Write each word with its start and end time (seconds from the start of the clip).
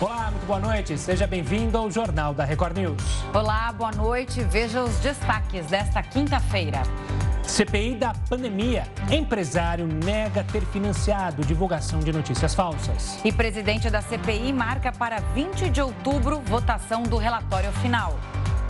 Olá, 0.00 0.32
muito 0.32 0.46
boa 0.46 0.58
noite. 0.58 0.98
Seja 0.98 1.28
bem-vindo 1.28 1.78
ao 1.78 1.88
Jornal 1.88 2.34
da 2.34 2.44
Record 2.44 2.76
News. 2.76 3.00
Olá, 3.32 3.72
boa 3.72 3.92
noite. 3.92 4.40
Veja 4.40 4.82
os 4.82 4.96
destaques 4.96 5.66
desta 5.66 6.02
quinta-feira. 6.02 6.82
CPI 7.44 7.94
da 7.94 8.12
pandemia. 8.28 8.82
Empresário 9.08 9.86
nega 9.86 10.42
ter 10.42 10.62
financiado 10.62 11.44
divulgação 11.44 12.00
de 12.00 12.12
notícias 12.12 12.52
falsas. 12.52 13.20
E 13.24 13.30
presidente 13.30 13.88
da 13.88 14.02
CPI 14.02 14.52
marca 14.52 14.90
para 14.90 15.20
20 15.20 15.70
de 15.70 15.80
outubro 15.80 16.40
votação 16.40 17.04
do 17.04 17.16
relatório 17.16 17.70
final. 17.74 18.18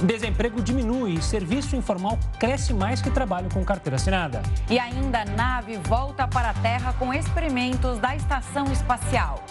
Desemprego 0.02 0.60
diminui 0.60 1.14
e 1.14 1.22
serviço 1.22 1.76
informal 1.76 2.18
cresce 2.38 2.74
mais 2.74 3.00
que 3.00 3.10
trabalho 3.10 3.48
com 3.54 3.64
carteira 3.64 3.96
assinada. 3.96 4.42
E 4.68 4.78
ainda 4.78 5.24
nave 5.24 5.78
volta 5.78 6.28
para 6.28 6.50
a 6.50 6.54
Terra 6.54 6.92
com 6.98 7.14
experimentos 7.14 7.98
da 8.00 8.14
estação 8.14 8.70
espacial. 8.70 9.42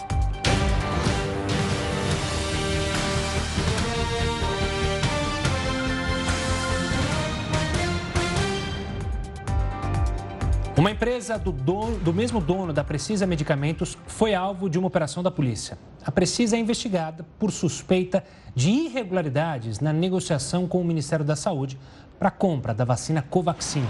Uma 10.84 10.90
empresa 10.90 11.38
do, 11.38 11.50
dono, 11.50 11.96
do 11.96 12.12
mesmo 12.12 12.42
dono 12.42 12.70
da 12.70 12.84
Precisa 12.84 13.26
Medicamentos 13.26 13.96
foi 14.06 14.34
alvo 14.34 14.68
de 14.68 14.78
uma 14.78 14.86
operação 14.86 15.22
da 15.22 15.30
polícia. 15.30 15.78
A 16.04 16.12
Precisa 16.12 16.56
é 16.56 16.60
investigada 16.60 17.24
por 17.38 17.50
suspeita 17.50 18.22
de 18.54 18.68
irregularidades 18.68 19.80
na 19.80 19.94
negociação 19.94 20.68
com 20.68 20.82
o 20.82 20.84
Ministério 20.84 21.24
da 21.24 21.34
Saúde 21.36 21.78
para 22.18 22.28
a 22.28 22.30
compra 22.30 22.74
da 22.74 22.84
vacina 22.84 23.22
Covaxin. 23.22 23.82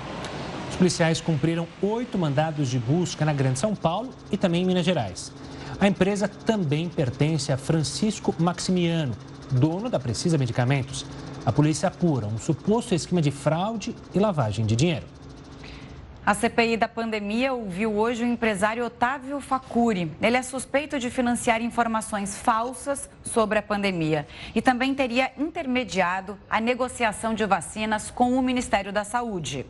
Os 0.71 0.77
policiais 0.77 1.21
cumpriram 1.21 1.67
oito 1.83 2.17
mandados 2.17 2.69
de 2.69 2.79
busca 2.79 3.25
na 3.25 3.33
Grande 3.33 3.59
São 3.59 3.75
Paulo 3.75 4.11
e 4.31 4.37
também 4.37 4.63
em 4.63 4.65
Minas 4.65 4.85
Gerais. 4.85 5.33
A 5.81 5.89
empresa 5.89 6.29
também 6.29 6.89
pertence 6.89 7.51
a 7.51 7.57
Francisco 7.57 8.33
Maximiano, 8.39 9.17
dono 9.51 9.91
da 9.91 9.99
Precisa 9.99 10.39
Medicamentos. 10.39 11.05
A 11.45 11.51
polícia 11.51 11.89
apura 11.89 12.29
um 12.29 12.39
suposto 12.39 12.95
esquema 12.95 13.21
de 13.21 13.33
fraude 13.33 13.97
e 14.15 14.21
lavagem 14.21 14.65
de 14.65 14.77
dinheiro. 14.77 15.14
A 16.27 16.33
CPI 16.33 16.79
da 16.79 16.89
pandemia 16.89 17.53
ouviu 17.53 17.99
hoje 17.99 18.25
o 18.25 18.27
empresário 18.27 18.83
Otávio 18.83 19.43
Facuri. 19.43 20.11
Ele 20.23 20.39
é 20.39 20.43
suspeito 20.43 20.99
de 20.99 21.11
financiar 21.11 21.61
informações 21.61 22.39
falsas 22.39 23.11
sobre 23.23 23.59
a 23.59 23.63
pandemia 23.63 24.27
e 24.55 24.63
também 24.63 24.95
teria 24.95 25.31
intermediado 25.37 26.39
a 26.49 26.63
negociação 26.63 27.35
de 27.35 27.45
vacinas 27.45 28.11
com 28.11 28.39
o 28.39 28.43
Ministério 28.43 28.91
da 28.91 29.05
Saúde. 29.05 29.67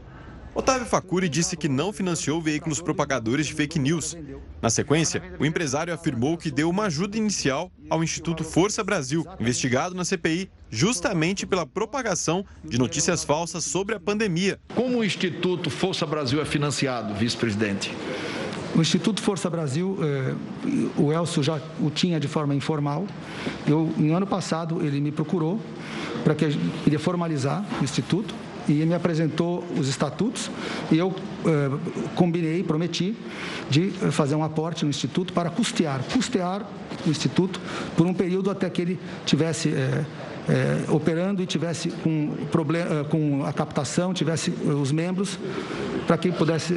Otávio 0.55 0.87
Facuri 0.87 1.29
disse 1.29 1.57
que 1.57 1.69
não 1.69 1.93
financiou 1.93 2.41
veículos 2.41 2.81
propagadores 2.81 3.47
de 3.47 3.55
fake 3.55 3.77
news. 3.77 4.17
Na 4.63 4.71
sequência, 4.71 5.21
o 5.39 5.45
empresário 5.45 5.93
afirmou 5.93 6.39
que 6.39 6.49
deu 6.49 6.71
uma 6.71 6.85
ajuda 6.85 7.17
inicial 7.19 7.73
ao 7.91 8.05
Instituto 8.05 8.45
Força 8.45 8.85
Brasil, 8.85 9.27
investigado 9.41 9.97
na 9.97 10.05
CPI 10.05 10.49
justamente 10.71 11.45
pela 11.45 11.67
propagação 11.67 12.45
de 12.65 12.79
notícias 12.79 13.25
falsas 13.25 13.65
sobre 13.65 13.97
a 13.97 14.01
pandemia. 14.01 14.61
Como 14.77 14.99
o 14.99 15.05
Instituto 15.05 15.71
Força 15.71 16.07
Brasil 16.07 16.41
é 16.41 16.45
financiado, 16.45 17.15
vice-presidente? 17.15 17.93
O 18.77 18.81
Instituto 18.81 19.23
Força 19.23 19.51
Brasil, 19.51 19.99
eh, 20.03 20.35
o 20.97 21.13
Elcio 21.13 21.43
já 21.43 21.61
o 21.81 21.91
tinha 21.91 22.19
de 22.19 22.27
forma 22.29 22.55
informal. 22.55 23.07
Eu, 23.67 23.93
no 23.97 24.15
ano 24.15 24.27
passado, 24.27 24.85
ele 24.85 25.01
me 25.01 25.11
procurou 25.11 25.61
para 26.23 26.35
que 26.35 26.45
ele 26.45 26.99
formalizar 26.99 27.65
o 27.81 27.85
Instituto 27.85 28.35
e 28.69 28.73
me 28.85 28.95
apresentou 28.95 29.65
os 29.79 29.89
estatutos 29.89 30.51
e 30.91 30.99
eu 30.99 31.15
eh, 31.47 31.71
combinei, 32.15 32.63
prometi 32.63 33.17
de 33.69 33.91
fazer 34.11 34.35
um 34.35 34.45
aporte 34.45 34.85
no 34.85 34.91
Instituto 34.91 35.33
para 35.33 35.51
custear, 35.51 36.03
custear 36.13 36.67
o 37.07 37.11
Instituto 37.11 37.61
por 37.97 38.07
um 38.07 38.15
período 38.15 38.51
até 38.51 38.69
que 38.71 38.81
ele 38.81 39.01
tivesse 39.27 39.71
eh, 39.71 40.05
eh, 40.49 40.85
operando 40.89 41.43
e 41.43 41.47
tivesse 41.47 41.91
com, 41.91 42.35
problema, 42.51 43.05
com 43.05 43.45
a 43.45 43.53
captação, 43.53 44.15
tivesse 44.15 44.51
os 44.51 44.93
membros 44.93 45.39
para 46.07 46.19
que 46.19 46.31
pudesse 46.31 46.75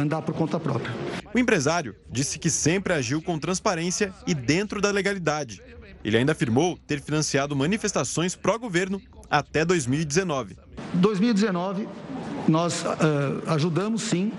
andar 0.00 0.22
por 0.22 0.34
conta 0.34 0.58
própria. 0.58 0.94
O 1.34 1.38
empresário 1.38 1.94
disse 2.10 2.38
que 2.38 2.48
sempre 2.48 2.94
agiu 2.94 3.20
com 3.20 3.38
transparência 3.38 4.14
e 4.26 4.34
dentro 4.34 4.80
da 4.80 4.90
legalidade. 4.90 5.60
Ele 6.02 6.18
ainda 6.18 6.32
afirmou 6.32 6.78
ter 6.86 7.00
financiado 7.00 7.56
manifestações 7.56 8.34
pró-governo 8.34 9.00
até 9.30 9.64
2019. 9.64 10.56
2019, 10.94 11.88
nós 12.48 12.84
uh, 12.84 13.50
ajudamos 13.50 14.02
sim 14.02 14.32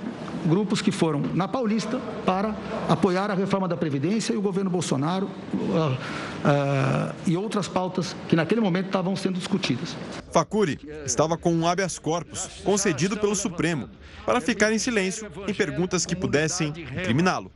grupos 0.45 0.81
que 0.81 0.91
foram 0.91 1.19
na 1.33 1.47
Paulista 1.47 1.99
para 2.25 2.55
apoiar 2.87 3.31
a 3.31 3.33
reforma 3.33 3.67
da 3.67 3.75
Previdência 3.75 4.33
e 4.33 4.37
o 4.37 4.41
governo 4.41 4.69
Bolsonaro 4.69 5.25
uh, 5.25 5.57
uh, 5.57 7.15
e 7.25 7.35
outras 7.35 7.67
pautas 7.67 8.15
que 8.29 8.35
naquele 8.35 8.61
momento 8.61 8.87
estavam 8.87 9.15
sendo 9.15 9.39
discutidas. 9.39 9.97
Facuri 10.31 10.79
estava 11.05 11.37
com 11.37 11.51
um 11.51 11.67
habeas 11.67 11.97
corpus 11.97 12.47
concedido 12.63 13.17
pelo 13.17 13.35
Supremo 13.35 13.89
para 14.25 14.39
ficar 14.39 14.71
em 14.71 14.77
silêncio 14.77 15.29
em 15.47 15.53
perguntas 15.53 16.05
que 16.05 16.15
pudessem 16.15 16.69
incriminá-lo. 16.69 17.51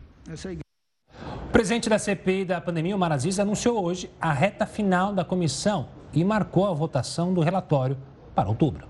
O 1.45 1.51
presidente 1.51 1.89
da 1.89 1.97
CPI 1.97 2.45
da 2.45 2.61
pandemia, 2.61 2.95
o 2.95 2.99
Maraziz, 2.99 3.39
anunciou 3.39 3.83
hoje 3.83 4.09
a 4.21 4.31
reta 4.31 4.65
final 4.65 5.13
da 5.13 5.25
comissão 5.25 5.89
e 6.13 6.23
marcou 6.23 6.67
a 6.67 6.73
votação 6.73 7.33
do 7.33 7.41
relatório 7.41 7.97
para 8.39 8.47
outubro. 8.47 8.87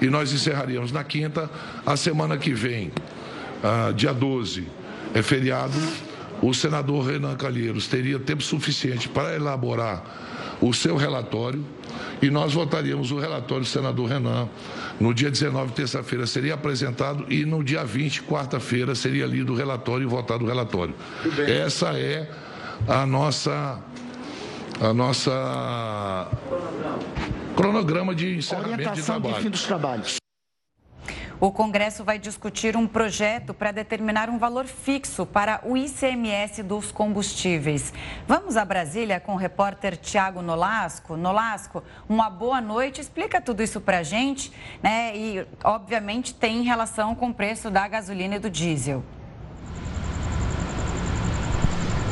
E 0.00 0.10
nós 0.10 0.32
encerraríamos 0.32 0.92
na 0.92 1.02
quinta. 1.02 1.48
A 1.86 1.96
semana 1.96 2.36
que 2.36 2.52
vem, 2.52 2.92
ah, 3.62 3.92
dia 3.96 4.12
12, 4.12 4.66
é 5.14 5.22
feriado. 5.22 5.78
O 6.42 6.52
senador 6.52 7.06
Renan 7.06 7.34
Calheiros 7.36 7.86
teria 7.86 8.18
tempo 8.18 8.42
suficiente 8.42 9.08
para 9.08 9.34
elaborar 9.34 10.02
o 10.60 10.74
seu 10.74 10.96
relatório 10.96 11.64
e 12.20 12.30
nós 12.30 12.52
votaríamos 12.52 13.10
o 13.10 13.18
relatório 13.18 13.64
do 13.64 13.68
senador 13.68 14.08
Renan. 14.08 14.48
No 15.00 15.14
dia 15.14 15.30
19, 15.30 15.72
terça-feira, 15.72 16.26
seria 16.26 16.54
apresentado 16.54 17.24
e 17.32 17.44
no 17.44 17.64
dia 17.64 17.84
20, 17.84 18.22
quarta-feira, 18.24 18.94
seria 18.94 19.24
lido 19.24 19.52
o 19.52 19.56
relatório 19.56 20.04
e 20.04 20.06
votado 20.06 20.44
o 20.44 20.48
relatório. 20.48 20.94
Essa 21.48 21.98
é 21.98 22.28
a 22.86 23.06
nossa 23.06 23.78
a 24.80 24.92
nossa 24.92 26.28
cronograma 27.54 28.14
de 28.14 28.36
encerramento 28.36 28.74
Orientação 28.74 29.16
de 29.16 29.22
trabalho. 29.22 29.34
De 29.34 29.42
fim 29.42 29.50
dos 29.50 29.64
trabalhos. 29.64 30.16
O 31.40 31.50
Congresso 31.50 32.04
vai 32.04 32.20
discutir 32.20 32.76
um 32.76 32.86
projeto 32.86 33.52
para 33.52 33.72
determinar 33.72 34.30
um 34.30 34.38
valor 34.38 34.64
fixo 34.64 35.26
para 35.26 35.60
o 35.64 35.76
ICMS 35.76 36.62
dos 36.62 36.92
combustíveis. 36.92 37.92
Vamos 38.28 38.56
a 38.56 38.64
Brasília 38.64 39.18
com 39.18 39.32
o 39.32 39.36
repórter 39.36 39.96
Tiago 39.96 40.40
Nolasco. 40.40 41.16
Nolasco, 41.16 41.82
uma 42.08 42.30
boa 42.30 42.60
noite. 42.60 43.00
Explica 43.00 43.40
tudo 43.40 43.60
isso 43.60 43.80
para 43.80 43.98
a 43.98 44.02
gente, 44.04 44.52
né? 44.80 45.16
E, 45.16 45.44
obviamente, 45.64 46.32
tem 46.32 46.62
relação 46.62 47.12
com 47.12 47.30
o 47.30 47.34
preço 47.34 47.70
da 47.70 47.88
gasolina 47.88 48.36
e 48.36 48.38
do 48.38 48.48
diesel. 48.48 49.02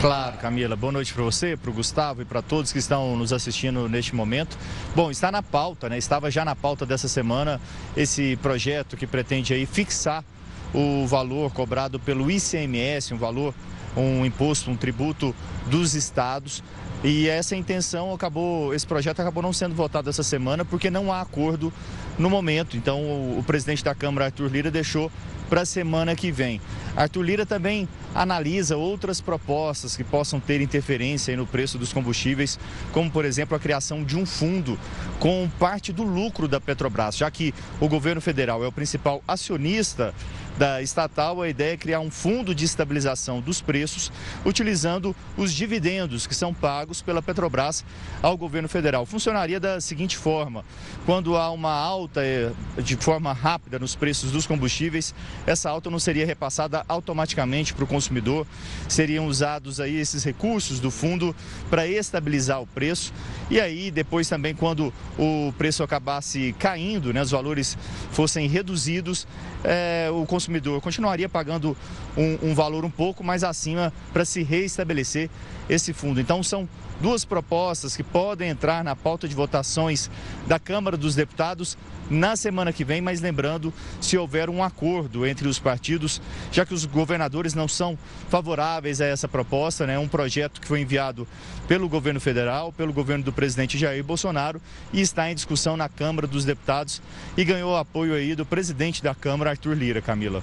Claro, 0.00 0.38
Camila. 0.38 0.74
Boa 0.76 0.94
noite 0.94 1.12
para 1.12 1.22
você, 1.22 1.58
para 1.58 1.70
o 1.70 1.74
Gustavo 1.74 2.22
e 2.22 2.24
para 2.24 2.40
todos 2.40 2.72
que 2.72 2.78
estão 2.78 3.14
nos 3.16 3.34
assistindo 3.34 3.86
neste 3.86 4.14
momento. 4.14 4.56
Bom, 4.96 5.10
está 5.10 5.30
na 5.30 5.42
pauta, 5.42 5.90
né? 5.90 5.98
Estava 5.98 6.30
já 6.30 6.42
na 6.42 6.56
pauta 6.56 6.86
dessa 6.86 7.06
semana 7.06 7.60
esse 7.94 8.34
projeto 8.36 8.96
que 8.96 9.06
pretende 9.06 9.52
aí 9.52 9.66
fixar 9.66 10.24
o 10.72 11.06
valor 11.06 11.52
cobrado 11.52 12.00
pelo 12.00 12.30
ICMS, 12.30 13.12
um 13.12 13.18
valor, 13.18 13.54
um 13.94 14.24
imposto, 14.24 14.70
um 14.70 14.76
tributo 14.76 15.36
dos 15.66 15.94
estados. 15.94 16.64
E 17.04 17.28
essa 17.28 17.54
intenção 17.54 18.14
acabou, 18.14 18.72
esse 18.72 18.86
projeto 18.86 19.20
acabou 19.20 19.42
não 19.42 19.52
sendo 19.52 19.74
votado 19.74 20.08
essa 20.08 20.22
semana 20.22 20.64
porque 20.64 20.88
não 20.88 21.12
há 21.12 21.20
acordo 21.20 21.70
no 22.18 22.30
momento. 22.30 22.74
Então, 22.74 23.02
o, 23.02 23.38
o 23.38 23.42
presidente 23.42 23.84
da 23.84 23.94
Câmara, 23.94 24.26
Arthur 24.26 24.50
Lira, 24.50 24.70
deixou 24.70 25.12
para 25.50 25.62
a 25.62 25.66
semana 25.66 26.14
que 26.14 26.30
vem. 26.30 26.60
Arthur 26.96 27.22
Lira 27.22 27.44
também 27.44 27.88
analisa 28.14 28.76
outras 28.76 29.20
propostas 29.20 29.96
que 29.96 30.04
possam 30.04 30.38
ter 30.40 30.60
interferência 30.60 31.36
no 31.36 31.46
preço 31.46 31.76
dos 31.76 31.92
combustíveis, 31.92 32.58
como 32.92 33.10
por 33.10 33.24
exemplo 33.24 33.56
a 33.56 33.60
criação 33.60 34.04
de 34.04 34.16
um 34.16 34.24
fundo 34.24 34.78
com 35.18 35.50
parte 35.58 35.92
do 35.92 36.04
lucro 36.04 36.46
da 36.46 36.60
Petrobras, 36.60 37.16
já 37.16 37.30
que 37.30 37.52
o 37.80 37.88
governo 37.88 38.20
federal 38.20 38.64
é 38.64 38.66
o 38.66 38.72
principal 38.72 39.22
acionista 39.26 40.14
da 40.60 40.82
estatal, 40.82 41.40
a 41.40 41.48
ideia 41.48 41.72
é 41.72 41.76
criar 41.76 42.00
um 42.00 42.10
fundo 42.10 42.54
de 42.54 42.66
estabilização 42.66 43.40
dos 43.40 43.62
preços, 43.62 44.12
utilizando 44.44 45.16
os 45.34 45.54
dividendos 45.54 46.26
que 46.26 46.34
são 46.34 46.52
pagos 46.52 47.00
pela 47.00 47.22
Petrobras 47.22 47.82
ao 48.20 48.36
governo 48.36 48.68
federal. 48.68 49.06
Funcionaria 49.06 49.58
da 49.58 49.80
seguinte 49.80 50.18
forma: 50.18 50.62
quando 51.06 51.34
há 51.34 51.50
uma 51.50 51.72
alta 51.72 52.22
eh, 52.22 52.52
de 52.82 52.94
forma 52.96 53.32
rápida 53.32 53.78
nos 53.78 53.96
preços 53.96 54.32
dos 54.32 54.46
combustíveis, 54.46 55.14
essa 55.46 55.70
alta 55.70 55.90
não 55.90 55.98
seria 55.98 56.26
repassada 56.26 56.84
automaticamente 56.88 57.74
para 57.74 57.84
o 57.84 57.86
consumidor, 57.86 58.46
seriam 58.88 59.26
usados 59.26 59.80
aí 59.80 59.96
esses 59.96 60.24
recursos 60.24 60.80
do 60.80 60.90
fundo 60.90 61.34
para 61.68 61.86
estabilizar 61.86 62.60
o 62.60 62.66
preço 62.66 63.12
e 63.50 63.60
aí 63.60 63.90
depois 63.90 64.28
também 64.28 64.54
quando 64.54 64.92
o 65.18 65.52
preço 65.56 65.82
acabasse 65.82 66.54
caindo, 66.58 67.12
né, 67.12 67.22
os 67.22 67.30
valores 67.30 67.76
fossem 68.12 68.48
reduzidos, 68.48 69.26
é, 69.64 70.08
o 70.12 70.24
consumidor 70.26 70.80
continuaria 70.80 71.28
pagando 71.28 71.76
um, 72.16 72.50
um 72.50 72.54
valor 72.54 72.84
um 72.84 72.90
pouco 72.90 73.22
mais 73.22 73.44
acima 73.44 73.92
para 74.12 74.24
se 74.24 74.42
reestabelecer 74.42 75.30
esse 75.68 75.92
fundo. 75.92 76.20
Então 76.20 76.42
são 76.42 76.68
duas 77.00 77.24
propostas 77.24 77.96
que 77.96 78.02
podem 78.02 78.50
entrar 78.50 78.84
na 78.84 78.94
pauta 78.94 79.26
de 79.26 79.34
votações 79.34 80.10
da 80.46 80.58
Câmara 80.58 80.96
dos 80.96 81.14
Deputados 81.14 81.76
na 82.10 82.34
semana 82.34 82.72
que 82.72 82.84
vem, 82.84 83.00
mas 83.00 83.20
lembrando, 83.20 83.72
se 84.00 84.18
houver 84.18 84.50
um 84.50 84.64
acordo 84.64 85.24
entre 85.24 85.46
os 85.46 85.60
partidos, 85.60 86.20
já 86.50 86.66
que 86.66 86.74
os 86.74 86.84
governadores 86.84 87.54
não 87.54 87.68
são 87.68 87.96
favoráveis 88.28 89.00
a 89.00 89.06
essa 89.06 89.28
proposta, 89.28 89.86
né? 89.86 89.96
Um 89.96 90.08
projeto 90.08 90.60
que 90.60 90.66
foi 90.66 90.80
enviado 90.80 91.26
pelo 91.68 91.88
governo 91.88 92.20
federal, 92.20 92.72
pelo 92.72 92.92
governo 92.92 93.24
do 93.24 93.32
presidente 93.32 93.78
Jair 93.78 94.02
Bolsonaro 94.02 94.60
e 94.92 95.00
está 95.00 95.30
em 95.30 95.34
discussão 95.36 95.76
na 95.76 95.88
Câmara 95.88 96.26
dos 96.26 96.44
Deputados 96.44 97.00
e 97.36 97.44
ganhou 97.44 97.76
apoio 97.76 98.14
aí 98.14 98.34
do 98.34 98.44
presidente 98.44 99.02
da 99.02 99.14
Câmara, 99.14 99.50
Arthur 99.50 99.76
Lira, 99.76 100.02
Camila. 100.02 100.42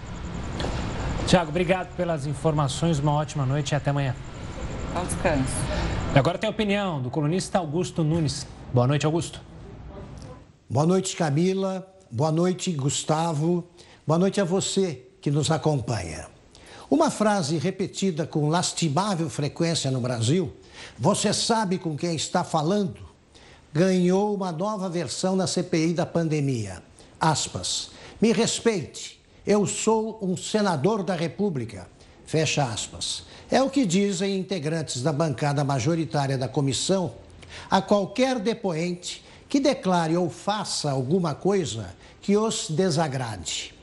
Tiago, 1.28 1.50
obrigado 1.50 1.94
pelas 1.98 2.26
informações, 2.26 3.00
uma 3.00 3.12
ótima 3.12 3.46
noite 3.46 3.74
e 3.74 3.76
até 3.76 3.90
amanhã. 3.90 4.16
Bom 4.94 5.04
descanso. 5.06 5.54
Agora 6.16 6.38
tem 6.38 6.48
a 6.48 6.52
opinião 6.52 7.02
do 7.02 7.10
colunista 7.10 7.60
Augusto 7.60 8.04
Nunes. 8.04 8.48
Boa 8.74 8.88
noite, 8.88 9.06
Augusto. 9.06 9.42
Boa 10.70 10.86
noite, 10.86 11.16
Camila. 11.16 11.88
Boa 12.10 12.32
noite, 12.32 12.72
Gustavo. 12.72 13.68
Boa 14.06 14.18
noite 14.18 14.40
a 14.42 14.44
você 14.44 15.06
que 15.22 15.30
nos 15.30 15.52
acompanha. 15.52 16.28
Uma 16.90 17.12
frase 17.12 17.58
repetida 17.58 18.26
com 18.26 18.48
lastimável 18.48 19.30
frequência 19.30 19.92
no 19.92 20.00
Brasil, 20.00 20.54
você 20.98 21.34
sabe 21.34 21.78
com 21.78 21.98
quem 21.98 22.16
está 22.16 22.46
falando, 22.46 23.02
ganhou 23.74 24.34
uma 24.34 24.54
nova 24.54 24.90
versão 24.90 25.36
na 25.36 25.46
CPI 25.48 25.94
da 25.94 26.06
pandemia. 26.06 26.82
Aspas. 27.20 27.92
Me 28.22 28.32
respeite, 28.32 29.22
eu 29.46 29.66
sou 29.66 30.18
um 30.22 30.38
senador 30.38 31.04
da 31.04 31.14
República. 31.14 31.90
Fecha 32.26 32.64
aspas. 32.64 33.24
É 33.50 33.62
o 33.62 33.70
que 33.70 33.86
dizem 33.86 34.38
integrantes 34.38 35.02
da 35.02 35.14
bancada 35.14 35.64
majoritária 35.64 36.38
da 36.38 36.48
comissão 36.48 37.14
a 37.70 37.82
qualquer 37.82 38.40
depoente 38.40 39.24
que 39.48 39.60
declare 39.60 40.18
ou 40.18 40.30
faça 40.30 40.92
alguma 40.92 41.34
coisa 41.34 41.96
que 42.22 42.36
os 42.36 42.70
desagrade. 42.70 43.74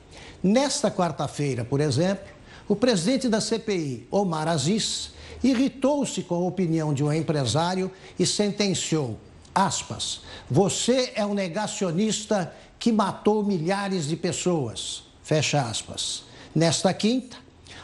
Nesta 0.42 0.90
quarta-feira, 0.90 1.64
por 1.64 1.80
exemplo, 1.80 2.26
o 2.68 2.76
presidente 2.76 3.28
da 3.28 3.40
CPI, 3.40 4.06
Omar 4.10 4.48
Aziz, 4.48 5.12
irritou-se 5.42 6.22
com 6.22 6.34
a 6.34 6.46
opinião 6.46 6.92
de 6.92 7.02
um 7.02 7.10
empresário 7.10 7.90
e 8.18 8.26
sentenciou, 8.26 9.18
aspas, 9.54 10.20
você 10.50 11.12
é 11.14 11.24
um 11.24 11.32
negacionista 11.32 12.54
que 12.78 12.92
matou 12.92 13.42
milhares 13.42 14.06
de 14.06 14.16
pessoas, 14.16 15.04
fecha 15.22 15.62
aspas. 15.62 16.24
Nesta 16.54 16.92
quinta, 16.92 17.38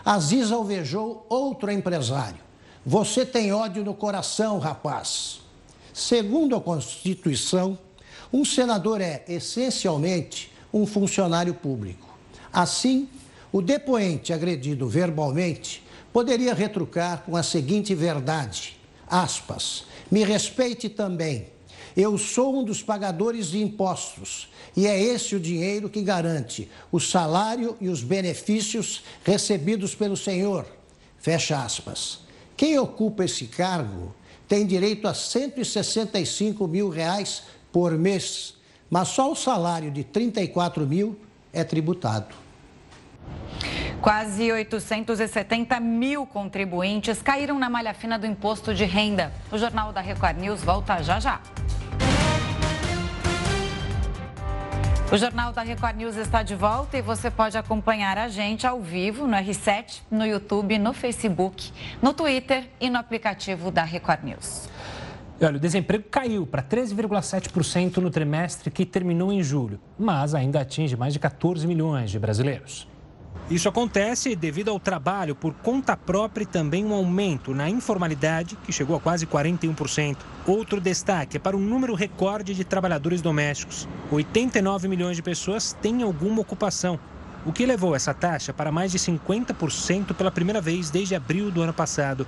Aziz 0.05 0.50
alvejou 0.50 1.26
outro 1.29 1.70
empresário. 1.70 2.41
Você 2.85 3.26
tem 3.26 3.52
ódio 3.52 3.85
no 3.85 3.94
coração, 3.94 4.58
rapaz. 4.58 5.41
Segundo 5.93 6.56
a 6.56 6.61
Constituição, 6.61 7.79
um 8.32 8.44
senador 8.44 9.00
é 9.00 9.25
essencialmente 9.29 10.50
um 10.73 10.87
funcionário 10.87 11.52
público. 11.52 12.08
Assim, 12.52 13.08
o 13.52 13.61
depoente 13.61 14.32
agredido 14.32 14.88
verbalmente 14.88 15.82
poderia 16.12 16.55
retrucar 16.55 17.23
com 17.25 17.37
a 17.37 17.43
seguinte 17.43 17.94
verdade: 17.94 18.79
aspas, 19.08 19.85
me 20.11 20.25
respeite 20.25 20.88
também. 20.88 21.47
Eu 22.00 22.17
sou 22.17 22.58
um 22.58 22.64
dos 22.64 22.82
pagadores 22.82 23.49
de 23.50 23.61
impostos 23.61 24.49
e 24.75 24.87
é 24.87 24.99
esse 24.99 25.37
o 25.37 25.41
dinheiro 25.41 25.91
que 25.91 26.00
garante 26.00 26.67
o 26.91 26.99
salário 26.99 27.76
e 27.79 27.91
os 27.91 28.02
benefícios 28.02 29.02
recebidos 29.23 29.94
pelo 29.94 30.17
senhor. 30.17 30.64
Fecha 31.19 31.62
aspas. 31.62 32.20
Quem 32.56 32.79
ocupa 32.79 33.26
esse 33.26 33.44
cargo 33.49 34.14
tem 34.49 34.67
direito 34.67 35.06
a 35.06 35.12
165 35.12 36.67
mil 36.67 36.88
reais 36.88 37.43
por 37.70 37.93
mês, 37.99 38.55
mas 38.88 39.08
só 39.08 39.31
o 39.31 39.37
salário 39.37 39.91
de 39.91 40.02
34 40.02 40.87
mil 40.87 41.19
é 41.52 41.62
tributado. 41.62 42.35
Quase 44.00 44.50
870 44.50 45.78
mil 45.78 46.26
contribuintes 46.26 47.20
caíram 47.20 47.58
na 47.58 47.68
malha 47.68 47.92
fina 47.92 48.18
do 48.18 48.26
imposto 48.26 48.74
de 48.74 48.84
renda. 48.84 49.32
O 49.52 49.58
Jornal 49.58 49.92
da 49.92 50.00
Record 50.00 50.38
News 50.38 50.62
volta 50.62 51.02
já 51.02 51.20
já. 51.20 51.40
O 55.12 55.18
Jornal 55.18 55.52
da 55.52 55.62
Record 55.62 55.96
News 55.96 56.16
está 56.16 56.40
de 56.42 56.54
volta 56.54 56.96
e 56.96 57.02
você 57.02 57.32
pode 57.32 57.58
acompanhar 57.58 58.16
a 58.16 58.28
gente 58.28 58.64
ao 58.64 58.80
vivo 58.80 59.26
no 59.26 59.36
R7, 59.36 60.02
no 60.08 60.24
YouTube, 60.24 60.78
no 60.78 60.92
Facebook, 60.92 61.72
no 62.00 62.14
Twitter 62.14 62.68
e 62.80 62.88
no 62.88 62.96
aplicativo 62.96 63.72
da 63.72 63.82
Record 63.82 64.22
News. 64.22 64.68
Olha, 65.42 65.56
o 65.56 65.58
desemprego 65.58 66.04
caiu 66.08 66.46
para 66.46 66.62
13,7% 66.62 67.96
no 67.96 68.08
trimestre 68.08 68.70
que 68.70 68.86
terminou 68.86 69.32
em 69.32 69.42
julho, 69.42 69.80
mas 69.98 70.32
ainda 70.32 70.60
atinge 70.60 70.96
mais 70.96 71.12
de 71.12 71.18
14 71.18 71.66
milhões 71.66 72.10
de 72.10 72.18
brasileiros. 72.18 72.86
Isso 73.50 73.68
acontece 73.68 74.36
devido 74.36 74.70
ao 74.70 74.78
trabalho 74.78 75.34
por 75.34 75.52
conta 75.54 75.96
própria 75.96 76.44
e 76.44 76.46
também 76.46 76.84
um 76.84 76.94
aumento 76.94 77.52
na 77.52 77.68
informalidade, 77.68 78.56
que 78.64 78.72
chegou 78.72 78.96
a 78.96 79.00
quase 79.00 79.26
41%. 79.26 80.18
Outro 80.46 80.80
destaque 80.80 81.36
é 81.36 81.40
para 81.40 81.56
o 81.56 81.60
número 81.60 81.94
recorde 81.94 82.54
de 82.54 82.62
trabalhadores 82.62 83.20
domésticos. 83.20 83.88
89 84.08 84.86
milhões 84.86 85.16
de 85.16 85.22
pessoas 85.22 85.76
têm 85.82 86.02
alguma 86.02 86.42
ocupação, 86.42 86.96
o 87.44 87.52
que 87.52 87.66
levou 87.66 87.96
essa 87.96 88.14
taxa 88.14 88.52
para 88.52 88.70
mais 88.70 88.92
de 88.92 88.98
50% 88.98 90.14
pela 90.14 90.30
primeira 90.30 90.60
vez 90.60 90.88
desde 90.88 91.16
abril 91.16 91.50
do 91.50 91.62
ano 91.62 91.72
passado. 91.72 92.26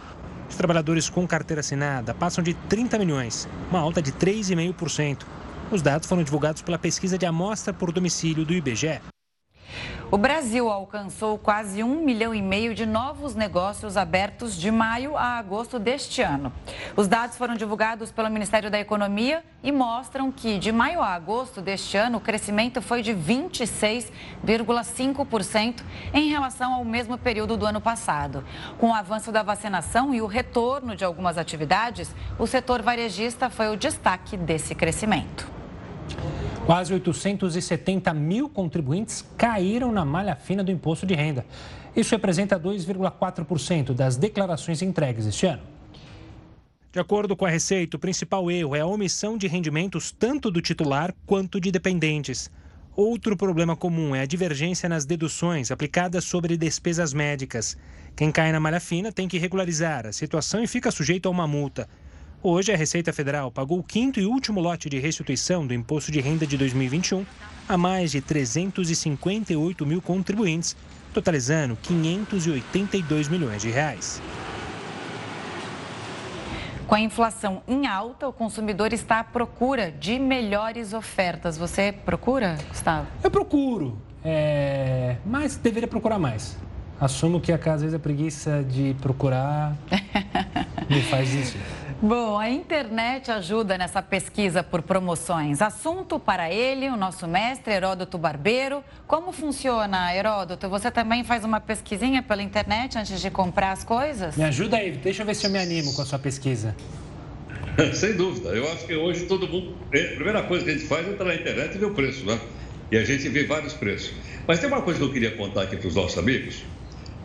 Os 0.48 0.56
trabalhadores 0.56 1.08
com 1.08 1.24
carteira 1.24 1.60
assinada 1.60 2.12
passam 2.14 2.42
de 2.42 2.54
30 2.54 2.98
milhões, 2.98 3.48
uma 3.70 3.78
alta 3.78 4.02
de 4.02 4.10
3,5%. 4.10 5.24
Os 5.70 5.82
dados 5.82 6.08
foram 6.08 6.24
divulgados 6.24 6.62
pela 6.62 6.78
pesquisa 6.78 7.16
de 7.16 7.26
amostra 7.26 7.72
por 7.72 7.92
domicílio 7.92 8.44
do 8.44 8.52
IBGE. 8.52 9.11
O 10.12 10.18
Brasil 10.18 10.68
alcançou 10.68 11.36
quase 11.38 11.82
um 11.82 12.04
milhão 12.04 12.34
e 12.34 12.42
meio 12.42 12.74
de 12.74 12.84
novos 12.84 13.34
negócios 13.34 13.96
abertos 13.96 14.54
de 14.54 14.70
maio 14.70 15.16
a 15.16 15.38
agosto 15.38 15.78
deste 15.78 16.20
ano. 16.20 16.52
Os 16.94 17.08
dados 17.08 17.38
foram 17.38 17.54
divulgados 17.54 18.12
pelo 18.12 18.28
Ministério 18.28 18.70
da 18.70 18.78
Economia 18.78 19.42
e 19.62 19.72
mostram 19.72 20.30
que 20.30 20.58
de 20.58 20.70
maio 20.70 21.00
a 21.00 21.14
agosto 21.14 21.62
deste 21.62 21.96
ano 21.96 22.18
o 22.18 22.20
crescimento 22.20 22.82
foi 22.82 23.00
de 23.00 23.14
26,5% 23.14 25.82
em 26.12 26.28
relação 26.28 26.74
ao 26.74 26.84
mesmo 26.84 27.16
período 27.16 27.56
do 27.56 27.64
ano 27.64 27.80
passado. 27.80 28.44
Com 28.76 28.90
o 28.90 28.94
avanço 28.94 29.32
da 29.32 29.42
vacinação 29.42 30.14
e 30.14 30.20
o 30.20 30.26
retorno 30.26 30.94
de 30.94 31.06
algumas 31.06 31.38
atividades, 31.38 32.14
o 32.38 32.46
setor 32.46 32.82
varejista 32.82 33.48
foi 33.48 33.68
o 33.68 33.78
destaque 33.78 34.36
desse 34.36 34.74
crescimento. 34.74 35.61
Quase 36.66 36.92
870 36.94 38.14
mil 38.14 38.48
contribuintes 38.48 39.24
caíram 39.36 39.90
na 39.90 40.04
malha 40.04 40.36
fina 40.36 40.62
do 40.62 40.70
imposto 40.70 41.04
de 41.04 41.14
renda. 41.14 41.44
Isso 41.94 42.14
representa 42.14 42.58
2,4% 42.58 43.92
das 43.92 44.16
declarações 44.16 44.80
entregues 44.80 45.26
este 45.26 45.46
ano. 45.46 45.62
De 46.92 47.00
acordo 47.00 47.34
com 47.34 47.46
a 47.46 47.50
Receita, 47.50 47.96
o 47.96 48.00
principal 48.00 48.50
erro 48.50 48.76
é 48.76 48.80
a 48.80 48.86
omissão 48.86 49.38
de 49.38 49.46
rendimentos 49.46 50.12
tanto 50.12 50.50
do 50.50 50.60
titular 50.60 51.14
quanto 51.26 51.58
de 51.58 51.70
dependentes. 51.70 52.50
Outro 52.94 53.34
problema 53.34 53.74
comum 53.74 54.14
é 54.14 54.20
a 54.20 54.26
divergência 54.26 54.86
nas 54.86 55.06
deduções 55.06 55.70
aplicadas 55.70 56.24
sobre 56.24 56.58
despesas 56.58 57.14
médicas. 57.14 57.78
Quem 58.14 58.30
cai 58.30 58.52
na 58.52 58.60
malha 58.60 58.78
fina 58.78 59.10
tem 59.10 59.26
que 59.26 59.38
regularizar 59.38 60.06
a 60.06 60.12
situação 60.12 60.62
e 60.62 60.66
fica 60.66 60.90
sujeito 60.90 61.26
a 61.26 61.30
uma 61.30 61.46
multa. 61.46 61.88
Hoje, 62.44 62.72
a 62.72 62.76
Receita 62.76 63.12
Federal 63.12 63.52
pagou 63.52 63.78
o 63.78 63.84
quinto 63.84 64.18
e 64.18 64.26
último 64.26 64.60
lote 64.60 64.88
de 64.88 64.98
restituição 64.98 65.64
do 65.64 65.72
imposto 65.72 66.10
de 66.10 66.20
renda 66.20 66.44
de 66.44 66.56
2021 66.56 67.24
a 67.68 67.78
mais 67.78 68.10
de 68.10 68.20
358 68.20 69.86
mil 69.86 70.02
contribuintes, 70.02 70.76
totalizando 71.14 71.78
582 71.80 73.28
milhões 73.28 73.62
de 73.62 73.70
reais. 73.70 74.20
Com 76.88 76.96
a 76.96 77.00
inflação 77.00 77.62
em 77.68 77.86
alta, 77.86 78.26
o 78.26 78.32
consumidor 78.32 78.92
está 78.92 79.20
à 79.20 79.24
procura 79.24 79.92
de 79.92 80.18
melhores 80.18 80.92
ofertas. 80.92 81.56
Você 81.56 81.92
procura, 81.92 82.58
Gustavo? 82.68 83.06
Eu 83.22 83.30
procuro, 83.30 83.96
é... 84.24 85.14
mas 85.24 85.56
deveria 85.56 85.86
procurar 85.86 86.18
mais. 86.18 86.58
Assumo 87.00 87.40
que 87.40 87.52
às 87.52 87.82
vezes 87.82 87.94
a 87.94 88.00
preguiça 88.00 88.64
de 88.64 88.96
procurar 89.00 89.76
me 90.90 91.02
faz 91.02 91.30
desistir. 91.30 91.81
Bom, 92.04 92.36
a 92.36 92.50
internet 92.50 93.30
ajuda 93.30 93.78
nessa 93.78 94.02
pesquisa 94.02 94.60
por 94.60 94.82
promoções. 94.82 95.62
Assunto 95.62 96.18
para 96.18 96.52
ele, 96.52 96.88
o 96.88 96.96
nosso 96.96 97.28
mestre 97.28 97.74
Heródoto 97.74 98.18
Barbeiro. 98.18 98.82
Como 99.06 99.30
funciona, 99.30 100.12
Heródoto? 100.12 100.68
Você 100.68 100.90
também 100.90 101.22
faz 101.22 101.44
uma 101.44 101.60
pesquisinha 101.60 102.20
pela 102.20 102.42
internet 102.42 102.98
antes 102.98 103.20
de 103.20 103.30
comprar 103.30 103.70
as 103.70 103.84
coisas? 103.84 104.36
Me 104.36 104.42
ajuda 104.42 104.78
aí, 104.78 104.90
deixa 104.90 105.22
eu 105.22 105.26
ver 105.26 105.36
se 105.36 105.46
eu 105.46 105.50
me 105.50 105.60
animo 105.60 105.94
com 105.94 106.02
a 106.02 106.04
sua 106.04 106.18
pesquisa. 106.18 106.74
Sem 107.94 108.16
dúvida. 108.16 108.48
Eu 108.48 108.68
acho 108.72 108.84
que 108.84 108.96
hoje 108.96 109.26
todo 109.26 109.46
mundo. 109.46 109.76
A 109.86 110.14
primeira 110.16 110.42
coisa 110.42 110.64
que 110.64 110.72
a 110.72 110.74
gente 110.74 110.88
faz 110.88 111.06
é 111.06 111.10
entrar 111.12 111.26
na 111.26 111.36
internet 111.36 111.76
e 111.76 111.78
ver 111.78 111.86
o 111.86 111.94
preço, 111.94 112.26
né? 112.26 112.36
E 112.90 112.96
a 112.96 113.04
gente 113.04 113.28
vê 113.28 113.44
vários 113.44 113.74
preços. 113.74 114.12
Mas 114.44 114.58
tem 114.58 114.68
uma 114.68 114.82
coisa 114.82 114.98
que 114.98 115.04
eu 115.04 115.12
queria 115.12 115.36
contar 115.36 115.62
aqui 115.62 115.76
para 115.76 115.86
os 115.86 115.94
nossos 115.94 116.18
amigos. 116.18 116.64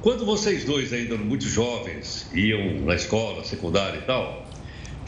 Quando 0.03 0.23
vocês 0.23 0.63
dois 0.63 0.93
ainda 0.93 1.17
muito 1.17 1.45
jovens 1.45 2.29
iam 2.31 2.81
na 2.85 2.93
escola, 2.93 3.43
secundária 3.43 3.97
e 3.97 4.01
tal, 4.03 4.46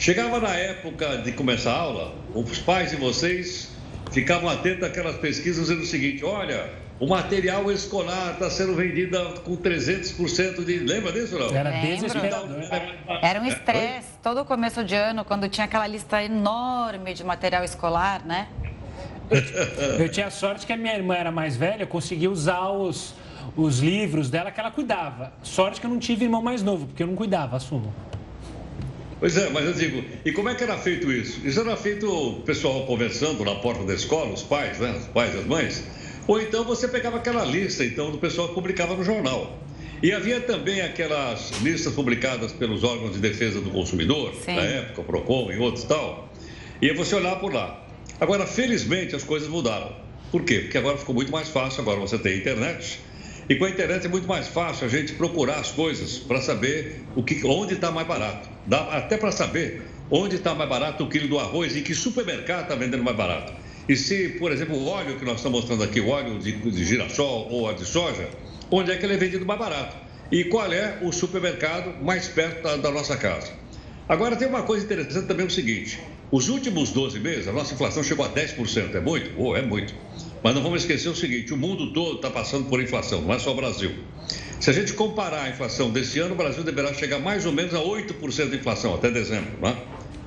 Chegava 0.00 0.40
na 0.40 0.54
época 0.56 1.18
de 1.18 1.30
começar 1.32 1.72
a 1.72 1.78
aula, 1.78 2.14
os 2.34 2.58
pais 2.58 2.90
de 2.90 2.96
vocês 2.96 3.70
ficavam 4.10 4.48
atentos 4.48 4.82
àquelas 4.82 5.16
pesquisas 5.16 5.66
dizendo 5.66 5.82
o 5.82 5.86
seguinte: 5.86 6.24
olha, 6.24 6.70
o 6.98 7.06
material 7.06 7.70
escolar 7.70 8.32
está 8.32 8.48
sendo 8.48 8.74
vendido 8.74 9.18
com 9.44 9.54
300% 9.58 10.64
de. 10.64 10.78
Lembra 10.78 11.12
disso, 11.12 11.38
não? 11.38 11.54
Era 11.54 11.70
desesperador. 11.82 12.48
Era 13.20 13.40
um 13.42 13.44
estresse. 13.44 14.08
Todo 14.22 14.42
começo 14.46 14.82
de 14.82 14.94
ano, 14.94 15.22
quando 15.22 15.50
tinha 15.50 15.66
aquela 15.66 15.86
lista 15.86 16.24
enorme 16.24 17.12
de 17.12 17.22
material 17.22 17.62
escolar, 17.62 18.24
né? 18.24 18.48
Eu 20.00 20.08
tinha 20.08 20.30
sorte 20.30 20.64
que 20.66 20.72
a 20.72 20.78
minha 20.78 20.94
irmã 20.94 21.14
era 21.14 21.30
mais 21.30 21.58
velha, 21.58 21.82
eu 21.82 21.86
conseguia 21.86 22.28
usar 22.28 22.68
os, 22.70 23.14
os 23.54 23.78
livros 23.78 24.28
dela 24.28 24.50
que 24.50 24.58
ela 24.58 24.70
cuidava. 24.70 25.32
Sorte 25.42 25.78
que 25.78 25.86
eu 25.86 25.90
não 25.90 26.00
tive 26.00 26.24
irmão 26.24 26.42
mais 26.42 26.64
novo, 26.64 26.86
porque 26.86 27.02
eu 27.02 27.06
não 27.06 27.14
cuidava, 27.14 27.56
assumo. 27.56 27.94
Pois 29.20 29.36
é, 29.36 29.50
mas 29.50 29.66
eu 29.66 29.74
digo, 29.74 30.02
e 30.24 30.32
como 30.32 30.48
é 30.48 30.54
que 30.54 30.64
era 30.64 30.78
feito 30.78 31.12
isso? 31.12 31.46
Isso 31.46 31.60
era 31.60 31.76
feito 31.76 32.10
o 32.10 32.40
pessoal 32.40 32.86
conversando 32.86 33.44
na 33.44 33.54
porta 33.56 33.84
da 33.84 33.92
escola, 33.92 34.32
os 34.32 34.42
pais, 34.42 34.78
né? 34.78 34.96
Os 34.98 35.06
pais 35.08 35.34
e 35.34 35.38
as 35.38 35.44
mães. 35.44 35.84
Ou 36.26 36.40
então 36.40 36.64
você 36.64 36.88
pegava 36.88 37.18
aquela 37.18 37.44
lista, 37.44 37.84
então, 37.84 38.10
do 38.10 38.16
pessoal 38.16 38.48
que 38.48 38.54
publicava 38.54 38.94
no 38.94 39.04
jornal. 39.04 39.58
E 40.02 40.10
havia 40.10 40.40
também 40.40 40.80
aquelas 40.80 41.50
listas 41.60 41.92
publicadas 41.92 42.52
pelos 42.52 42.82
órgãos 42.82 43.12
de 43.12 43.18
defesa 43.18 43.60
do 43.60 43.70
consumidor, 43.70 44.32
Sim. 44.42 44.56
na 44.56 44.62
época, 44.62 45.02
o 45.02 45.04
PROCON 45.04 45.52
e 45.52 45.58
outros 45.58 45.84
tal. 45.84 46.32
E 46.80 46.90
você 46.94 47.14
olhar 47.14 47.36
por 47.36 47.52
lá. 47.52 47.86
Agora, 48.18 48.46
felizmente, 48.46 49.14
as 49.14 49.22
coisas 49.22 49.48
mudaram. 49.48 49.94
Por 50.32 50.44
quê? 50.44 50.60
Porque 50.60 50.78
agora 50.78 50.96
ficou 50.96 51.14
muito 51.14 51.30
mais 51.30 51.50
fácil, 51.50 51.82
agora 51.82 52.00
você 52.00 52.16
tem 52.16 52.38
internet. 52.38 52.98
E 53.50 53.56
com 53.56 53.64
a 53.64 53.68
internet 53.68 54.06
é 54.06 54.08
muito 54.08 54.28
mais 54.28 54.48
fácil 54.48 54.86
a 54.86 54.88
gente 54.88 55.12
procurar 55.14 55.56
as 55.56 55.72
coisas 55.72 56.18
para 56.18 56.40
saber 56.40 57.02
o 57.16 57.22
que, 57.22 57.44
onde 57.44 57.74
está 57.74 57.90
mais 57.90 58.06
barato. 58.06 58.48
Dá 58.70 58.82
até 58.98 59.18
para 59.18 59.32
saber 59.32 59.82
onde 60.08 60.36
está 60.36 60.54
mais 60.54 60.70
barato 60.70 61.02
o 61.02 61.08
quilo 61.08 61.26
do 61.26 61.40
arroz 61.40 61.74
e 61.74 61.82
que 61.82 61.92
supermercado 61.92 62.62
está 62.62 62.76
vendendo 62.76 63.02
mais 63.02 63.16
barato. 63.16 63.52
E 63.88 63.96
se, 63.96 64.28
por 64.38 64.52
exemplo, 64.52 64.76
o 64.76 64.86
óleo 64.86 65.18
que 65.18 65.24
nós 65.24 65.38
estamos 65.38 65.58
mostrando 65.58 65.82
aqui, 65.82 65.98
o 65.98 66.06
óleo 66.06 66.38
de, 66.38 66.52
de 66.52 66.84
girassol 66.84 67.48
ou 67.50 67.68
a 67.68 67.72
de 67.72 67.84
soja, 67.84 68.30
onde 68.70 68.92
é 68.92 68.96
que 68.96 69.04
ele 69.04 69.14
é 69.14 69.16
vendido 69.16 69.44
mais 69.44 69.58
barato? 69.58 69.96
E 70.30 70.44
qual 70.44 70.72
é 70.72 70.98
o 71.02 71.10
supermercado 71.10 72.00
mais 72.00 72.28
perto 72.28 72.62
da, 72.62 72.76
da 72.76 72.92
nossa 72.92 73.16
casa? 73.16 73.52
Agora, 74.08 74.36
tem 74.36 74.46
uma 74.46 74.62
coisa 74.62 74.84
interessante 74.84 75.26
também, 75.26 75.46
o 75.46 75.50
seguinte: 75.50 75.98
os 76.30 76.48
últimos 76.48 76.92
12 76.92 77.18
meses, 77.18 77.48
a 77.48 77.52
nossa 77.52 77.74
inflação 77.74 78.04
chegou 78.04 78.24
a 78.24 78.28
10%. 78.28 78.94
É 78.94 79.00
muito? 79.00 79.32
Oh, 79.36 79.56
é 79.56 79.62
muito. 79.62 79.92
Mas 80.44 80.54
não 80.54 80.62
vamos 80.62 80.82
esquecer 80.82 81.08
o 81.08 81.16
seguinte: 81.16 81.52
o 81.52 81.56
mundo 81.56 81.92
todo 81.92 82.16
está 82.16 82.30
passando 82.30 82.68
por 82.68 82.80
inflação, 82.80 83.20
não 83.20 83.34
é 83.34 83.38
só 83.40 83.50
o 83.50 83.56
Brasil. 83.56 83.92
Se 84.60 84.68
a 84.68 84.74
gente 84.74 84.92
comparar 84.92 85.44
a 85.44 85.48
inflação 85.48 85.90
desse 85.90 86.18
ano, 86.18 86.34
o 86.34 86.36
Brasil 86.36 86.62
deverá 86.62 86.92
chegar 86.92 87.18
mais 87.18 87.46
ou 87.46 87.52
menos 87.52 87.74
a 87.74 87.78
8% 87.78 88.50
de 88.50 88.56
inflação 88.56 88.94
até 88.94 89.10
dezembro, 89.10 89.50
né? 89.58 89.74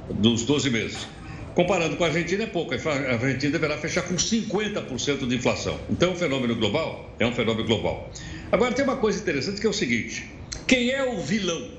dos 0.10 0.44
12 0.44 0.72
meses. 0.72 1.08
Comparando 1.54 1.96
com 1.98 2.04
a 2.04 2.08
Argentina, 2.08 2.44
é 2.44 2.48
pouco. 2.48 2.74
A 2.74 2.78
Argentina 3.14 3.52
deverá 3.52 3.78
fechar 3.78 4.02
com 4.02 4.16
50% 4.16 5.28
de 5.28 5.36
inflação. 5.36 5.80
Então, 5.88 6.10
é 6.10 6.14
um 6.14 6.16
fenômeno 6.16 6.56
global 6.56 7.14
é 7.20 7.28
um 7.28 7.32
fenômeno 7.32 7.68
global. 7.68 8.12
Agora, 8.52 8.74
tem 8.74 8.84
uma 8.84 8.98
coisa 8.98 9.22
interessante 9.22 9.62
que 9.62 9.68
é 9.68 9.70
o 9.70 9.74
seguinte: 9.74 10.28
quem 10.66 10.90
é 10.90 11.04
o 11.04 11.22
vilão? 11.22 11.70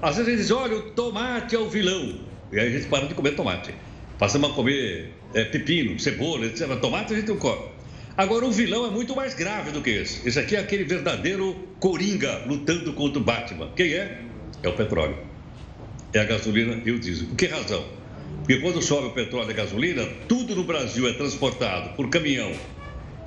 Às 0.00 0.16
vezes 0.16 0.28
a 0.28 0.30
gente 0.30 0.40
diz, 0.40 0.50
olha, 0.50 0.76
o 0.78 0.82
tomate 0.92 1.54
é 1.54 1.58
o 1.58 1.68
vilão. 1.68 2.20
E 2.50 2.58
aí 2.58 2.68
a 2.68 2.70
gente 2.70 2.86
para 2.86 3.06
de 3.06 3.12
comer 3.12 3.32
tomate. 3.32 3.74
Passamos 4.18 4.50
a 4.50 4.54
comer 4.54 5.12
é, 5.34 5.44
pepino, 5.44 5.98
cebola, 6.00 6.46
etc. 6.46 6.68
Tomate 6.80 7.12
a 7.12 7.16
gente 7.16 7.28
não 7.28 7.36
come. 7.36 7.71
Agora, 8.16 8.44
o 8.44 8.50
vilão 8.50 8.86
é 8.86 8.90
muito 8.90 9.16
mais 9.16 9.34
grave 9.34 9.70
do 9.70 9.80
que 9.80 9.90
esse. 9.90 10.26
Esse 10.28 10.38
aqui 10.38 10.54
é 10.54 10.60
aquele 10.60 10.84
verdadeiro 10.84 11.54
coringa 11.80 12.44
lutando 12.46 12.92
contra 12.92 13.18
o 13.18 13.24
Batman. 13.24 13.70
Quem 13.74 13.94
é? 13.94 14.20
É 14.62 14.68
o 14.68 14.74
petróleo. 14.74 15.16
É 16.12 16.20
a 16.20 16.24
gasolina 16.24 16.80
e 16.84 16.90
o 16.90 16.98
diesel. 16.98 17.28
Por 17.28 17.36
que 17.36 17.46
razão? 17.46 17.84
Porque 18.38 18.58
quando 18.60 18.82
sobe 18.82 19.06
o 19.06 19.10
petróleo 19.12 19.48
e 19.48 19.52
a 19.52 19.56
gasolina, 19.56 20.06
tudo 20.28 20.54
no 20.54 20.64
Brasil 20.64 21.08
é 21.08 21.12
transportado 21.12 21.90
por 21.96 22.10
caminhão 22.10 22.52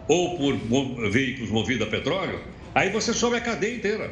ou 0.08 0.38
por 0.38 1.10
veículos 1.10 1.50
movidos 1.50 1.88
a 1.88 1.89
petróleo, 1.89 2.39
aí 2.75 2.89
você 2.92 3.12
sobe 3.12 3.38
a 3.38 3.42
cadeia 3.42 3.75
inteira. 3.75 4.12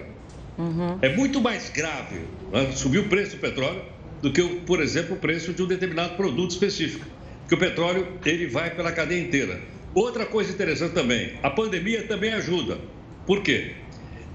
Uhum. 0.57 0.97
É 1.01 1.09
muito 1.15 1.39
mais 1.39 1.69
grave 1.69 2.21
né? 2.51 2.71
subir 2.73 2.99
o 2.99 3.09
preço 3.09 3.35
do 3.35 3.39
petróleo 3.39 3.81
do 4.21 4.31
que, 4.31 4.41
por 4.41 4.81
exemplo, 4.81 5.15
o 5.15 5.19
preço 5.19 5.53
de 5.53 5.61
um 5.61 5.67
determinado 5.67 6.15
produto 6.15 6.51
específico 6.51 7.05
que 7.47 7.53
o 7.53 7.57
petróleo 7.57 8.07
ele 8.25 8.47
vai 8.47 8.73
pela 8.73 8.91
cadeia 8.91 9.21
inteira. 9.21 9.59
Outra 9.93 10.25
coisa 10.25 10.51
interessante 10.51 10.93
também, 10.93 11.33
a 11.43 11.49
pandemia 11.49 12.07
também 12.07 12.33
ajuda. 12.33 12.79
Por 13.27 13.43
quê? 13.43 13.73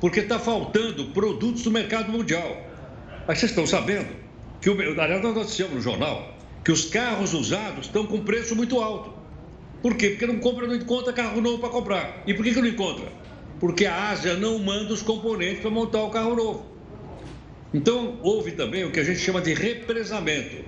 Porque 0.01 0.21
está 0.21 0.39
faltando 0.39 1.07
produtos 1.07 1.63
do 1.63 1.71
mercado 1.71 2.13
mundial. 2.13 2.65
Mas 3.27 3.39
vocês 3.39 3.51
estão 3.51 3.67
sabendo 3.67 4.09
que, 4.61 4.71
o, 4.71 4.81
aliás, 5.01 5.23
nós 5.23 5.35
noticiamos 5.35 5.75
no 5.75 5.81
jornal 5.81 6.37
que 6.65 6.71
os 6.71 6.85
carros 6.85 7.35
usados 7.35 7.87
estão 7.87 8.07
com 8.07 8.21
preço 8.21 8.55
muito 8.55 8.81
alto. 8.81 9.13
Por 9.83 9.97
quê? 9.97 10.11
Porque 10.11 10.27
não 10.27 10.39
compra, 10.39 10.67
não 10.67 10.75
encontra 10.75 11.13
carro 11.13 11.41
novo 11.41 11.59
para 11.59 11.71
comprar. 11.71 12.23
E 12.27 12.35
por 12.35 12.45
que, 12.45 12.53
que 12.53 12.61
não 12.61 12.69
encontra? 12.69 13.07
Porque 13.59 13.87
a 13.87 14.11
Ásia 14.11 14.35
não 14.35 14.59
manda 14.59 14.93
os 14.93 15.03
componentes 15.03 15.61
para 15.61 15.71
montar 15.71 16.03
o 16.03 16.11
carro 16.11 16.37
novo. 16.37 16.67
Então, 17.73 18.19
houve 18.23 18.53
também 18.53 18.85
o 18.85 18.91
que 18.91 19.01
a 19.01 19.05
gente 19.05 19.19
chama 19.19 19.41
de 19.41 19.55
represamento. 19.55 20.65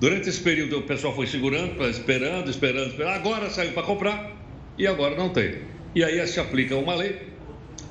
Durante 0.00 0.28
esse 0.28 0.40
período, 0.40 0.78
o 0.78 0.82
pessoal 0.82 1.14
foi 1.14 1.26
segurando, 1.26 1.82
esperando, 1.88 2.48
esperando, 2.48 2.90
esperando. 2.90 3.14
Agora 3.14 3.50
saiu 3.50 3.72
para 3.72 3.82
comprar 3.82 4.32
e 4.78 4.86
agora 4.86 5.16
não 5.16 5.30
tem. 5.30 5.58
E 5.94 6.04
aí 6.04 6.24
se 6.26 6.38
aplica 6.38 6.76
uma 6.76 6.94
lei 6.94 7.18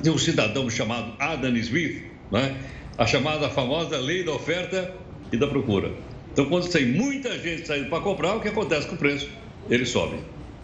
de 0.02 0.10
um 0.10 0.18
cidadão 0.18 0.70
chamado 0.70 1.14
Adam 1.20 1.56
Smith, 1.58 2.04
né? 2.32 2.56
a 2.98 3.06
chamada 3.06 3.50
famosa 3.50 3.98
lei 3.98 4.24
da 4.24 4.32
oferta 4.32 4.94
e 5.32 5.38
da 5.38 5.48
procura. 5.48 5.92
Então, 6.32 6.46
quando 6.46 6.70
tem 6.70 6.86
muita 6.86 7.38
gente 7.40 7.68
saindo 7.68 7.90
para 7.90 8.00
comprar, 8.00 8.36
o 8.36 8.40
que 8.40 8.48
acontece 8.48 8.88
com 8.88 8.96
o 8.96 8.98
preço? 8.98 9.28
Ele 9.70 9.86
sobe. 9.86 10.18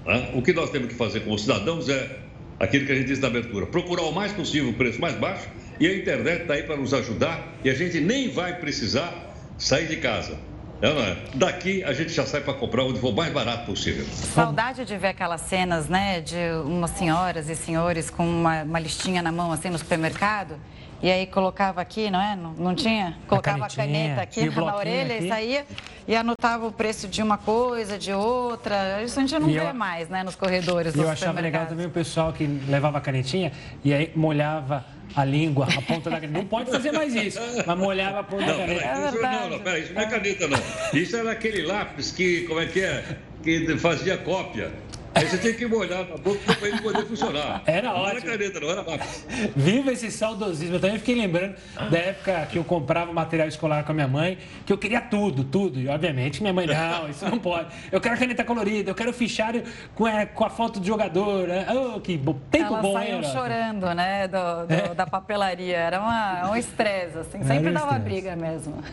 Né? 0.05 0.31
O 0.33 0.41
que 0.41 0.53
nós 0.53 0.69
temos 0.69 0.87
que 0.87 0.95
fazer 0.95 1.21
como 1.21 1.37
cidadãos 1.37 1.89
é 1.89 2.19
aquilo 2.59 2.85
que 2.85 2.91
a 2.91 2.95
gente 2.95 3.07
disse 3.07 3.21
na 3.21 3.27
abertura: 3.27 3.65
procurar 3.65 4.03
o 4.03 4.13
mais 4.13 4.31
possível 4.31 4.69
o 4.69 4.73
preço 4.73 5.01
mais 5.01 5.15
baixo 5.15 5.49
e 5.79 5.87
a 5.87 5.97
internet 5.97 6.43
está 6.43 6.53
aí 6.53 6.63
para 6.63 6.77
nos 6.77 6.93
ajudar 6.93 7.53
e 7.63 7.69
a 7.69 7.73
gente 7.73 7.99
nem 7.99 8.29
vai 8.29 8.59
precisar 8.59 9.35
sair 9.57 9.87
de 9.87 9.97
casa. 9.97 10.37
É, 10.83 10.89
é? 10.89 11.17
Daqui 11.33 11.81
a 11.85 11.93
gente 11.93 12.11
já 12.11 12.25
sai 12.25 12.41
para 12.41 12.53
comprar 12.53 12.83
onde 12.83 12.99
for 12.99 13.15
mais 13.15 13.31
barato 13.31 13.65
possível. 13.65 14.05
Saudade 14.05 14.83
de 14.83 14.97
ver 14.97 15.07
aquelas 15.07 15.39
cenas, 15.39 15.87
né, 15.87 16.19
de 16.19 16.35
umas 16.65 16.91
senhoras 16.91 17.47
e 17.47 17.55
senhores 17.55 18.09
com 18.09 18.27
uma, 18.27 18.63
uma 18.63 18.79
listinha 18.81 19.21
na 19.21 19.31
mão, 19.31 19.53
assim, 19.53 19.69
no 19.69 19.77
supermercado. 19.77 20.55
E 21.01 21.09
aí 21.09 21.25
colocava 21.25 21.81
aqui, 21.81 22.09
não 22.09 22.21
é? 22.21 22.35
Não, 22.35 22.53
não 22.53 22.75
tinha? 22.75 23.17
Colocava 23.27 23.63
a, 23.63 23.67
a 23.67 23.69
caneta 23.69 24.21
aqui 24.21 24.49
na 24.49 24.75
orelha 24.75 25.15
aqui. 25.15 25.25
e 25.25 25.29
saía 25.29 25.65
e 26.05 26.15
anotava 26.15 26.67
o 26.67 26.71
preço 26.71 27.07
de 27.07 27.21
uma 27.21 27.37
coisa, 27.37 27.97
de 27.97 28.11
outra. 28.11 29.01
Isso 29.03 29.17
a 29.19 29.21
gente 29.21 29.39
não 29.39 29.49
e 29.49 29.53
vê 29.53 29.69
eu, 29.69 29.73
mais, 29.73 30.09
né, 30.09 30.21
nos 30.23 30.35
corredores. 30.35 30.95
E 30.95 30.99
eu 30.99 31.09
achava 31.09 31.39
legal 31.39 31.65
também 31.65 31.85
o 31.85 31.89
pessoal 31.89 32.33
que 32.33 32.45
levava 32.45 32.97
a 32.97 33.01
canetinha 33.01 33.53
e 33.83 33.93
aí 33.93 34.11
molhava 34.15 34.85
a 35.15 35.25
língua, 35.25 35.65
a 35.65 35.81
ponta 35.81 36.09
da 36.09 36.19
caneta. 36.19 36.39
Não 36.39 36.45
pode 36.45 36.71
fazer 36.71 36.91
mais 36.91 37.13
isso, 37.15 37.39
mas 37.65 37.77
molhava 37.77 38.19
a 38.19 38.23
ponta 38.23 38.45
não, 38.45 38.57
da 38.57 38.65
caneta. 38.65 38.85
É 38.85 39.07
isso, 39.07 39.21
não, 39.21 39.49
não, 39.49 39.59
pera, 39.59 39.79
isso 39.79 39.93
não 39.93 40.01
é 40.01 40.05
caneta, 40.05 40.47
não. 40.47 40.59
Isso 40.93 41.15
era 41.15 41.31
aquele 41.31 41.61
lápis 41.63 42.11
que, 42.11 42.41
como 42.41 42.59
é 42.59 42.65
que 42.65 42.81
é? 42.81 43.17
Que 43.43 43.77
fazia 43.77 44.17
cópia. 44.17 44.71
Aí 45.15 45.27
você 45.27 45.37
tem 45.37 45.53
que 45.53 45.65
molhar 45.67 46.07
na 46.07 46.17
boca 46.17 46.39
para 46.55 46.67
ele 46.67 46.81
poder 46.81 47.05
funcionar. 47.05 47.61
Era 47.65 47.89
não 47.89 48.01
ótimo. 48.01 48.25
Não 48.25 48.31
era 48.33 48.37
caneta, 48.37 48.59
não 48.59 48.69
era 48.71 48.81
lápis. 48.81 49.27
Viva 49.55 49.91
esse 49.91 50.11
saudosismo. 50.11 50.75
Eu 50.75 50.79
também 50.79 50.97
fiquei 50.97 51.15
lembrando 51.15 51.55
da 51.91 51.97
época 51.97 52.47
que 52.51 52.57
eu 52.57 52.63
comprava 52.63 53.13
material 53.13 53.47
escolar 53.47 53.83
com 53.83 53.91
a 53.91 53.95
minha 53.95 54.07
mãe, 54.07 54.37
que 54.65 54.73
eu 54.73 54.77
queria 54.77 55.01
tudo, 55.01 55.43
tudo. 55.43 55.79
E 55.79 55.87
obviamente 55.87 56.41
minha 56.41 56.53
mãe, 56.53 56.65
não, 56.65 57.09
isso 57.09 57.25
não 57.25 57.37
pode. 57.37 57.67
Eu 57.91 58.01
quero 58.01 58.17
caneta 58.17 58.43
colorida, 58.43 58.89
eu 58.89 58.95
quero 58.95 59.13
fichário 59.13 59.63
com 59.93 60.05
a, 60.05 60.25
com 60.25 60.45
a 60.45 60.49
foto 60.49 60.79
do 60.79 60.85
jogador. 60.85 61.47
Né? 61.47 61.67
Oh, 61.69 61.99
que 61.99 62.17
tempo 62.49 62.73
Elas 62.73 62.81
bom, 62.81 62.93
saíam 62.93 63.19
era. 63.19 63.27
chorando, 63.27 63.93
né, 63.93 64.27
do, 64.27 64.67
do, 64.67 64.73
é. 64.73 64.95
da 64.95 65.05
papelaria. 65.05 65.77
Era 65.77 65.99
uma, 65.99 66.51
um 66.51 66.55
estresse, 66.55 67.17
assim. 67.19 67.43
Sempre 67.43 67.69
um 67.69 67.73
dava 67.73 67.99
briga 67.99 68.35
mesmo. 68.35 68.83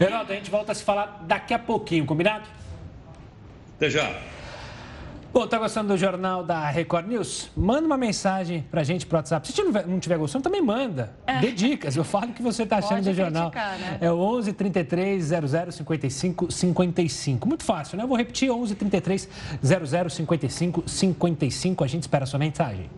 Geraldo, 0.00 0.32
a 0.32 0.36
gente 0.36 0.50
volta 0.50 0.72
a 0.72 0.74
se 0.74 0.82
falar 0.82 1.22
daqui 1.26 1.52
a 1.52 1.58
pouquinho, 1.58 2.06
combinado? 2.06 2.44
Até 3.76 3.90
já. 3.90 4.10
Bom, 5.34 5.48
tá 5.48 5.58
gostando 5.58 5.88
do 5.88 5.96
jornal 5.96 6.44
da 6.44 6.70
Record 6.70 7.08
News? 7.08 7.50
Manda 7.56 7.84
uma 7.84 7.96
mensagem 7.96 8.64
pra 8.70 8.84
gente 8.84 9.04
pro 9.04 9.16
WhatsApp. 9.16 9.44
Se 9.48 9.52
você 9.52 9.82
não 9.84 9.96
estiver 9.96 10.16
gostando, 10.16 10.44
também 10.44 10.62
manda. 10.62 11.12
É. 11.26 11.40
Dê 11.40 11.50
dicas. 11.50 11.96
Eu 11.96 12.04
falo 12.04 12.26
o 12.26 12.32
que 12.32 12.40
você 12.40 12.64
tá 12.64 12.76
achando 12.76 12.98
Pode 12.98 13.10
do 13.10 13.14
jornal. 13.16 13.50
Né? 13.52 13.98
É 14.00 14.12
o 14.12 14.16
11 14.16 14.52
33 14.52 15.24
00 15.24 15.72
55 15.72 16.52
55. 16.52 17.48
Muito 17.48 17.64
fácil, 17.64 17.98
né? 17.98 18.04
Eu 18.04 18.08
vou 18.08 18.16
repetir: 18.16 18.48
11 18.48 18.76
33 18.76 19.28
00 19.60 20.08
55 20.10 20.84
55. 20.86 21.82
A 21.82 21.86
gente 21.88 22.02
espera 22.02 22.22
a 22.22 22.26
sua 22.28 22.38
mensagem. 22.38 22.88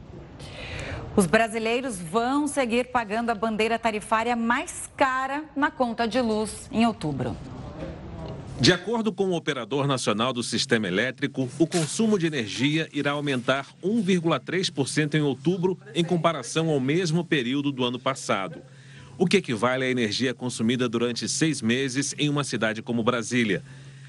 Os 1.16 1.24
brasileiros 1.24 1.98
vão 1.98 2.46
seguir 2.46 2.88
pagando 2.88 3.30
a 3.30 3.34
bandeira 3.34 3.78
tarifária 3.78 4.36
mais 4.36 4.90
cara 4.94 5.44
na 5.56 5.70
conta 5.70 6.06
de 6.06 6.20
luz 6.20 6.68
em 6.70 6.84
outubro. 6.84 7.34
De 8.58 8.72
acordo 8.72 9.12
com 9.12 9.26
o 9.26 9.36
Operador 9.36 9.86
Nacional 9.86 10.32
do 10.32 10.42
Sistema 10.42 10.88
Elétrico, 10.88 11.46
o 11.58 11.66
consumo 11.66 12.18
de 12.18 12.26
energia 12.26 12.88
irá 12.90 13.10
aumentar 13.10 13.66
1,3% 13.84 15.14
em 15.14 15.20
outubro 15.20 15.78
em 15.94 16.02
comparação 16.02 16.70
ao 16.70 16.80
mesmo 16.80 17.22
período 17.22 17.70
do 17.70 17.84
ano 17.84 17.98
passado. 17.98 18.62
O 19.18 19.26
que 19.26 19.36
equivale 19.36 19.84
à 19.84 19.90
energia 19.90 20.32
consumida 20.32 20.88
durante 20.88 21.28
seis 21.28 21.60
meses 21.60 22.14
em 22.18 22.30
uma 22.30 22.44
cidade 22.44 22.80
como 22.80 23.02
Brasília. 23.02 23.62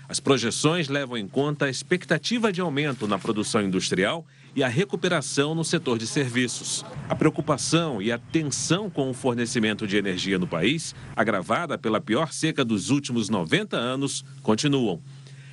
As 0.08 0.22
projeções 0.22 0.88
levam 0.88 1.18
em 1.18 1.28
conta 1.28 1.66
a 1.66 1.70
expectativa 1.70 2.50
de 2.50 2.62
aumento 2.62 3.06
na 3.06 3.20
produção 3.20 3.62
industrial 3.62 4.26
e 4.58 4.64
a 4.64 4.68
recuperação 4.68 5.54
no 5.54 5.64
setor 5.64 6.00
de 6.00 6.08
serviços. 6.08 6.84
A 7.08 7.14
preocupação 7.14 8.02
e 8.02 8.12
a 8.12 8.18
tensão 8.18 8.90
com 8.90 9.08
o 9.08 9.14
fornecimento 9.14 9.86
de 9.86 9.98
energia 9.98 10.40
no 10.40 10.48
país, 10.48 10.96
agravada 11.16 11.78
pela 11.78 12.02
pior 12.02 12.34
seca 12.34 12.66
dos 12.66 12.90
últimos 12.90 13.30
90 13.30 13.78
anos, 13.78 14.26
continuam. 14.42 15.00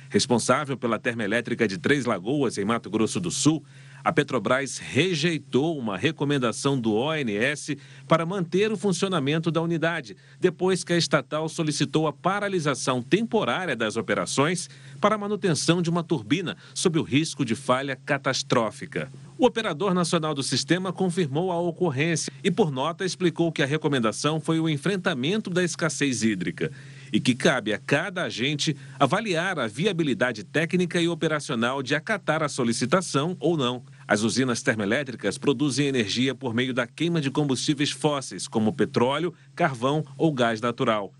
Responsável 0.09 0.75
pela 0.75 0.97
termoelétrica 0.97 1.67
de 1.67 1.77
Três 1.77 2.05
Lagoas, 2.05 2.57
em 2.57 2.65
Mato 2.65 2.89
Grosso 2.89 3.19
do 3.19 3.29
Sul, 3.29 3.63
a 4.05 4.13
Petrobras 4.13 4.77
rejeitou 4.77 5.75
uma 5.79 5.97
recomendação 5.97 6.79
do 6.79 6.93
ONS 6.93 7.75
para 8.07 8.23
manter 8.23 8.71
o 8.71 8.77
funcionamento 8.77 9.49
da 9.49 9.59
unidade, 9.59 10.15
depois 10.39 10.83
que 10.83 10.93
a 10.93 10.97
estatal 10.97 11.49
solicitou 11.49 12.05
a 12.05 12.13
paralisação 12.13 13.01
temporária 13.01 13.75
das 13.75 13.97
operações 13.97 14.69
para 15.01 15.15
a 15.15 15.17
manutenção 15.17 15.81
de 15.81 15.89
uma 15.89 16.03
turbina, 16.03 16.55
sob 16.71 16.99
o 16.99 17.01
risco 17.01 17.43
de 17.43 17.55
falha 17.55 17.95
catastrófica. 17.95 19.11
O 19.39 19.47
operador 19.47 19.93
nacional 19.95 20.35
do 20.35 20.43
sistema 20.43 20.93
confirmou 20.93 21.51
a 21.51 21.59
ocorrência 21.59 22.31
e, 22.43 22.51
por 22.51 22.71
nota, 22.71 23.03
explicou 23.03 23.51
que 23.51 23.63
a 23.63 23.65
recomendação 23.65 24.39
foi 24.39 24.59
o 24.59 24.69
enfrentamento 24.69 25.49
da 25.49 25.63
escassez 25.63 26.21
hídrica 26.21 26.71
e 27.11 27.19
que 27.19 27.33
cabe 27.33 27.73
a 27.73 27.77
cada 27.79 28.23
agente 28.23 28.77
avaliar 28.99 29.57
a 29.57 29.67
viabilidade 29.67 30.43
técnica 30.43 31.01
e 31.01 31.07
operacional 31.07 31.81
de 31.81 31.95
acatar 31.95 32.43
a 32.43 32.49
solicitação 32.49 33.35
ou 33.39 33.57
não. 33.57 33.83
As 34.07 34.21
usinas 34.21 34.61
termoelétricas 34.61 35.35
produzem 35.35 35.87
energia 35.87 36.35
por 36.35 36.53
meio 36.53 36.75
da 36.75 36.85
queima 36.85 37.19
de 37.19 37.31
combustíveis 37.31 37.89
fósseis, 37.89 38.47
como 38.47 38.71
petróleo, 38.71 39.33
carvão 39.55 40.05
ou 40.15 40.31
gás 40.31 40.61
natural. 40.61 41.11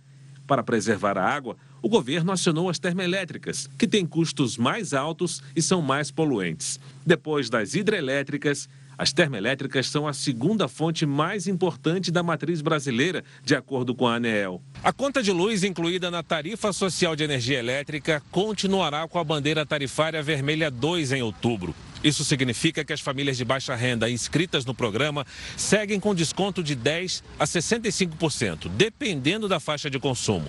Para 0.45 0.63
preservar 0.63 1.17
a 1.17 1.25
água, 1.27 1.57
o 1.81 1.89
governo 1.89 2.31
acionou 2.31 2.69
as 2.69 2.77
termoelétricas, 2.77 3.67
que 3.77 3.87
têm 3.87 4.05
custos 4.05 4.55
mais 4.55 4.93
altos 4.93 5.41
e 5.55 5.61
são 5.63 5.81
mais 5.81 6.11
poluentes. 6.11 6.79
Depois 7.03 7.49
das 7.49 7.73
hidrelétricas, 7.73 8.69
as 8.97 9.11
termoelétricas 9.11 9.87
são 9.87 10.07
a 10.07 10.13
segunda 10.13 10.67
fonte 10.67 11.05
mais 11.05 11.47
importante 11.47 12.11
da 12.11 12.23
matriz 12.23 12.61
brasileira, 12.61 13.23
de 13.43 13.55
acordo 13.55 13.93
com 13.93 14.07
a 14.07 14.15
ANEEL. 14.15 14.61
A 14.83 14.93
conta 14.93 15.21
de 15.21 15.31
luz 15.31 15.63
incluída 15.63 16.09
na 16.09 16.23
tarifa 16.23 16.71
social 16.71 17.15
de 17.15 17.23
energia 17.23 17.59
elétrica 17.59 18.21
continuará 18.31 19.07
com 19.07 19.19
a 19.19 19.23
bandeira 19.23 19.65
tarifária 19.65 20.21
vermelha 20.23 20.69
2 20.71 21.11
em 21.11 21.21
outubro. 21.21 21.75
Isso 22.03 22.23
significa 22.23 22.85
que 22.85 22.93
as 22.93 23.01
famílias 23.01 23.35
de 23.35 23.43
baixa 23.43 23.73
renda 23.73 24.09
inscritas 24.09 24.63
no 24.63 24.75
programa 24.75 25.25
seguem 25.57 25.99
com 25.99 26.13
desconto 26.13 26.61
de 26.61 26.75
10% 26.75 27.23
a 27.39 27.45
65%, 27.45 28.69
dependendo 28.69 29.47
da 29.47 29.59
faixa 29.59 29.89
de 29.89 29.97
consumo. 29.97 30.47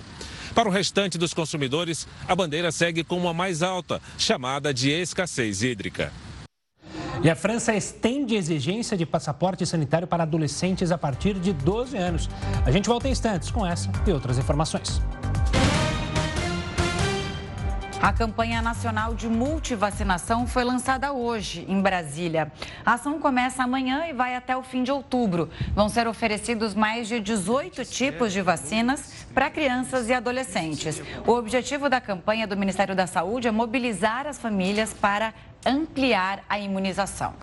Para 0.53 0.69
o 0.69 0.71
restante 0.71 1.17
dos 1.17 1.33
consumidores, 1.33 2.07
a 2.27 2.35
bandeira 2.35 2.71
segue 2.71 3.03
com 3.03 3.17
uma 3.17 3.33
mais 3.33 3.63
alta, 3.63 4.01
chamada 4.17 4.73
de 4.73 4.91
escassez 4.91 5.63
hídrica. 5.63 6.11
E 7.23 7.29
a 7.29 7.35
França 7.35 7.73
estende 7.73 8.35
a 8.35 8.37
exigência 8.37 8.95
de 8.95 9.05
passaporte 9.05 9.65
sanitário 9.65 10.07
para 10.07 10.23
adolescentes 10.23 10.91
a 10.91 10.97
partir 10.97 11.33
de 11.33 11.51
12 11.51 11.97
anos. 11.97 12.29
A 12.65 12.71
gente 12.71 12.87
volta 12.87 13.07
em 13.07 13.11
instantes 13.11 13.49
com 13.49 13.65
essa 13.65 13.89
e 14.05 14.11
outras 14.11 14.37
informações. 14.37 15.01
A 17.99 18.13
campanha 18.13 18.61
nacional 18.61 19.15
de 19.15 19.27
multivacinação 19.27 20.45
foi 20.45 20.63
lançada 20.63 21.11
hoje 21.11 21.65
em 21.67 21.81
Brasília. 21.81 22.51
A 22.85 22.93
ação 22.93 23.19
começa 23.19 23.63
amanhã 23.63 24.05
e 24.05 24.13
vai 24.13 24.35
até 24.35 24.55
o 24.55 24.61
fim 24.61 24.83
de 24.83 24.91
outubro. 24.91 25.49
Vão 25.73 25.89
ser 25.89 26.07
oferecidos 26.07 26.75
mais 26.75 27.07
de 27.07 27.19
18 27.19 27.83
tipos 27.85 28.31
de 28.31 28.41
vacinas 28.41 29.25
para 29.33 29.49
crianças 29.49 30.09
e 30.09 30.13
adolescentes. 30.13 31.01
O 31.25 31.31
objetivo 31.31 31.89
da 31.89 31.99
campanha 31.99 32.45
do 32.45 32.55
Ministério 32.55 32.95
da 32.95 33.07
Saúde 33.07 33.47
é 33.47 33.51
mobilizar 33.51 34.27
as 34.27 34.37
famílias 34.37 34.93
para 34.93 35.33
ampliar 35.65 36.43
a 36.47 36.59
imunização. 36.59 37.33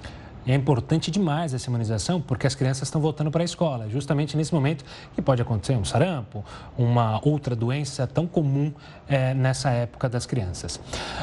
É 0.47 0.55
importante 0.55 1.11
demais 1.11 1.55
essa 1.55 1.71
imunização 1.71 2.21
porque 2.21 2.47
as 2.47 2.55
crianças 2.55 2.89
estão 2.89 3.01
voltando 3.01 3.31
para 3.31 3.43
a 3.43 3.45
escola, 3.45 3.89
justamente 3.89 4.37
nesse 4.37 4.53
momento 4.53 4.85
que 5.15 5.23
pode 5.23 5.41
acontecer 5.41 5.75
um 5.75 5.85
sarampo, 5.85 6.45
uma 6.77 7.19
outra 7.27 7.57
doença 7.57 8.07
tão 8.07 8.27
comum 8.27 8.71
é, 9.09 9.33
nessa 9.33 9.71
época 9.71 10.07
das 10.07 10.27
crianças. 10.27 10.79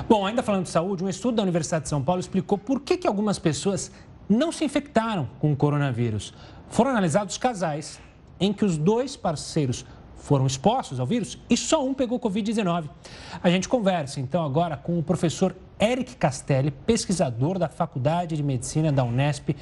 Bom, 0.09 0.25
ainda 0.25 0.41
falando 0.41 0.63
de 0.63 0.71
saúde, 0.71 1.03
um 1.03 1.09
estudo 1.09 1.35
da 1.35 1.43
Universidade 1.43 1.83
de 1.83 1.89
São 1.89 2.01
Paulo 2.01 2.19
explicou 2.19 2.57
por 2.57 2.79
que, 2.81 2.97
que 2.97 3.07
algumas 3.07 3.37
pessoas 3.37 3.91
não 4.27 4.51
se 4.51 4.65
infectaram 4.65 5.29
com 5.39 5.51
o 5.51 5.55
coronavírus. 5.55 6.33
Foram 6.69 6.89
analisados 6.89 7.37
casais 7.37 7.99
em 8.39 8.51
que 8.51 8.65
os 8.65 8.75
dois 8.75 9.15
parceiros 9.15 9.85
foram 10.15 10.47
expostos 10.47 10.99
ao 10.99 11.05
vírus 11.05 11.37
e 11.49 11.57
só 11.57 11.85
um 11.85 11.93
pegou 11.93 12.19
Covid-19. 12.19 12.85
A 13.43 13.49
gente 13.49 13.67
conversa 13.67 14.19
então 14.19 14.43
agora 14.43 14.77
com 14.77 14.97
o 14.97 15.03
professor 15.03 15.55
Eric 15.81 16.15
Castelli, 16.15 16.69
pesquisador 16.69 17.57
da 17.57 17.67
Faculdade 17.67 18.37
de 18.37 18.43
Medicina 18.43 18.91
da 18.91 19.03
Unesp. 19.03 19.55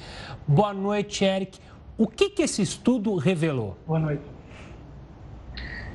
Boa 0.46 0.74
noite, 0.74 1.24
Eric. 1.24 1.58
O 1.98 2.06
que, 2.06 2.30
que 2.30 2.42
esse 2.42 2.62
estudo 2.62 3.16
revelou? 3.16 3.78
Boa 3.88 4.00
noite. 4.00 4.24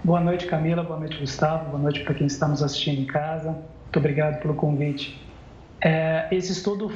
Boa 0.03 0.21
noite, 0.21 0.47
Camila. 0.47 0.83
Boa 0.83 0.99
noite, 0.99 1.19
Gustavo. 1.19 1.69
Boa 1.69 1.79
noite 1.79 2.01
para 2.01 2.15
quem 2.15 2.27
está 2.27 2.49
nos 2.49 2.63
assistindo 2.63 3.03
em 3.03 3.05
casa. 3.05 3.51
Muito 3.51 3.99
obrigado 3.99 4.41
pelo 4.41 4.55
convite. 4.55 5.23
É, 5.79 6.27
esse 6.33 6.53
estudo 6.53 6.91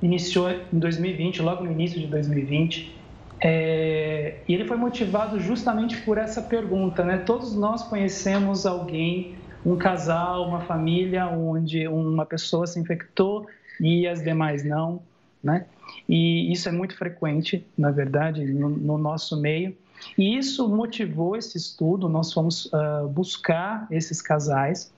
iniciou 0.00 0.48
em 0.50 0.78
2020, 0.78 1.42
logo 1.42 1.64
no 1.64 1.72
início 1.72 1.98
de 1.98 2.06
2020. 2.06 2.96
É, 3.42 4.36
e 4.46 4.54
ele 4.54 4.64
foi 4.64 4.76
motivado 4.76 5.40
justamente 5.40 5.96
por 6.02 6.18
essa 6.18 6.40
pergunta, 6.40 7.02
né? 7.02 7.18
Todos 7.18 7.52
nós 7.56 7.82
conhecemos 7.82 8.64
alguém, 8.64 9.34
um 9.64 9.76
casal, 9.76 10.48
uma 10.48 10.60
família, 10.60 11.26
onde 11.28 11.86
uma 11.86 12.24
pessoa 12.24 12.66
se 12.66 12.78
infectou 12.78 13.46
e 13.80 14.06
as 14.06 14.22
demais 14.22 14.64
não, 14.64 15.02
né? 15.42 15.66
E 16.08 16.52
isso 16.52 16.68
é 16.68 16.72
muito 16.72 16.96
frequente, 16.96 17.66
na 17.76 17.90
verdade, 17.90 18.44
no, 18.44 18.68
no 18.68 18.98
nosso 18.98 19.40
meio. 19.40 19.76
E 20.16 20.36
isso 20.36 20.68
motivou 20.68 21.36
esse 21.36 21.58
estudo. 21.58 22.08
Nós 22.08 22.32
fomos 22.32 22.66
uh, 22.66 23.08
buscar 23.08 23.86
esses 23.90 24.22
casais 24.22 24.90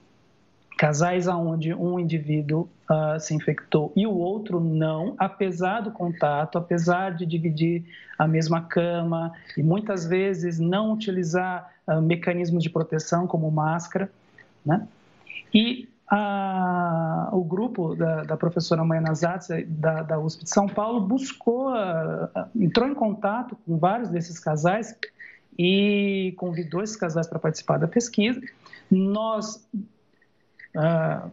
casais 0.83 1.29
onde 1.29 1.73
um 1.73 1.97
indivíduo 1.97 2.69
uh, 2.91 3.21
se 3.21 3.33
infectou 3.33 3.93
e 3.95 4.05
o 4.05 4.13
outro 4.13 4.59
não, 4.59 5.15
apesar 5.17 5.81
do 5.81 5.93
contato, 5.93 6.59
apesar 6.59 7.15
de 7.15 7.25
dividir 7.25 7.85
a 8.19 8.27
mesma 8.27 8.63
cama 8.63 9.33
e 9.57 9.63
muitas 9.63 10.05
vezes 10.05 10.59
não 10.59 10.93
utilizar 10.93 11.71
uh, 11.87 12.03
mecanismos 12.03 12.65
de 12.65 12.69
proteção 12.69 13.29
como 13.29 13.49
máscara, 13.49 14.11
né? 14.65 14.87
E 15.53 15.89
a, 16.11 17.31
o 17.33 17.43
grupo 17.43 17.95
da, 17.95 18.23
da 18.25 18.37
professora 18.37 18.85
Maiana 18.85 19.15
Zatz, 19.15 19.49
da, 19.67 20.03
da 20.03 20.19
USP 20.19 20.45
de 20.45 20.51
São 20.51 20.67
Paulo, 20.67 21.01
buscou, 21.01 21.73
entrou 22.55 22.89
em 22.89 22.95
contato 22.95 23.57
com 23.65 23.79
vários 23.79 24.11
desses 24.11 24.39
casais 24.39 24.95
e 25.59 26.35
convidou 26.37 26.83
esses 26.83 26.97
casais 26.97 27.27
para 27.27 27.39
participar 27.39 27.79
da 27.79 27.89
pesquisa. 27.89 28.41
Nós 28.91 29.67
ah, 30.77 31.29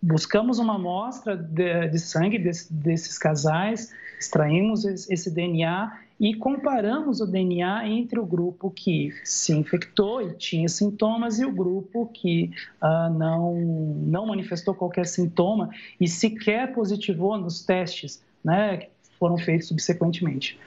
buscamos 0.00 0.58
uma 0.58 0.76
amostra 0.76 1.36
de, 1.36 1.88
de 1.88 1.98
sangue 1.98 2.38
desse, 2.38 2.72
desses 2.72 3.18
casais, 3.18 3.92
extraímos 4.20 4.84
esse 4.84 5.30
DNA 5.30 6.05
e 6.18 6.34
comparamos 6.34 7.20
o 7.20 7.26
DNA 7.26 7.88
entre 7.88 8.18
o 8.18 8.24
grupo 8.24 8.70
que 8.70 9.12
se 9.22 9.52
infectou 9.52 10.22
e 10.22 10.32
tinha 10.34 10.68
sintomas 10.68 11.38
e 11.38 11.44
o 11.44 11.52
grupo 11.52 12.06
que 12.06 12.50
ah, 12.80 13.10
não, 13.10 13.54
não 13.54 14.26
manifestou 14.26 14.74
qualquer 14.74 15.06
sintoma 15.06 15.70
e 16.00 16.08
sequer 16.08 16.72
positivou 16.72 17.36
nos 17.36 17.62
testes 17.62 18.22
né, 18.42 18.78
que 18.78 18.88
foram 19.18 19.36
feitos 19.36 19.68
subsequentemente. 19.68 20.58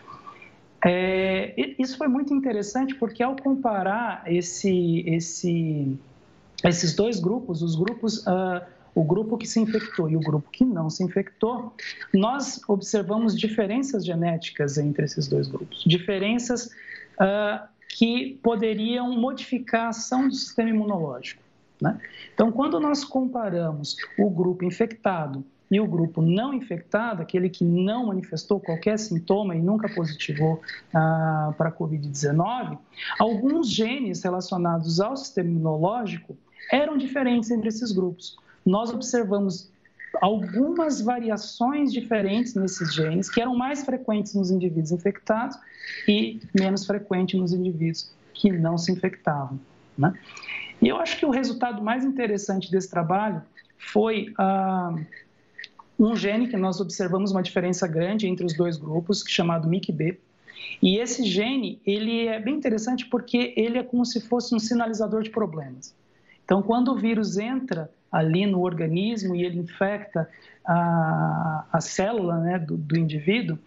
É, 0.86 1.54
isso 1.78 1.98
foi 1.98 2.08
muito 2.08 2.34
interessante 2.34 2.96
porque 2.96 3.22
ao 3.22 3.36
comparar 3.36 4.24
esse, 4.28 5.04
esse 5.06 6.00
esses 6.64 6.94
dois 6.94 7.20
grupos, 7.20 7.62
os 7.62 7.76
grupos 7.76 8.26
uh, 8.26 8.62
o 8.94 9.04
grupo 9.04 9.38
que 9.38 9.48
se 9.48 9.60
infectou 9.60 10.10
e 10.10 10.16
o 10.16 10.20
grupo 10.20 10.50
que 10.52 10.64
não 10.64 10.90
se 10.90 11.04
infectou, 11.04 11.74
nós 12.14 12.62
observamos 12.68 13.38
diferenças 13.38 14.06
genéticas 14.06 14.78
entre 14.78 15.06
esses 15.06 15.28
dois 15.28 15.48
grupos, 15.48 15.84
diferenças 15.86 16.68
uh, 17.20 17.68
que 17.88 18.40
poderiam 18.44 19.16
modificar 19.18 19.86
a 19.86 19.90
ação 19.90 20.28
do 20.28 20.34
sistema 20.34 20.70
imunológico. 20.70 21.42
Né? 21.82 22.00
Então, 22.34 22.52
quando 22.52 22.80
nós 22.80 23.04
comparamos 23.04 23.96
o 24.18 24.30
grupo 24.30 24.66
infectado 24.66 25.44
e 25.72 25.80
o 25.80 25.88
grupo 25.88 26.22
não 26.22 26.54
infectado, 26.54 27.22
aquele 27.22 27.50
que 27.50 27.64
não 27.64 28.08
manifestou 28.08 28.60
qualquer 28.60 28.98
sintoma 28.98 29.56
e 29.56 29.62
nunca 29.62 29.88
positivou 29.94 30.62
ah, 30.94 31.54
para 31.58 31.70
a 31.70 31.72
Covid-19, 31.72 32.78
alguns 33.20 33.70
genes 33.70 34.24
relacionados 34.24 35.00
ao 35.00 35.16
sistema 35.16 35.50
imunológico 35.50 36.36
eram 36.72 36.98
diferentes 36.98 37.52
entre 37.52 37.70
esses 37.70 37.92
grupos. 37.92 38.38
Nós 38.66 38.90
observamos 38.92 39.70
algumas 40.22 41.02
variações 41.02 41.94
diferentes 41.94 42.56
nesses 42.56 42.94
genes, 42.94 43.30
que 43.30 43.42
eram 43.42 43.56
mais 43.56 43.84
frequentes 43.84 44.34
nos 44.34 44.52
indivíduos 44.52 44.92
infectados 44.92 45.58
e 46.08 46.40
menos 46.60 46.86
frequentes 46.86 47.40
nos 47.40 47.54
indivíduos 47.54 48.12
que 48.34 48.52
não 48.52 48.78
se 48.78 48.92
infectavam. 48.92 49.60
Né? 49.98 50.14
E 50.82 50.88
eu 50.88 50.98
acho 50.98 51.18
que 51.18 51.26
o 51.26 51.30
resultado 51.30 51.82
mais 51.82 52.04
interessante 52.04 52.72
desse 52.72 52.90
trabalho 52.90 53.42
foi 53.78 54.34
ah, 54.38 54.96
um 55.98 56.16
gene 56.16 56.48
que 56.48 56.58
nós 56.58 56.80
observamos 56.80 57.32
uma 57.32 57.44
diferença 57.44 57.88
grande 57.88 58.28
entre 58.28 58.46
os 58.46 58.54
dois 58.54 58.78
grupos, 58.78 59.24
chamado 59.28 59.68
MIC-B. 59.68 60.20
E 60.82 60.98
esse 60.98 61.24
gene, 61.24 61.82
ele 61.86 62.28
é 62.28 62.40
bem 62.40 62.56
interessante 62.56 63.06
porque 63.06 63.54
ele 63.58 63.78
é 63.78 63.84
como 63.84 64.06
se 64.06 64.22
fosse 64.22 64.56
um 64.56 64.60
sinalizador 64.60 65.24
de 65.24 65.30
problemas. 65.30 65.94
Então, 66.46 66.62
quando 66.62 66.92
o 66.92 66.96
vírus 66.96 67.38
entra 67.38 67.92
ali 68.12 68.46
no 68.46 68.62
organismo 68.62 69.36
e 69.36 69.44
ele 69.44 69.60
infecta 69.60 70.30
a, 70.66 71.66
a 71.72 71.82
célula 71.82 72.38
né, 72.40 72.60
do, 72.60 72.78
do 72.78 72.98
indivíduo, 72.98 73.58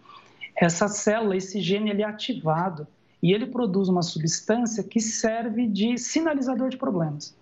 essa 0.55 0.87
célula, 0.87 1.35
esse 1.35 1.59
gene, 1.61 1.89
ele 1.89 2.01
é 2.01 2.05
ativado 2.05 2.87
e 3.21 3.31
ele 3.33 3.45
produz 3.45 3.89
uma 3.89 4.01
substância 4.01 4.83
que 4.83 4.99
serve 4.99 5.67
de 5.67 5.97
sinalizador 5.97 6.69
de 6.69 6.77
problemas. 6.77 7.35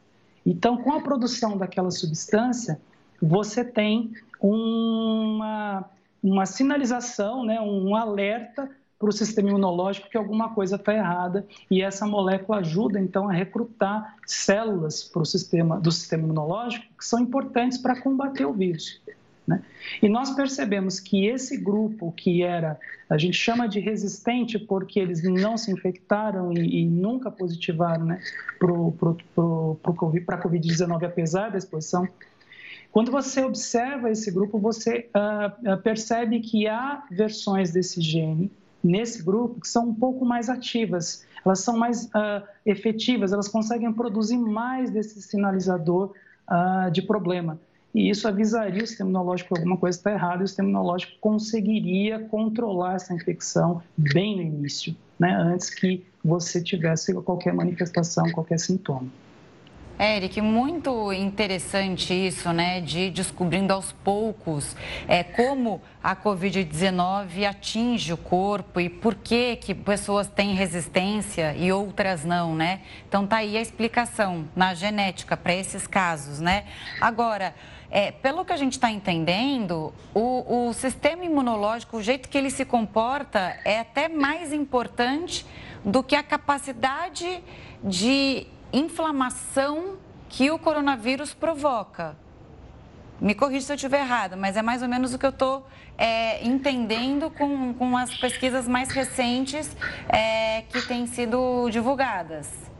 Então, 0.45 0.77
com 0.77 0.93
a 0.93 1.01
produção 1.01 1.57
daquela 1.57 1.91
substância, 1.91 2.79
você 3.21 3.63
tem 3.63 4.13
uma, 4.39 5.85
uma 6.23 6.45
sinalização, 6.45 7.45
né, 7.45 7.59
um 7.61 7.95
alerta 7.95 8.69
para 9.01 9.09
o 9.09 9.11
sistema 9.11 9.49
imunológico 9.49 10.07
que 10.07 10.15
alguma 10.15 10.53
coisa 10.53 10.75
está 10.75 10.93
errada 10.93 11.43
e 11.71 11.81
essa 11.81 12.05
molécula 12.05 12.59
ajuda 12.59 12.99
então 12.99 13.27
a 13.27 13.33
recrutar 13.33 14.15
células 14.27 15.03
para 15.03 15.23
o 15.23 15.25
sistema 15.25 15.79
do 15.79 15.91
sistema 15.91 16.23
imunológico 16.23 16.85
que 16.97 17.03
são 17.03 17.19
importantes 17.19 17.79
para 17.79 17.99
combater 17.99 18.45
o 18.45 18.53
vírus. 18.53 19.01
Né? 19.47 19.59
E 20.03 20.07
nós 20.07 20.29
percebemos 20.35 20.99
que 20.99 21.25
esse 21.25 21.57
grupo 21.57 22.11
que 22.11 22.43
era, 22.43 22.79
a 23.09 23.17
gente 23.17 23.35
chama 23.35 23.67
de 23.67 23.79
resistente 23.79 24.59
porque 24.59 24.99
eles 24.99 25.23
não 25.23 25.57
se 25.57 25.71
infectaram 25.71 26.53
e, 26.53 26.83
e 26.83 26.85
nunca 26.85 27.31
positivaram 27.31 28.05
né, 28.05 28.21
para 28.59 30.35
a 30.35 30.43
Covid-19, 30.43 31.03
apesar 31.03 31.49
da 31.49 31.57
exposição 31.57 32.07
quando 32.91 33.09
você 33.09 33.41
observa 33.41 34.11
esse 34.11 34.29
grupo, 34.29 34.59
você 34.59 35.09
uh, 35.15 35.77
percebe 35.77 36.41
que 36.41 36.67
há 36.67 37.01
versões 37.09 37.71
desse 37.71 38.01
gene 38.01 38.51
nesse 38.83 39.23
grupo 39.23 39.59
que 39.61 39.67
são 39.67 39.89
um 39.89 39.93
pouco 39.93 40.25
mais 40.25 40.49
ativas, 40.49 41.25
elas 41.45 41.59
são 41.59 41.77
mais 41.77 42.05
uh, 42.05 42.45
efetivas, 42.65 43.33
elas 43.33 43.47
conseguem 43.47 43.91
produzir 43.91 44.37
mais 44.37 44.91
desse 44.91 45.21
sinalizador 45.21 46.13
uh, 46.49 46.91
de 46.91 47.01
problema. 47.01 47.59
E 47.93 48.09
isso 48.09 48.27
avisaria 48.27 48.83
o 48.83 48.87
sistema 48.87 49.09
imunológico 49.09 49.53
que 49.53 49.59
alguma 49.59 49.77
coisa 49.77 49.97
está 49.97 50.11
errada 50.11 50.41
e 50.41 50.45
o 50.45 50.47
sistema 50.47 50.69
imunológico 50.69 51.13
conseguiria 51.19 52.19
controlar 52.19 52.95
essa 52.95 53.13
infecção 53.13 53.81
bem 53.97 54.37
no 54.37 54.41
início, 54.41 54.95
né, 55.19 55.35
antes 55.35 55.69
que 55.69 56.03
você 56.23 56.61
tivesse 56.63 57.13
qualquer 57.21 57.53
manifestação, 57.53 58.31
qualquer 58.31 58.59
sintoma. 58.59 59.09
Eric, 60.03 60.41
muito 60.41 61.13
interessante 61.13 62.11
isso, 62.11 62.51
né, 62.51 62.81
de 62.81 63.11
descobrindo 63.11 63.71
aos 63.71 63.91
poucos 63.91 64.75
é, 65.07 65.23
como 65.23 65.79
a 66.03 66.15
Covid-19 66.15 67.47
atinge 67.47 68.11
o 68.11 68.17
corpo 68.17 68.81
e 68.81 68.89
por 68.89 69.13
que, 69.13 69.57
que 69.57 69.75
pessoas 69.75 70.27
têm 70.27 70.55
resistência 70.55 71.53
e 71.55 71.71
outras 71.71 72.25
não, 72.25 72.55
né? 72.55 72.81
Então 73.07 73.27
tá 73.27 73.37
aí 73.37 73.55
a 73.55 73.61
explicação 73.61 74.49
na 74.55 74.73
genética 74.73 75.37
para 75.37 75.53
esses 75.53 75.85
casos, 75.85 76.39
né? 76.39 76.65
Agora, 76.99 77.53
é, 77.91 78.11
pelo 78.11 78.43
que 78.43 78.53
a 78.53 78.57
gente 78.57 78.73
está 78.73 78.89
entendendo, 78.89 79.93
o, 80.15 80.69
o 80.69 80.73
sistema 80.73 81.23
imunológico, 81.23 81.97
o 81.97 82.01
jeito 82.01 82.27
que 82.27 82.39
ele 82.39 82.49
se 82.49 82.65
comporta 82.65 83.55
é 83.63 83.81
até 83.81 84.09
mais 84.09 84.51
importante 84.51 85.45
do 85.85 86.01
que 86.01 86.15
a 86.15 86.23
capacidade 86.23 87.43
de 87.83 88.47
inflamação 88.73 89.97
que 90.29 90.49
o 90.49 90.57
coronavírus 90.57 91.33
provoca. 91.33 92.15
Me 93.19 93.35
corrija 93.35 93.67
se 93.67 93.71
eu 93.71 93.75
estiver 93.75 93.99
errada, 93.99 94.35
mas 94.35 94.57
é 94.57 94.61
mais 94.61 94.81
ou 94.81 94.87
menos 94.87 95.13
o 95.13 95.19
que 95.19 95.25
eu 95.25 95.29
estou 95.29 95.67
é, 95.97 96.43
entendendo 96.43 97.29
com, 97.29 97.73
com 97.73 97.95
as 97.95 98.17
pesquisas 98.17 98.67
mais 98.67 98.89
recentes 98.89 99.75
é, 100.09 100.63
que 100.63 100.81
têm 100.87 101.05
sido 101.05 101.69
divulgadas. 101.69 102.70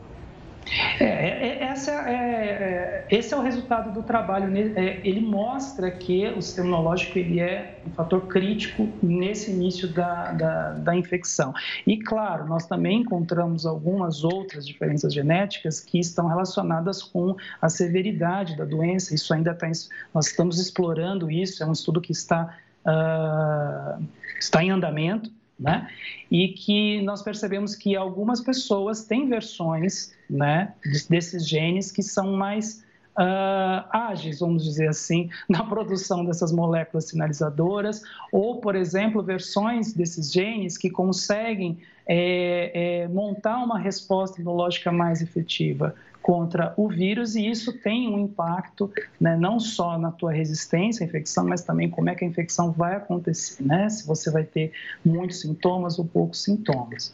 É, 0.98 1.04
é, 1.04 1.58
é 1.60 1.64
essa 1.64 1.90
é, 1.90 2.14
é, 2.14 3.06
esse 3.10 3.34
é 3.34 3.36
o 3.36 3.42
resultado 3.42 3.92
do 3.92 4.02
trabalho. 4.02 4.56
Ele 4.56 5.20
mostra 5.20 5.90
que 5.90 6.26
o 6.28 6.40
sistema 6.40 6.68
imunológico 6.68 7.18
ele 7.18 7.40
é 7.40 7.78
um 7.86 7.90
fator 7.90 8.26
crítico 8.26 8.88
nesse 9.02 9.50
início 9.50 9.88
da, 9.88 10.32
da, 10.32 10.72
da, 10.72 10.96
infecção. 10.96 11.52
E, 11.86 11.98
claro, 11.98 12.46
nós 12.46 12.66
também 12.66 13.00
encontramos 13.00 13.66
algumas 13.66 14.24
outras 14.24 14.66
diferenças 14.66 15.12
genéticas 15.12 15.80
que 15.80 15.98
estão 15.98 16.26
relacionadas 16.26 17.02
com 17.02 17.36
a 17.60 17.68
severidade 17.68 18.56
da 18.56 18.64
doença. 18.64 19.14
Isso 19.14 19.34
ainda 19.34 19.50
está. 19.50 19.70
Nós 20.14 20.28
estamos 20.28 20.58
explorando 20.58 21.30
isso, 21.30 21.62
é 21.62 21.66
um 21.66 21.72
estudo 21.72 22.00
que 22.00 22.12
está, 22.12 22.56
uh, 22.86 24.02
está 24.38 24.62
em 24.62 24.70
andamento 24.70 25.30
né? 25.62 25.88
E 26.30 26.48
que 26.48 27.00
nós 27.02 27.22
percebemos 27.22 27.74
que 27.74 27.96
algumas 27.96 28.40
pessoas 28.40 29.04
têm 29.04 29.28
versões, 29.28 30.12
né, 30.28 30.74
desses 31.08 31.48
genes 31.48 31.92
que 31.92 32.02
são 32.02 32.32
mais 32.32 32.82
uh, 33.18 33.84
ágeis, 33.90 34.40
vamos 34.40 34.64
dizer 34.64 34.88
assim, 34.88 35.28
na 35.48 35.64
produção 35.64 36.24
dessas 36.24 36.52
moléculas 36.52 37.08
sinalizadoras, 37.08 38.02
ou, 38.32 38.60
por 38.60 38.74
exemplo, 38.74 39.22
versões 39.22 39.92
desses 39.92 40.32
genes 40.32 40.76
que 40.78 40.90
conseguem 40.90 41.78
é, 42.06 43.02
é, 43.02 43.08
montar 43.08 43.58
uma 43.58 43.78
resposta 43.78 44.40
imunológica 44.40 44.90
mais 44.90 45.22
efetiva 45.22 45.94
contra 46.20 46.72
o 46.76 46.88
vírus 46.88 47.34
e 47.34 47.48
isso 47.48 47.72
tem 47.72 48.08
um 48.08 48.18
impacto 48.20 48.90
né, 49.20 49.36
não 49.36 49.58
só 49.58 49.98
na 49.98 50.12
tua 50.12 50.32
resistência 50.32 51.04
à 51.04 51.06
infecção, 51.06 51.46
mas 51.46 51.62
também 51.62 51.90
como 51.90 52.08
é 52.08 52.14
que 52.14 52.24
a 52.24 52.28
infecção 52.28 52.70
vai 52.70 52.94
acontecer, 52.94 53.62
né? 53.64 53.88
Se 53.88 54.06
você 54.06 54.30
vai 54.30 54.44
ter 54.44 54.72
muitos 55.04 55.40
sintomas 55.40 55.98
ou 55.98 56.04
poucos 56.04 56.44
sintomas. 56.44 57.12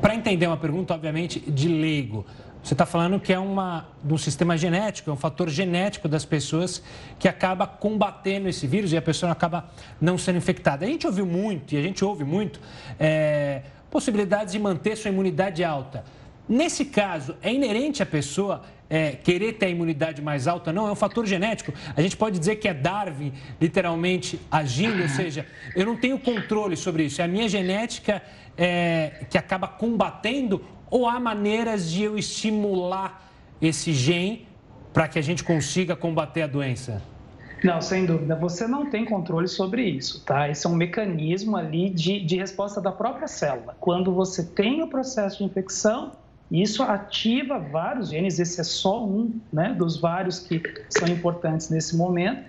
Para 0.00 0.14
entender 0.14 0.46
uma 0.46 0.56
pergunta, 0.56 0.94
obviamente, 0.94 1.40
de 1.40 1.68
leigo, 1.68 2.24
você 2.62 2.72
está 2.72 2.86
falando 2.86 3.20
que 3.20 3.30
é 3.30 3.38
uma, 3.38 3.88
um 4.08 4.16
sistema 4.16 4.56
genético, 4.56 5.10
é 5.10 5.12
um 5.12 5.16
fator 5.16 5.50
genético 5.50 6.08
das 6.08 6.24
pessoas 6.24 6.82
que 7.18 7.28
acaba 7.28 7.66
combatendo 7.66 8.48
esse 8.48 8.66
vírus 8.66 8.90
e 8.92 8.96
a 8.96 9.02
pessoa 9.02 9.30
acaba 9.30 9.70
não 10.00 10.16
sendo 10.16 10.38
infectada. 10.38 10.86
A 10.86 10.88
gente 10.88 11.06
ouviu 11.06 11.26
muito, 11.26 11.74
e 11.74 11.76
a 11.76 11.82
gente 11.82 12.02
ouve 12.02 12.24
muito, 12.24 12.58
é, 12.98 13.62
possibilidades 13.90 14.52
de 14.52 14.58
manter 14.58 14.96
sua 14.96 15.10
imunidade 15.10 15.62
alta. 15.62 16.04
Nesse 16.48 16.86
caso, 16.86 17.36
é 17.42 17.52
inerente 17.52 18.02
à 18.02 18.06
pessoa 18.06 18.62
é, 18.88 19.12
querer 19.12 19.54
ter 19.54 19.66
a 19.66 19.68
imunidade 19.68 20.22
mais 20.22 20.46
alta? 20.46 20.72
Não, 20.72 20.86
é 20.88 20.92
um 20.92 20.96
fator 20.96 21.26
genético. 21.26 21.72
A 21.96 22.00
gente 22.00 22.16
pode 22.16 22.38
dizer 22.38 22.56
que 22.56 22.68
é 22.68 22.74
Darwin 22.74 23.32
literalmente 23.60 24.40
agindo, 24.50 25.02
ou 25.02 25.08
seja, 25.08 25.46
eu 25.74 25.84
não 25.84 25.96
tenho 25.96 26.18
controle 26.18 26.76
sobre 26.76 27.04
isso. 27.04 27.20
É 27.20 27.24
a 27.24 27.28
minha 27.28 27.48
genética 27.48 28.22
é, 28.56 29.24
que 29.28 29.38
acaba 29.38 29.66
combatendo 29.66 30.64
ou 30.90 31.08
há 31.08 31.18
maneiras 31.18 31.90
de 31.90 32.02
eu 32.02 32.16
estimular 32.16 33.30
esse 33.60 33.92
gene 33.92 34.46
para 34.92 35.08
que 35.08 35.18
a 35.18 35.22
gente 35.22 35.42
consiga 35.42 35.96
combater 35.96 36.42
a 36.42 36.46
doença? 36.46 37.02
Não, 37.64 37.80
sem 37.80 38.04
dúvida. 38.04 38.36
Você 38.36 38.68
não 38.68 38.90
tem 38.90 39.04
controle 39.06 39.48
sobre 39.48 39.82
isso, 39.82 40.22
tá? 40.24 40.48
Esse 40.50 40.66
é 40.66 40.70
um 40.70 40.74
mecanismo 40.74 41.56
ali 41.56 41.88
de, 41.88 42.20
de 42.20 42.36
resposta 42.36 42.80
da 42.80 42.92
própria 42.92 43.26
célula. 43.26 43.74
Quando 43.80 44.12
você 44.12 44.44
tem 44.44 44.82
o 44.82 44.88
processo 44.88 45.38
de 45.38 45.44
infecção, 45.44 46.12
isso 46.50 46.82
ativa 46.82 47.58
vários 47.58 48.10
genes, 48.10 48.38
esse 48.38 48.60
é 48.60 48.64
só 48.64 49.02
um 49.02 49.40
né, 49.50 49.74
dos 49.76 49.98
vários 49.98 50.38
que 50.38 50.62
são 50.90 51.08
importantes 51.08 51.70
nesse 51.70 51.96
momento. 51.96 52.44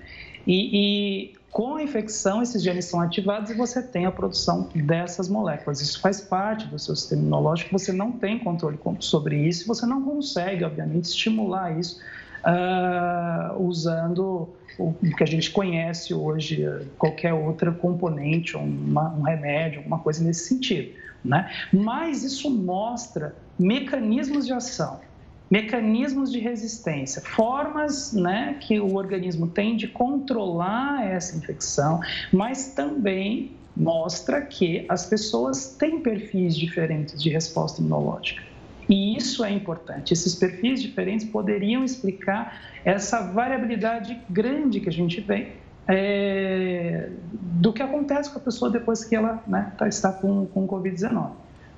E, 0.46 0.70
e, 0.74 1.34
com 1.56 1.78
a 1.78 1.82
infecção, 1.82 2.44
esses 2.44 2.62
genes 2.62 2.84
são 2.84 3.00
ativados 3.00 3.50
e 3.50 3.54
você 3.54 3.82
tem 3.82 4.06
a 4.06 4.12
produção 4.12 4.68
dessas 4.76 5.30
moléculas. 5.30 5.80
Isso 5.80 6.02
faz 6.02 6.20
parte 6.20 6.68
do 6.68 6.78
seu 6.78 6.94
sistema 6.98 7.22
imunológico, 7.22 7.72
você 7.72 7.94
não 7.94 8.12
tem 8.12 8.38
controle 8.38 8.78
sobre 9.00 9.38
isso, 9.38 9.66
você 9.66 9.86
não 9.86 10.04
consegue, 10.04 10.66
obviamente, 10.66 11.06
estimular 11.06 11.80
isso 11.80 12.02
uh, 12.44 13.58
usando 13.58 14.50
o 14.78 14.94
que 15.16 15.24
a 15.24 15.26
gente 15.26 15.50
conhece 15.50 16.14
hoje, 16.14 16.68
qualquer 16.98 17.34
outra 17.34 17.72
componente, 17.72 18.58
uma, 18.58 19.14
um 19.14 19.22
remédio, 19.22 19.82
uma 19.86 20.00
coisa 20.00 20.22
nesse 20.22 20.50
sentido. 20.50 20.94
Né? 21.24 21.50
Mas 21.72 22.26
isso 22.26 22.50
mostra 22.50 23.34
mecanismos 23.58 24.46
de 24.46 24.52
ação, 24.52 25.00
mecanismos 25.50 26.32
de 26.32 26.40
resistência, 26.40 27.22
formas 27.22 28.14
né, 28.14 28.58
que 28.60 28.80
o 28.80 28.96
organismo 28.96 29.48
tem 29.48 29.76
de 29.76 29.88
controlar 29.88 31.06
essa 31.06 31.38
infecção, 31.38 32.00
mas 32.32 32.74
também 32.74 33.52
mostra 33.76 34.42
que 34.42 34.86
as 34.88 35.06
pessoas 35.06 35.76
têm 35.78 36.00
perfis 36.00 36.56
diferentes 36.56 37.22
de 37.22 37.30
resposta 37.30 37.82
imunológica. 37.82 38.42
E 38.88 39.18
isso 39.18 39.44
é 39.44 39.52
importante. 39.52 40.14
Esses 40.14 40.36
perfis 40.36 40.82
diferentes 40.82 41.28
poderiam 41.28 41.84
explicar 41.84 42.62
essa 42.84 43.22
variabilidade 43.22 44.20
grande 44.30 44.80
que 44.80 44.90
a 44.90 44.92
gente 44.92 45.22
tem 45.22 45.54
é, 45.88 47.10
do 47.32 47.74
que 47.74 47.82
acontece 47.82 48.30
com 48.32 48.40
a 48.40 48.42
pessoa 48.42 48.72
depois 48.72 49.04
que 49.04 49.16
ela 49.16 49.44
né, 49.48 49.72
tá, 49.78 49.88
está 49.88 50.12
com, 50.12 50.46
com 50.46 50.68
Covid-19, 50.68 51.32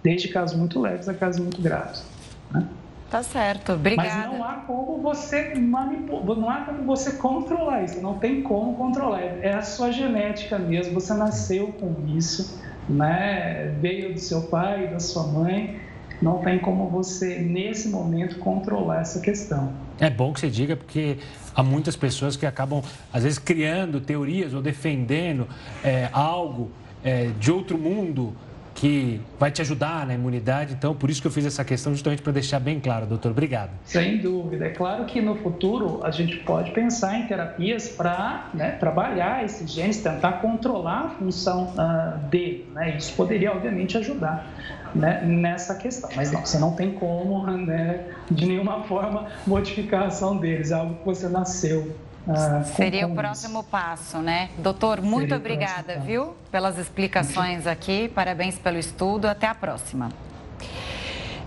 desde 0.04 0.28
casos 0.28 0.58
muito 0.58 0.80
leves 0.80 1.08
a 1.10 1.14
casos 1.14 1.42
muito 1.42 1.62
graves. 1.62 2.04
Né? 2.52 2.68
Tá 3.10 3.24
certo, 3.24 3.74
obrigada. 3.74 4.28
Mas 4.28 4.38
não 4.38 4.44
há 4.44 4.54
como 4.56 5.02
você 5.02 5.56
manipular, 5.56 6.38
não 6.38 6.50
há 6.50 6.62
como 6.62 6.84
você 6.84 7.14
controlar 7.14 7.84
isso, 7.84 8.02
não 8.02 8.20
tem 8.20 8.42
como 8.42 8.76
controlar. 8.76 9.22
É 9.22 9.54
a 9.54 9.62
sua 9.62 9.92
genética 9.92 10.60
mesmo, 10.60 10.94
você 10.94 11.14
nasceu 11.14 11.68
com 11.68 11.96
isso, 12.18 12.62
né? 12.90 13.74
Veio 13.80 14.14
do 14.14 14.20
seu 14.20 14.44
pai, 14.44 14.88
da 14.88 15.00
sua 15.00 15.24
mãe, 15.24 15.80
não 16.22 16.40
tem 16.40 16.60
como 16.60 16.90
você, 16.90 17.40
nesse 17.40 17.90
momento, 17.90 18.40
controlar 18.40 19.02
essa 19.02 19.22
questão. 19.22 19.72
É 20.00 20.10
bom 20.10 20.34
que 20.34 20.42
você 20.42 20.50
diga, 20.50 20.76
porque 20.76 21.18
há 21.56 21.64
muitas 21.64 21.96
pessoas 21.96 22.36
que 22.36 22.46
acabam, 22.46 22.84
às 23.14 23.24
vezes, 23.24 23.40
criando 23.40 24.02
teorias 24.02 24.54
ou 24.54 24.62
defendendo 24.62 25.48
é, 25.84 26.10
algo 26.12 26.72
é, 27.04 27.30
de 27.40 27.52
outro 27.52 27.78
mundo 27.78 28.36
que 28.78 29.20
vai 29.40 29.50
te 29.50 29.60
ajudar 29.60 30.06
na 30.06 30.14
imunidade. 30.14 30.74
Então, 30.74 30.94
por 30.94 31.10
isso 31.10 31.20
que 31.20 31.28
eu 31.28 31.32
fiz 31.32 31.44
essa 31.48 31.66
questão, 31.66 31.94
justamente 31.94 32.22
para 32.22 32.32
deixar 32.32 32.60
bem 32.60 32.80
claro, 32.80 33.08
doutor. 33.08 33.32
Obrigado. 33.32 33.72
Sem 33.84 34.20
dúvida. 34.20 34.68
É 34.68 34.70
claro 34.70 35.06
que 35.06 35.20
no 35.20 35.36
futuro 35.36 36.00
a 36.04 36.12
gente 36.12 36.38
pode 36.38 36.70
pensar 36.72 37.18
em 37.18 37.26
terapias 37.26 37.90
para 37.90 38.52
né, 38.54 38.72
trabalhar 38.74 39.44
esses 39.44 39.72
genes, 39.72 39.98
tentar 39.98 40.34
controlar 40.34 41.06
a 41.06 41.10
função 41.10 41.74
uh, 41.74 42.20
dele. 42.28 42.68
Né? 42.76 42.98
Isso 42.98 43.14
poderia, 43.16 43.52
obviamente, 43.52 43.98
ajudar 43.98 44.48
né, 44.94 45.24
nessa 45.26 45.74
questão. 45.74 46.12
Mas 46.16 46.32
não, 46.32 46.46
você 46.46 46.60
não 46.60 46.76
tem 46.76 46.92
como, 46.92 47.48
né, 47.48 48.06
de 48.30 48.46
nenhuma 48.46 48.84
forma, 48.84 49.26
modificar 49.48 50.04
a 50.04 50.06
ação 50.06 50.38
deles. 50.38 50.70
É 50.70 50.76
algo 50.76 50.94
que 50.94 51.06
você 51.06 51.28
nasceu 51.28 51.96
ah, 52.30 52.64
Seria 52.64 53.08
o 53.08 53.16
próximo 53.16 53.64
passo, 53.64 54.20
né? 54.20 54.50
Doutor, 54.58 55.02
muito 55.02 55.30
Seria 55.30 55.38
obrigada, 55.38 56.00
viu, 56.00 56.36
pelas 56.52 56.78
explicações 56.78 57.66
aqui. 57.66 58.10
Parabéns 58.10 58.58
pelo 58.58 58.78
estudo. 58.78 59.28
Até 59.28 59.48
a 59.48 59.56
próxima. 59.56 60.10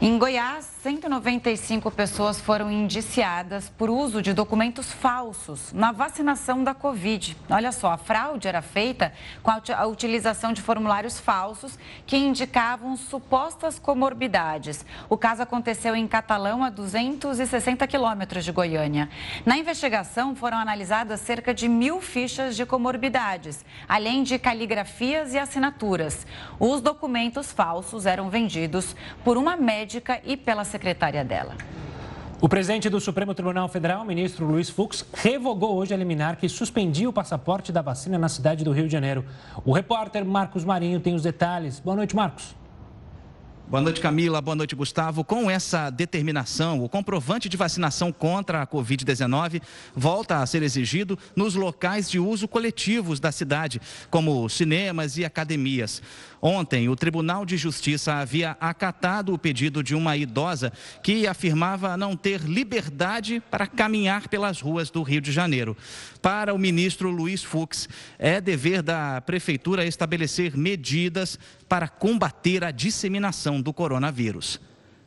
Em 0.00 0.18
Goiás, 0.18 0.64
195 0.82 1.90
pessoas 1.90 2.40
foram 2.40 2.70
indiciadas 2.70 3.68
por 3.68 3.90
uso 3.90 4.22
de 4.22 4.32
documentos 4.32 4.90
falsos 4.90 5.74
na 5.74 5.92
vacinação 5.92 6.64
da 6.64 6.72
Covid. 6.72 7.36
Olha 7.50 7.70
só, 7.70 7.92
a 7.92 7.98
fraude 7.98 8.48
era 8.48 8.62
feita 8.62 9.12
com 9.42 9.50
a 9.50 9.86
utilização 9.86 10.54
de 10.54 10.62
formulários 10.62 11.20
falsos 11.20 11.78
que 12.06 12.16
indicavam 12.16 12.96
supostas 12.96 13.78
comorbidades. 13.78 14.86
O 15.06 15.18
caso 15.18 15.42
aconteceu 15.42 15.94
em 15.94 16.06
Catalão, 16.06 16.64
a 16.64 16.70
260 16.70 17.86
quilômetros 17.86 18.42
de 18.42 18.50
Goiânia. 18.50 19.10
Na 19.44 19.58
investigação, 19.58 20.34
foram 20.34 20.56
analisadas 20.56 21.20
cerca 21.20 21.52
de 21.52 21.68
mil 21.68 22.00
fichas 22.00 22.56
de 22.56 22.64
comorbidades, 22.64 23.66
além 23.86 24.22
de 24.22 24.38
caligrafias 24.38 25.34
e 25.34 25.38
assinaturas. 25.38 26.26
Os 26.58 26.80
documentos 26.80 27.52
falsos 27.52 28.06
eram 28.06 28.30
vendidos 28.30 28.96
por 29.22 29.36
uma 29.36 29.58
médica 29.58 30.22
e 30.24 30.38
pela 30.38 30.69
secretária 30.70 31.24
dela. 31.24 31.54
O 32.40 32.48
presidente 32.48 32.88
do 32.88 32.98
Supremo 32.98 33.34
Tribunal 33.34 33.68
Federal, 33.68 34.02
ministro 34.02 34.46
Luiz 34.46 34.70
Fux, 34.70 35.04
revogou 35.12 35.76
hoje 35.76 35.92
a 35.92 35.96
liminar 35.96 36.36
que 36.36 36.48
suspendia 36.48 37.06
o 37.06 37.12
passaporte 37.12 37.70
da 37.70 37.82
vacina 37.82 38.16
na 38.16 38.30
cidade 38.30 38.64
do 38.64 38.72
Rio 38.72 38.86
de 38.86 38.92
Janeiro. 38.92 39.26
O 39.62 39.72
repórter 39.72 40.24
Marcos 40.24 40.64
Marinho 40.64 41.00
tem 41.00 41.14
os 41.14 41.22
detalhes. 41.22 41.78
Boa 41.78 41.94
noite, 41.94 42.16
Marcos. 42.16 42.56
Boa 43.70 43.80
noite, 43.80 44.00
Camila. 44.00 44.40
Boa 44.40 44.56
noite, 44.56 44.74
Gustavo. 44.74 45.22
Com 45.22 45.48
essa 45.48 45.90
determinação, 45.90 46.82
o 46.82 46.88
comprovante 46.88 47.48
de 47.48 47.56
vacinação 47.56 48.10
contra 48.10 48.62
a 48.62 48.66
Covid-19 48.66 49.62
volta 49.94 50.38
a 50.38 50.46
ser 50.46 50.64
exigido 50.64 51.16
nos 51.36 51.54
locais 51.54 52.10
de 52.10 52.18
uso 52.18 52.48
coletivos 52.48 53.20
da 53.20 53.30
cidade, 53.30 53.80
como 54.10 54.48
cinemas 54.48 55.16
e 55.16 55.24
academias. 55.24 56.02
Ontem, 56.42 56.88
o 56.88 56.96
Tribunal 56.96 57.46
de 57.46 57.56
Justiça 57.56 58.14
havia 58.14 58.56
acatado 58.60 59.32
o 59.32 59.38
pedido 59.38 59.84
de 59.84 59.94
uma 59.94 60.16
idosa 60.16 60.72
que 61.00 61.28
afirmava 61.28 61.96
não 61.96 62.16
ter 62.16 62.40
liberdade 62.40 63.40
para 63.52 63.68
caminhar 63.68 64.26
pelas 64.26 64.60
ruas 64.60 64.90
do 64.90 65.02
Rio 65.02 65.20
de 65.20 65.30
Janeiro. 65.30 65.76
Para 66.20 66.52
o 66.52 66.58
ministro 66.58 67.08
Luiz 67.08 67.44
Fux, 67.44 67.88
é 68.18 68.40
dever 68.40 68.82
da 68.82 69.20
Prefeitura 69.20 69.84
estabelecer 69.84 70.56
medidas 70.56 71.38
para 71.68 71.86
combater 71.86 72.64
a 72.64 72.72
disseminação 72.72 73.59
do 73.62 73.72
coronavírus. 73.72 74.60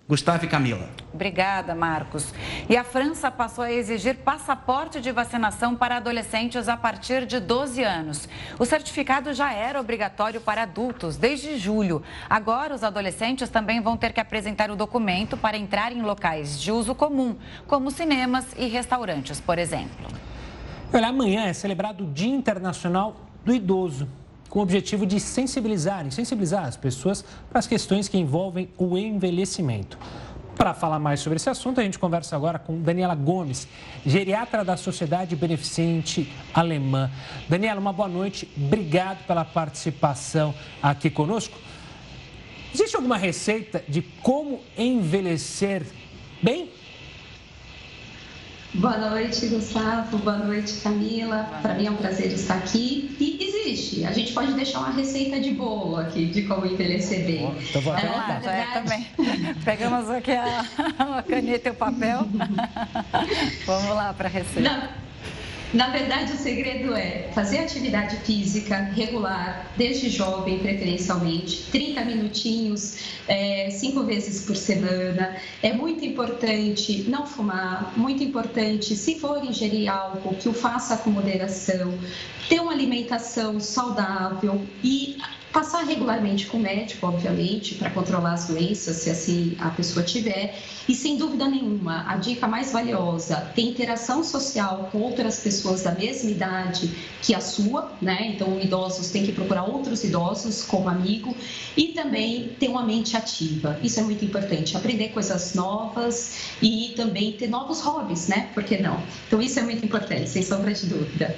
Gustavo 0.08 0.44
e 0.44 0.50
Camila. 0.50 0.90
Obrigada, 1.14 1.74
Marcos. 1.74 2.34
E 2.70 2.76
a 2.76 2.84
França 2.84 3.32
passou 3.32 3.64
a 3.64 3.72
exigir 3.72 4.18
passaporte 4.18 5.00
de 5.00 5.14
vacinação 5.14 5.78
para 5.78 5.96
adolescentes 5.96 6.68
a 6.68 6.76
partir 6.76 7.26
de 7.26 7.40
12 7.40 7.82
anos. 7.84 8.28
O 8.60 8.66
certificado 8.66 9.34
já 9.34 9.54
era 9.54 9.80
obrigatório 9.80 10.42
para 10.42 10.64
adultos 10.64 11.16
desde 11.16 11.58
julho. 11.58 12.04
Agora, 12.30 12.76
os 12.76 12.84
adolescentes 12.84 13.50
também 13.50 13.80
vão 13.80 13.96
ter 13.96 14.12
que 14.12 14.20
apresentar 14.20 14.70
o 14.70 14.76
documento 14.76 15.38
para 15.38 15.58
entrar 15.58 15.94
em 15.94 16.02
locais 16.02 16.62
de 16.62 16.70
uso 16.70 16.94
comum, 16.94 17.38
como 17.66 17.90
cinemas 17.90 18.46
e 18.58 18.68
restaurantes, 18.68 19.40
por 19.40 19.58
exemplo. 19.58 20.08
Olha, 20.92 21.08
amanhã 21.08 21.46
é 21.46 21.54
celebrado 21.54 22.04
o 22.04 22.12
Dia 22.12 22.36
Internacional 22.36 23.16
do 23.46 23.54
Idoso 23.54 24.08
com 24.54 24.60
o 24.60 24.62
objetivo 24.62 25.04
de 25.04 25.20
sensibilizar, 25.20 26.06
sensibilizar 26.12 26.66
as 26.66 26.78
pessoas 26.78 27.26
para 27.50 27.58
as 27.58 27.66
questões 27.66 28.08
que 28.08 28.20
envolvem 28.20 28.70
o 28.78 28.96
envelhecimento. 28.96 29.98
Para 30.56 30.76
falar 30.76 31.00
mais 31.00 31.22
sobre 31.22 31.38
esse 31.38 31.50
assunto, 31.50 31.82
a 31.82 31.84
gente 31.84 31.98
conversa 31.98 32.36
agora 32.36 32.60
com 32.60 32.80
Daniela 32.80 33.16
Gomes, 33.16 33.68
geriatra 34.06 34.64
da 34.64 34.78
Sociedade 34.78 35.36
Beneficente 35.36 36.32
Alemã. 36.54 37.10
Daniela, 37.50 37.80
uma 37.80 37.92
boa 37.92 38.08
noite. 38.08 38.48
Obrigado 38.56 39.26
pela 39.26 39.44
participação 39.44 40.54
aqui 40.84 41.10
conosco. 41.10 41.58
Existe 42.72 42.96
alguma 42.96 43.18
receita 43.18 43.84
de 43.90 44.04
como 44.04 44.60
envelhecer 44.78 45.84
bem? 46.44 46.70
Boa 48.76 48.98
noite, 48.98 49.46
Gustavo. 49.48 50.18
Boa 50.18 50.38
noite, 50.38 50.82
Camila. 50.82 51.48
Para 51.62 51.76
mim 51.76 51.86
é 51.86 51.92
um 51.92 51.96
prazer 51.96 52.32
estar 52.32 52.56
aqui. 52.56 53.16
E 53.20 53.38
existe. 53.40 54.04
A 54.04 54.12
gente 54.12 54.34
pode 54.34 54.52
deixar 54.54 54.80
uma 54.80 54.92
receita 54.92 55.40
de 55.40 55.52
bolo 55.52 55.98
aqui 55.98 56.26
de 56.26 56.42
como 56.44 56.66
envelhecer 56.66 57.24
bem. 57.24 57.56
Então 57.70 57.82
vou 57.84 57.96
é, 57.96 58.02
verdade... 58.02 58.48
é, 58.48 58.66
também. 58.74 59.08
Pegamos 59.64 60.10
aqui 60.10 60.32
a, 60.32 60.66
a 61.20 61.22
caneta 61.22 61.70
e 61.70 61.72
o 61.72 61.76
papel. 61.76 62.28
Vamos 63.68 63.90
lá 63.90 64.12
para 64.12 64.28
a 64.28 64.32
receita. 64.32 64.68
Não. 64.68 65.04
Na 65.74 65.88
verdade, 65.90 66.34
o 66.34 66.38
segredo 66.38 66.94
é 66.96 67.30
fazer 67.34 67.58
atividade 67.58 68.18
física 68.18 68.78
regular, 68.78 69.72
desde 69.76 70.08
jovem, 70.08 70.60
preferencialmente, 70.60 71.64
30 71.72 72.06
minutinhos, 72.06 72.98
é, 73.28 73.72
cinco 73.72 74.04
vezes 74.04 74.46
por 74.46 74.56
semana. 74.56 75.36
É 75.64 75.74
muito 75.74 76.06
importante 76.06 77.06
não 77.10 77.26
fumar, 77.26 77.92
muito 77.98 78.24
importante, 78.24 78.96
se 78.96 79.20
for 79.20 79.44
ingerir 79.44 79.92
álcool, 79.92 80.36
que 80.36 80.48
o 80.48 80.54
faça 80.54 80.96
com 80.98 81.10
moderação, 81.10 81.98
ter 82.48 82.60
uma 82.60 82.72
alimentação 82.72 83.60
saudável 83.60 84.62
e 84.84 85.18
Passar 85.54 85.84
regularmente 85.84 86.48
com 86.48 86.58
o 86.58 86.60
médico, 86.60 87.06
obviamente, 87.06 87.76
para 87.76 87.92
controlar 87.92 88.34
as 88.34 88.48
doenças, 88.48 88.96
se 88.98 89.12
assim 89.12 89.56
a 89.60 89.70
pessoa 89.70 90.04
tiver. 90.04 90.60
E 90.90 90.96
sem 90.96 91.16
dúvida 91.16 91.48
nenhuma, 91.48 92.04
a 92.10 92.16
dica 92.16 92.48
mais 92.48 92.72
valiosa, 92.72 93.36
ter 93.54 93.62
interação 93.62 94.24
social 94.24 94.90
com 94.92 94.98
outras 94.98 95.42
pessoas 95.42 95.84
da 95.84 95.92
mesma 95.92 96.32
idade 96.32 96.90
que 97.22 97.36
a 97.36 97.40
sua, 97.40 97.92
né? 98.02 98.34
Então, 98.34 98.60
idosos 98.60 99.12
têm 99.12 99.28
que 99.28 99.32
procurar 99.32 99.66
outros 99.66 100.04
idosos 100.04 100.64
como 100.64 100.90
amigo 100.90 101.38
e 101.78 101.90
também 101.90 102.50
ter 102.60 102.70
uma 102.70 102.84
mente 102.84 103.16
ativa. 103.16 103.80
Isso 103.84 104.00
é 104.00 104.04
muito 104.04 104.26
importante, 104.26 104.76
aprender 104.76 105.10
coisas 105.10 105.54
novas 105.54 106.34
e 106.64 106.94
também 106.96 107.32
ter 107.34 107.48
novos 107.48 107.80
hobbies, 107.80 108.28
né? 108.28 108.50
Por 108.56 108.64
que 108.64 108.82
não? 108.82 109.00
Então, 109.28 109.40
isso 109.40 109.60
é 109.60 109.62
muito 109.62 109.86
importante, 109.86 110.28
sem 110.28 110.42
sombra 110.42 110.74
de 110.74 110.88
dúvida. 110.88 111.38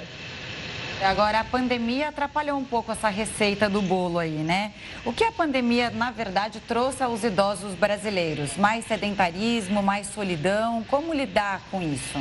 Agora, 1.02 1.40
a 1.40 1.44
pandemia 1.44 2.08
atrapalhou 2.08 2.58
um 2.58 2.64
pouco 2.64 2.90
essa 2.90 3.10
receita 3.10 3.68
do 3.68 3.82
bolo 3.82 4.18
aí, 4.18 4.30
né? 4.30 4.72
O 5.04 5.12
que 5.12 5.24
a 5.24 5.30
pandemia, 5.30 5.90
na 5.90 6.10
verdade, 6.10 6.58
trouxe 6.60 7.02
aos 7.02 7.22
idosos 7.22 7.74
brasileiros? 7.74 8.56
Mais 8.56 8.86
sedentarismo, 8.86 9.82
mais 9.82 10.06
solidão? 10.06 10.82
Como 10.88 11.12
lidar 11.12 11.60
com 11.70 11.82
isso? 11.82 12.18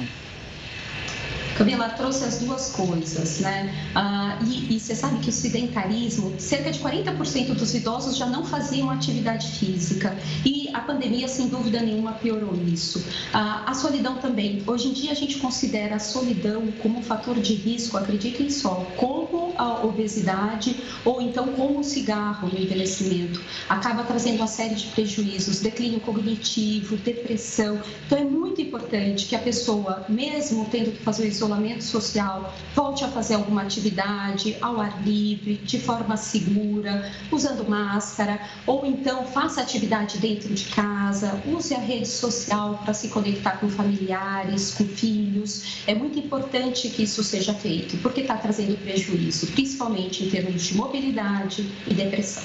Camila 1.57 1.89
trouxe 1.89 2.25
as 2.25 2.39
duas 2.39 2.71
coisas, 2.71 3.39
né? 3.39 3.73
Ah, 3.95 4.37
e, 4.45 4.75
e 4.75 4.79
você 4.79 4.93
sabe 4.93 5.19
que 5.19 5.29
o 5.29 5.33
sedentarismo, 5.33 6.33
cerca 6.37 6.71
de 6.71 6.79
40% 6.79 7.53
dos 7.53 7.73
idosos 7.73 8.17
já 8.17 8.25
não 8.25 8.45
faziam 8.45 8.89
atividade 8.89 9.47
física 9.47 10.17
e 10.45 10.69
a 10.73 10.81
pandemia, 10.81 11.27
sem 11.29 11.47
dúvida 11.47 11.79
nenhuma, 11.79 12.11
piorou 12.13 12.53
isso. 12.67 13.05
Ah, 13.33 13.63
a 13.65 13.73
solidão 13.73 14.17
também. 14.17 14.61
Hoje 14.67 14.89
em 14.89 14.93
dia 14.93 15.11
a 15.11 15.15
gente 15.15 15.37
considera 15.37 15.95
a 15.95 15.99
solidão 15.99 16.67
como 16.81 16.99
um 16.99 17.01
fator 17.01 17.39
de 17.39 17.53
risco, 17.53 17.97
acreditem 17.97 18.49
só, 18.49 18.85
como 18.97 19.53
a 19.57 19.85
obesidade 19.85 20.75
ou 21.05 21.21
então 21.21 21.47
como 21.53 21.79
o 21.79 21.83
cigarro 21.83 22.49
no 22.49 22.59
envelhecimento. 22.59 23.41
Acaba 23.69 24.03
trazendo 24.03 24.37
uma 24.37 24.47
série 24.47 24.75
de 24.75 24.87
prejuízos, 24.87 25.61
declínio 25.61 26.01
cognitivo, 26.01 26.97
depressão. 26.97 27.79
Então 28.05 28.17
é 28.17 28.23
muito 28.23 28.61
importante 28.61 29.25
que 29.27 29.35
a 29.35 29.39
pessoa, 29.39 30.05
mesmo 30.09 30.65
tendo 30.69 30.91
que 30.91 31.01
fazer 31.01 31.23
o 31.23 31.27
isolamento 31.45 31.84
social, 31.84 32.53
volte 32.73 33.03
a 33.03 33.08
fazer 33.08 33.36
alguma 33.36 33.62
atividade 33.62 34.58
ao 34.60 34.81
ar 34.81 35.01
livre, 35.03 35.55
de 35.58 35.79
forma 35.79 36.17
segura, 36.17 37.12
usando 37.31 37.67
máscara, 37.69 38.39
ou 38.65 38.86
então 38.86 39.25
faça 39.25 39.62
atividade 39.62 40.17
dentro 40.17 40.53
de 40.53 40.65
casa, 40.65 41.39
use 41.45 41.73
a 41.73 41.79
rede 41.79 42.08
social 42.08 42.79
para 42.84 42.93
se 42.93 43.10
conectar 43.10 43.58
com 43.60 43.69
familiares, 43.69 44.73
com 44.73 44.86
filhos. 44.86 45.84
É 45.88 45.93
muito 45.93 46.17
importante 46.17 46.89
que 46.89 47.03
isso 47.03 47.23
seja 47.23 47.53
feito, 47.53 47.97
porque 47.97 48.21
está 48.21 48.36
trazendo 48.36 48.77
prejuízo, 48.77 49.47
principalmente 49.47 50.23
em 50.23 50.29
termos 50.29 50.63
de 50.63 50.75
mobilidade 50.75 51.69
e 51.88 51.93
depressão. 51.93 52.43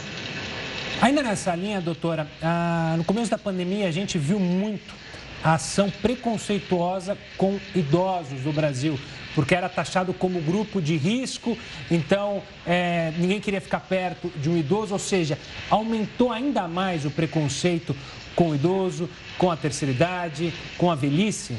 Ainda 1.01 1.23
nessa 1.23 1.55
linha, 1.55 1.81
doutora, 1.81 2.29
ah, 2.43 2.95
no 2.99 3.05
começo 3.05 3.31
da 3.31 3.39
pandemia 3.39 3.89
a 3.89 3.91
gente 3.91 4.19
viu 4.19 4.39
muito 4.39 4.95
a 5.43 5.55
ação 5.55 5.91
preconceituosa 5.91 7.17
com 7.37 7.59
idosos 7.75 8.41
do 8.41 8.53
Brasil, 8.53 8.99
porque 9.35 9.55
era 9.55 9.69
taxado 9.69 10.13
como 10.13 10.41
grupo 10.41 10.81
de 10.81 10.97
risco, 10.97 11.57
então 11.91 12.43
é, 12.67 13.13
ninguém 13.17 13.41
queria 13.41 13.61
ficar 13.61 13.81
perto 13.81 14.31
de 14.37 14.51
um 14.51 14.57
idoso, 14.57 14.93
ou 14.93 14.99
seja, 14.99 15.39
aumentou 15.71 16.33
ainda 16.33 16.69
mais 16.69 17.05
o 17.05 17.11
preconceito 17.11 17.97
com 18.35 18.51
o 18.51 18.55
idoso, 18.55 19.09
com 19.39 19.51
a 19.51 19.57
terceira 19.57 19.93
idade, 19.93 20.53
com 20.77 20.91
a 20.91 20.95
velhice? 20.95 21.57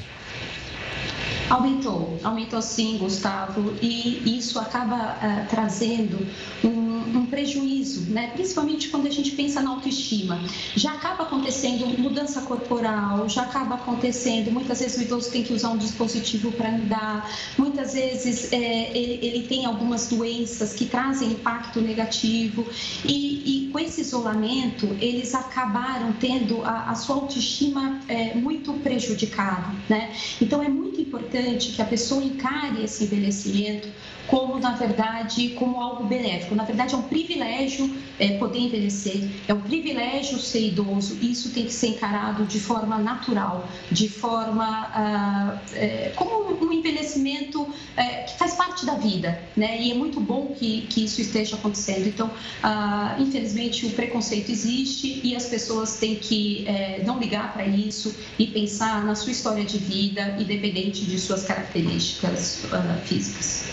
Aumentou, 1.50 2.18
aumentou 2.24 2.62
sim, 2.62 2.98
Gustavo, 2.98 3.74
e 3.82 4.38
isso 4.38 4.58
acaba 4.58 5.18
uh, 5.18 5.50
trazendo 5.50 6.26
um, 6.64 6.91
um, 7.02 7.26
prejuízo, 7.26 8.12
né? 8.12 8.32
principalmente 8.34 8.90
quando 8.90 9.08
a 9.08 9.10
gente 9.10 9.32
pensa 9.32 9.62
na 9.62 9.70
autoestima. 9.70 10.40
Já 10.76 10.94
acaba 10.94 11.24
acontecendo 11.24 11.86
mudança 12.00 12.42
corporal, 12.42 13.28
já 13.30 13.44
acaba 13.44 13.76
acontecendo, 13.76 14.52
muitas 14.52 14.80
vezes 14.80 14.98
o 14.98 15.02
idoso 15.02 15.32
tem 15.32 15.44
que 15.44 15.54
usar 15.54 15.70
um 15.70 15.78
dispositivo 15.78 16.52
para 16.52 16.70
andar, 16.70 17.30
muitas 17.58 17.94
vezes 17.94 18.52
é, 18.52 18.98
ele, 18.98 19.26
ele, 19.26 19.48
tem 19.48 19.66
algumas 19.66 20.08
doenças 20.08 20.74
que 20.74 20.86
trazem 20.86 21.32
impacto 21.32 21.82
negativo, 21.82 22.66
e, 23.06 23.68
e 23.68 23.70
com 23.72 23.80
esse 23.80 24.02
isolamento, 24.02 24.86
eles 25.00 25.34
acabaram 25.34 26.14
tendo 26.14 26.64
a, 26.64 26.92
a 26.92 26.96
sua 26.96 27.16
autoestima 27.16 28.00
é, 28.08 28.36
muito 28.36 28.74
prejudicada. 28.74 29.74
Né? 29.90 30.12
Então, 30.42 30.62
é 30.62 30.70
muito 30.70 31.00
importante 31.00 31.22
importante 31.22 31.72
que 31.72 31.82
a 31.82 31.86
pessoa 31.86 32.24
encare 32.24 32.84
esse 32.84 33.04
envelhecimento 33.04 33.90
como, 34.28 34.60
na 34.60 34.72
verdade, 34.72 35.50
como 35.50 35.82
algo 35.82 36.04
benéfico. 36.06 36.56
Na 36.56 36.64
verdade, 36.64 36.94
é 36.94 36.98
um 36.98 37.02
privilégio 37.04 37.94
é, 38.20 38.38
poder 38.38 38.60
envelhecer, 38.60 39.30
é 39.48 39.54
um 39.54 39.62
privilégio 39.62 40.38
ser 40.40 40.68
idoso. 40.68 41.18
Isso 41.22 41.50
tem 41.52 41.66
que 41.66 41.74
ser 41.74 41.88
encarado 41.88 42.46
de 42.46 42.60
forma 42.60 42.98
natural, 42.98 43.68
de 43.92 44.08
forma 44.08 44.90
ah, 44.94 45.58
é, 45.74 46.12
como 46.16 46.42
um 46.64 46.72
envelhecimento 46.72 47.68
é, 47.98 48.24
que 48.24 48.38
faz 48.38 48.54
parte 48.56 48.86
da 48.86 48.96
vida, 48.96 49.42
né? 49.56 49.82
E 49.82 49.92
é 49.92 49.96
muito 49.96 50.20
bom 50.20 50.54
que, 50.58 50.82
que 50.90 51.06
isso 51.06 51.22
esteja 51.22 51.56
acontecendo. 51.56 52.08
Então, 52.08 52.30
ah, 52.64 53.16
infelizmente, 53.20 53.86
o 53.86 53.92
preconceito 53.92 54.52
existe 54.52 55.22
e 55.24 55.36
as 55.36 55.46
pessoas 55.46 55.98
têm 55.98 56.16
que 56.16 56.66
é, 56.68 57.04
não 57.06 57.20
ligar 57.20 57.54
para 57.54 57.66
isso 57.66 58.16
e 58.38 58.48
pensar 58.48 59.04
na 59.04 59.16
sua 59.16 59.32
história 59.32 59.64
de 59.64 59.78
vida, 59.78 60.36
independente 60.40 61.06
de 61.06 61.20
suas 61.20 61.44
características 61.44 62.66
ah, 62.72 62.98
físicas. 63.04 63.66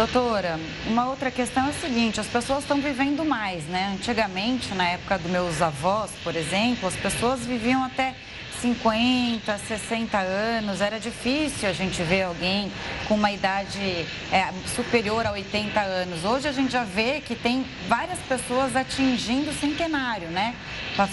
Doutora, 0.00 0.58
uma 0.86 1.10
outra 1.10 1.30
questão 1.30 1.66
é 1.66 1.68
o 1.68 1.74
seguinte: 1.74 2.18
as 2.18 2.26
pessoas 2.26 2.60
estão 2.60 2.80
vivendo 2.80 3.22
mais, 3.22 3.64
né? 3.64 3.92
Antigamente, 3.92 4.74
na 4.74 4.88
época 4.88 5.18
dos 5.18 5.30
meus 5.30 5.60
avós, 5.60 6.10
por 6.24 6.34
exemplo, 6.34 6.88
as 6.88 6.96
pessoas 6.96 7.40
viviam 7.40 7.84
até 7.84 8.14
50, 8.62 9.58
60 9.58 10.16
anos, 10.18 10.80
era 10.80 10.98
difícil 10.98 11.68
a 11.68 11.74
gente 11.74 12.02
ver 12.02 12.22
alguém 12.22 12.72
com 13.08 13.14
uma 13.14 13.30
idade 13.30 14.06
é, 14.32 14.50
superior 14.74 15.26
a 15.26 15.32
80 15.32 15.78
anos. 15.78 16.24
Hoje 16.24 16.48
a 16.48 16.52
gente 16.52 16.72
já 16.72 16.82
vê 16.82 17.20
que 17.20 17.34
tem 17.34 17.66
várias 17.86 18.20
pessoas 18.20 18.74
atingindo 18.74 19.50
o 19.50 19.54
centenário, 19.54 20.28
né? 20.28 20.54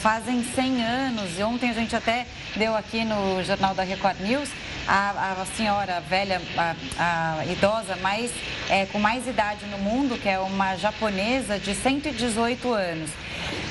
Fazem 0.01 0.45
100 0.45 0.81
anos. 0.81 1.37
E 1.37 1.43
ontem 1.43 1.69
a 1.69 1.73
gente 1.73 1.93
até 1.93 2.25
deu 2.55 2.73
aqui 2.73 3.03
no 3.03 3.43
Jornal 3.43 3.75
da 3.75 3.83
Record 3.83 4.21
News 4.21 4.49
a, 4.87 5.41
a 5.41 5.45
senhora 5.45 5.99
velha, 6.01 6.41
a, 6.57 7.39
a 7.39 7.45
idosa 7.45 7.95
mais, 7.97 8.31
é, 8.69 8.85
com 8.85 8.99
mais 8.99 9.27
idade 9.27 9.65
no 9.65 9.77
mundo, 9.77 10.17
que 10.17 10.29
é 10.29 10.39
uma 10.39 10.75
japonesa 10.75 11.59
de 11.59 11.75
118 11.75 12.73
anos. 12.73 13.11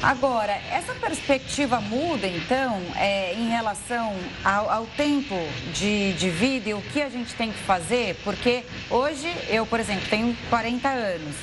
Agora, 0.02 0.52
essa 0.70 0.94
perspectiva 0.94 1.80
muda, 1.80 2.26
então, 2.26 2.80
é, 2.96 3.34
em 3.34 3.48
relação 3.48 4.14
ao, 4.44 4.70
ao 4.70 4.86
tempo 4.86 5.34
de, 5.72 6.12
de, 6.12 6.28
vida 6.30 6.70
e 6.70 6.74
o 6.74 6.80
que 6.80 7.00
a 7.00 7.08
gente 7.08 7.34
tem 7.34 7.50
que 7.50 7.58
fazer? 7.58 8.14
Porque 8.22 8.62
hoje, 8.90 9.26
eu, 9.48 9.66
por 9.66 9.80
exemplo, 9.80 10.06
tenho 10.08 10.36
40 10.50 10.88
anos. 10.88 11.34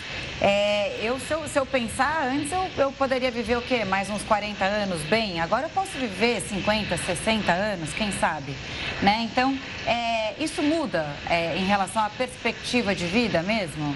É, 0.45 0.99
eu, 1.01 1.17
se, 1.21 1.34
eu, 1.34 1.47
se 1.47 1.58
eu 1.58 1.65
pensar, 1.65 2.27
antes 2.27 2.51
eu, 2.51 2.69
eu 2.77 2.91
poderia 2.91 3.32
viver 3.32 3.58
o 3.58 3.62
quê? 3.62 3.86
Mais 3.86 4.10
uns 4.10 4.23
40 4.23 4.65
anos 4.65 5.01
bem? 5.03 5.39
Agora 5.39 5.67
eu 5.67 5.69
posso 5.69 5.91
viver 5.97 6.41
50, 6.41 6.97
60 6.97 7.49
anos, 7.49 7.93
quem 7.93 8.12
sabe? 8.12 8.53
Né? 9.01 9.21
Então, 9.32 9.58
é, 9.88 10.34
isso 10.38 10.62
muda 10.62 11.08
é, 11.29 11.56
em 11.56 11.63
relação 11.63 12.03
à 12.03 12.10
perspectiva 12.10 12.93
de 12.93 13.06
vida 13.06 13.41
mesmo? 13.41 13.95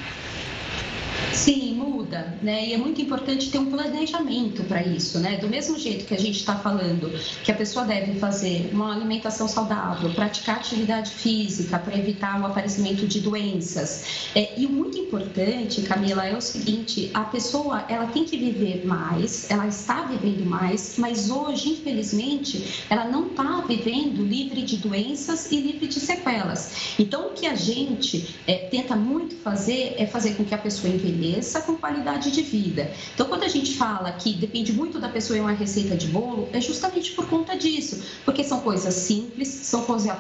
Sim, 1.34 1.68
muda, 2.08 2.38
né? 2.42 2.68
E 2.68 2.74
é 2.74 2.78
muito 2.78 3.02
importante 3.02 3.50
ter 3.50 3.60
um 3.60 3.68
planejamento 3.68 4.64
para 4.64 4.82
isso, 4.82 5.20
né? 5.20 5.38
Do 5.38 5.48
mesmo 5.48 5.78
jeito 5.78 6.06
que 6.06 6.14
a 6.14 6.20
gente 6.20 6.40
está 6.40 6.56
falando 6.56 7.12
que 7.44 7.52
a 7.52 7.56
pessoa 7.56 7.86
deve 7.86 8.20
fazer 8.20 8.70
uma 8.72 8.96
alimentação 8.96 9.48
saudável, 9.48 10.10
praticar 10.12 10.58
atividade 10.58 11.12
física 11.12 11.78
para 11.80 11.98
evitar 11.98 12.42
o 12.42 12.46
aparecimento 12.46 13.06
de 13.08 13.20
doenças. 13.20 14.30
É, 14.36 14.60
e 14.60 14.66
o 14.66 14.70
muito 14.70 14.98
importante, 14.98 15.82
Camila, 15.82 16.26
é 16.26 16.36
o 16.36 16.42
seguinte: 16.42 17.10
a 17.14 17.22
pessoa 17.22 17.86
ela 17.90 18.08
tem 18.08 18.24
que 18.24 18.38
viver 18.38 18.86
mais, 18.86 19.50
ela 19.50 19.68
está 19.68 20.04
vivendo 20.04 20.46
mais, 20.46 20.96
mas 20.98 21.30
hoje, 21.30 21.70
infelizmente, 21.70 22.86
ela 22.90 23.06
não 23.06 23.28
está 23.28 23.62
vivendo 23.68 24.24
livre 24.24 24.62
de 24.62 24.78
doenças 24.78 25.52
e 25.52 25.60
livre 25.60 25.88
de 25.88 26.00
sequelas. 26.00 26.96
Então, 26.98 27.28
o 27.28 27.30
que 27.32 27.46
a 27.46 27.56
gente 27.56 28.36
é, 28.48 28.56
tenta 28.56 28.96
muito 28.96 29.36
fazer 29.38 29.96
é 29.98 30.06
fazer 30.06 30.36
com 30.36 30.44
que 30.44 30.54
a 30.54 30.58
pessoa 30.58 30.92
envelheça 31.08 31.62
com 31.62 31.76
qualidade 31.76 32.32
de 32.32 32.41
vida. 32.41 32.91
Então, 33.13 33.28
quando 33.28 33.43
a 33.43 33.48
gente 33.48 33.76
fala 33.76 34.12
que 34.12 34.34
depende 34.34 34.74
muito 34.74 35.00
da 35.00 35.10
pessoa 35.10 35.38
em 35.38 35.41
uma 35.41 35.52
receita 35.52 35.96
de 35.96 36.08
bolo, 36.08 36.48
é 36.54 36.62
justamente 36.62 37.12
por 37.12 37.28
conta 37.28 37.56
disso, 37.56 38.04
porque 38.26 38.43
são 38.43 38.60
coisas 38.62 38.93
simples, 38.93 39.48
são, 39.48 39.84
coisa, 39.84 40.17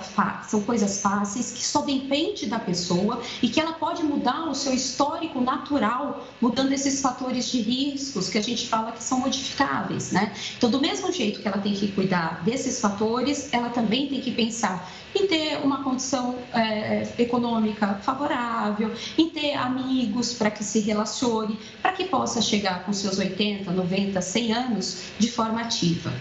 são 0.47 0.61
coisas 0.61 1.01
fáceis, 1.01 1.51
que 1.51 1.63
só 1.63 1.81
depende 1.81 2.45
da 2.45 2.59
pessoa 2.59 3.21
e 3.41 3.49
que 3.49 3.59
ela 3.59 3.73
pode 3.73 4.03
mudar 4.03 4.49
o 4.49 4.55
seu 4.55 4.73
histórico 4.73 5.41
natural, 5.41 6.25
mudando 6.41 6.71
esses 6.71 7.01
fatores 7.01 7.49
de 7.49 7.61
riscos 7.61 8.29
que 8.29 8.37
a 8.37 8.43
gente 8.43 8.67
fala 8.67 8.91
que 8.91 9.03
são 9.03 9.19
modificáveis, 9.19 10.11
né? 10.11 10.33
Então, 10.57 10.69
do 10.69 10.79
mesmo 10.79 11.11
jeito 11.11 11.41
que 11.41 11.47
ela 11.47 11.57
tem 11.57 11.73
que 11.73 11.89
cuidar 11.91 12.43
desses 12.43 12.79
fatores, 12.79 13.49
ela 13.51 13.69
também 13.69 14.07
tem 14.07 14.21
que 14.21 14.31
pensar 14.31 14.91
em 15.15 15.27
ter 15.27 15.57
uma 15.63 15.83
condição 15.83 16.35
é, 16.53 17.07
econômica 17.17 17.95
favorável, 18.01 18.93
em 19.17 19.29
ter 19.29 19.53
amigos 19.53 20.33
para 20.33 20.51
que 20.51 20.63
se 20.63 20.79
relacione, 20.79 21.59
para 21.81 21.91
que 21.93 22.05
possa 22.05 22.41
chegar 22.41 22.83
com 22.83 22.93
seus 22.93 23.17
80, 23.17 23.71
90, 23.71 24.21
100 24.21 24.53
anos 24.53 25.03
de 25.17 25.31
forma 25.31 25.61
ativa. 25.61 26.13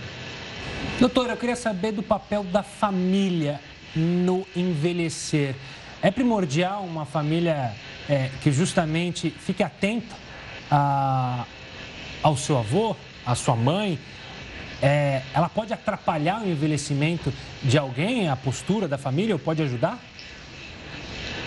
Doutora, 0.98 1.32
eu 1.32 1.36
queria 1.36 1.56
saber 1.56 1.92
do 1.92 2.02
papel 2.02 2.44
da 2.44 2.62
família 2.62 3.60
no 3.94 4.46
envelhecer. 4.54 5.54
É 6.02 6.10
primordial 6.10 6.84
uma 6.84 7.04
família 7.04 7.74
é, 8.08 8.30
que 8.42 8.52
justamente 8.52 9.30
fique 9.30 9.62
atenta 9.62 10.14
a, 10.70 11.44
ao 12.22 12.36
seu 12.36 12.58
avô, 12.58 12.94
à 13.24 13.34
sua 13.34 13.56
mãe, 13.56 13.98
é, 14.82 15.22
ela 15.32 15.48
pode 15.48 15.72
atrapalhar 15.72 16.42
o 16.42 16.48
envelhecimento 16.48 17.32
de 17.62 17.78
alguém, 17.78 18.28
a 18.28 18.36
postura 18.36 18.86
da 18.86 18.98
família, 18.98 19.34
ou 19.34 19.38
pode 19.38 19.62
ajudar? 19.62 19.98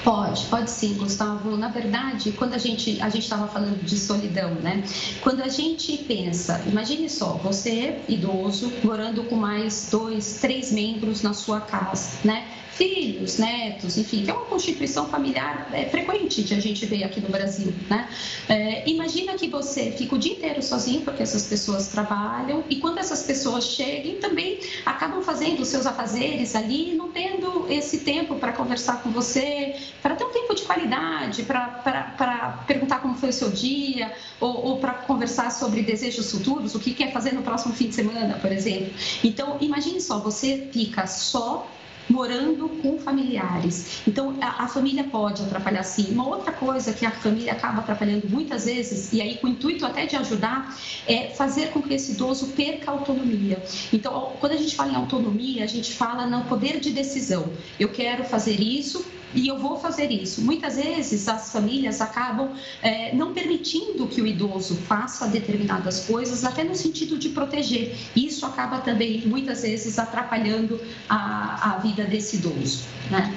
Pode, 0.04 0.46
pode 0.46 0.72
sim, 0.72 0.94
Gustavo. 0.94 1.58
Na 1.58 1.68
verdade, 1.68 2.32
quando 2.32 2.54
a 2.54 2.58
gente 2.58 3.02
a 3.02 3.10
gente 3.10 3.24
estava 3.24 3.48
falando 3.48 3.84
de 3.84 3.98
solidão, 3.98 4.56
né? 4.56 4.84
Quando 5.22 5.42
a 5.42 5.48
gente 5.50 5.98
pensa, 5.98 6.62
imagine 6.66 7.10
só, 7.10 7.34
você 7.34 8.00
idoso 8.08 8.72
morando 8.84 9.24
com 9.26 9.36
mais 9.36 9.90
dois, 9.92 10.38
três 10.40 10.72
membros 10.72 11.22
na 11.22 11.34
sua 11.34 11.60
casa, 11.60 12.12
né? 12.24 12.48
filhos, 12.80 13.38
netos, 13.38 13.98
enfim, 13.98 14.24
que 14.24 14.32
é 14.32 14.34
uma 14.34 14.46
constituição 14.46 15.06
familiar 15.10 15.70
é, 15.74 15.84
frequente 15.90 16.44
que 16.44 16.54
a 16.54 16.62
gente 16.62 16.86
vê 16.86 17.04
aqui 17.04 17.20
no 17.20 17.28
Brasil, 17.28 17.74
né? 17.90 18.08
É, 18.48 18.90
imagina 18.90 19.34
que 19.34 19.50
você 19.50 19.92
fica 19.92 20.16
o 20.16 20.18
dia 20.18 20.32
inteiro 20.32 20.62
sozinho, 20.64 21.02
porque 21.02 21.22
essas 21.22 21.44
pessoas 21.44 21.90
trabalham, 21.90 22.64
e 22.70 22.78
quando 22.78 23.00
essas 23.00 23.24
pessoas 23.24 23.66
chegam, 23.66 24.22
também 24.22 24.62
acabam 24.86 25.22
fazendo 25.22 25.60
os 25.60 25.68
seus 25.68 25.86
afazeres 25.86 26.56
ali, 26.56 26.96
não 26.96 27.10
tendo 27.10 27.66
esse 27.70 28.00
tempo 28.00 28.36
para 28.36 28.54
conversar 28.54 29.04
com 29.04 29.10
você, 29.10 29.76
para 30.02 30.16
ter 30.16 30.24
um 30.24 30.32
tempo 30.32 30.56
de 30.56 30.64
qualidade, 30.64 31.44
para 31.44 32.64
perguntar 32.68 33.00
como 33.00 33.16
foi 33.16 33.30
o 33.30 33.34
seu 33.34 33.50
dia, 33.50 34.14
ou, 34.40 34.66
ou 34.66 34.78
para 34.80 34.94
conversar 34.94 35.52
sobre 35.52 35.82
desejos 35.82 36.32
futuros, 36.32 36.76
o 36.76 36.80
que 36.80 36.94
quer 36.94 37.12
fazer 37.12 37.34
no 37.34 37.42
próximo 37.42 37.74
fim 37.74 37.88
de 37.90 37.96
semana, 37.96 38.36
por 38.36 38.52
exemplo. 38.52 38.94
Então, 39.24 39.58
imagine 39.60 40.00
só, 40.02 40.20
você 40.20 40.70
fica 40.72 41.06
só 41.08 41.68
morando 42.10 42.68
com 42.82 42.98
familiares. 42.98 44.02
Então, 44.08 44.36
a, 44.42 44.64
a, 44.64 44.68
família 44.68 45.04
pode 45.04 45.44
atrapalhar 45.44 45.84
sim. 45.84 46.12
Uma 46.12 46.28
outra 46.28 46.52
coisa 46.52 46.92
que 46.92 47.06
a 47.06 47.12
família 47.12 47.54
acaba 47.54 47.80
atrapalhando 47.80 48.28
muitas 48.28 48.66
vezes, 48.66 49.14
e 49.14 49.22
aí 49.22 49.38
com 49.38 49.48
o 49.48 49.50
intuito 49.52 49.86
até 49.86 50.06
de 50.06 50.16
ajudar, 50.16 50.76
é 51.08 51.28
fazer 51.28 51.70
com 51.70 51.82
que 51.82 51.94
esse 51.94 52.14
idoso 52.14 52.48
perca 52.48 52.90
a 52.90 52.94
autonomia. 52.96 53.62
Então, 53.94 54.34
quando 54.40 54.54
a 54.54 54.58
gente 54.58 54.76
fala 54.76 54.92
em 54.92 54.96
autonomia, 54.96 55.64
a 55.64 55.68
gente 55.68 55.94
fala 55.94 56.26
no 56.26 56.44
poder 56.46 56.80
de 56.80 56.90
decisão. 56.90 57.52
Eu 57.80 57.90
quero 57.90 58.24
fazer 58.24 58.60
isso, 58.60 59.06
e 59.34 59.48
eu 59.48 59.58
vou 59.58 59.80
fazer 59.80 60.12
isso. 60.12 60.42
Muitas 60.42 60.76
vezes 60.76 61.28
as 61.28 61.52
famílias 61.52 62.02
acabam 62.02 62.52
é, 62.82 63.14
não 63.14 63.34
permitindo 63.34 64.08
que 64.08 64.22
o 64.22 64.28
idoso 64.28 64.76
faça 64.76 65.28
determinadas 65.28 66.06
coisas, 66.06 66.44
até 66.44 66.64
no 66.64 66.76
sentido 66.76 67.18
de 67.18 67.30
proteger. 67.30 67.96
Isso 68.16 68.46
acaba 68.46 68.80
também, 68.80 69.22
muitas 69.26 69.62
vezes, 69.62 70.00
atrapalhando 70.00 70.80
a, 71.08 71.76
a 71.76 71.78
vida 71.80 72.04
desse 72.04 72.38
idoso. 72.38 72.84
Né? 73.10 73.34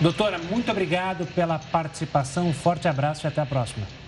Doutora, 0.00 0.38
muito 0.38 0.70
obrigado 0.70 1.26
pela 1.34 1.58
participação. 1.58 2.48
Um 2.48 2.54
forte 2.54 2.88
abraço 2.88 3.26
e 3.26 3.28
até 3.28 3.40
a 3.40 3.46
próxima. 3.46 3.99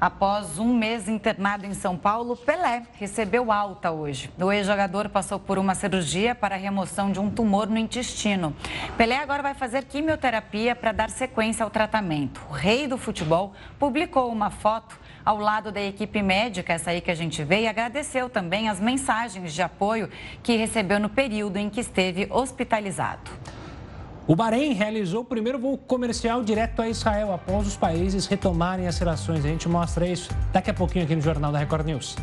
Após 0.00 0.58
um 0.58 0.72
mês 0.72 1.10
internado 1.10 1.66
em 1.66 1.74
São 1.74 1.94
Paulo, 1.94 2.34
Pelé 2.34 2.84
recebeu 2.94 3.52
alta 3.52 3.90
hoje. 3.90 4.30
O 4.40 4.50
ex-jogador 4.50 5.10
passou 5.10 5.38
por 5.38 5.58
uma 5.58 5.74
cirurgia 5.74 6.34
para 6.34 6.54
a 6.54 6.58
remoção 6.58 7.12
de 7.12 7.20
um 7.20 7.28
tumor 7.28 7.68
no 7.68 7.76
intestino. 7.76 8.56
Pelé 8.96 9.18
agora 9.18 9.42
vai 9.42 9.52
fazer 9.52 9.84
quimioterapia 9.84 10.74
para 10.74 10.92
dar 10.92 11.10
sequência 11.10 11.62
ao 11.62 11.68
tratamento. 11.68 12.40
O 12.48 12.54
rei 12.54 12.86
do 12.86 12.96
futebol 12.96 13.52
publicou 13.78 14.32
uma 14.32 14.48
foto 14.48 14.98
ao 15.22 15.36
lado 15.36 15.70
da 15.70 15.82
equipe 15.82 16.22
médica, 16.22 16.72
essa 16.72 16.92
aí 16.92 17.02
que 17.02 17.10
a 17.10 17.14
gente 17.14 17.44
vê, 17.44 17.64
e 17.64 17.68
agradeceu 17.68 18.30
também 18.30 18.70
as 18.70 18.80
mensagens 18.80 19.52
de 19.52 19.60
apoio 19.60 20.08
que 20.42 20.56
recebeu 20.56 20.98
no 20.98 21.10
período 21.10 21.58
em 21.58 21.68
que 21.68 21.80
esteve 21.80 22.26
hospitalizado. 22.30 23.30
O 24.30 24.36
Bahrein 24.36 24.74
realizou 24.74 25.22
o 25.22 25.24
primeiro 25.24 25.58
voo 25.58 25.76
comercial 25.76 26.44
direto 26.44 26.80
a 26.80 26.88
Israel 26.88 27.32
após 27.32 27.66
os 27.66 27.76
países 27.76 28.26
retomarem 28.26 28.86
as 28.86 28.96
relações. 28.96 29.44
A 29.44 29.48
gente 29.48 29.68
mostra 29.68 30.06
isso 30.06 30.30
daqui 30.52 30.70
a 30.70 30.72
pouquinho 30.72 31.04
aqui 31.04 31.16
no 31.16 31.20
Jornal 31.20 31.50
da 31.50 31.58
Record 31.58 31.84
News. 31.84 32.14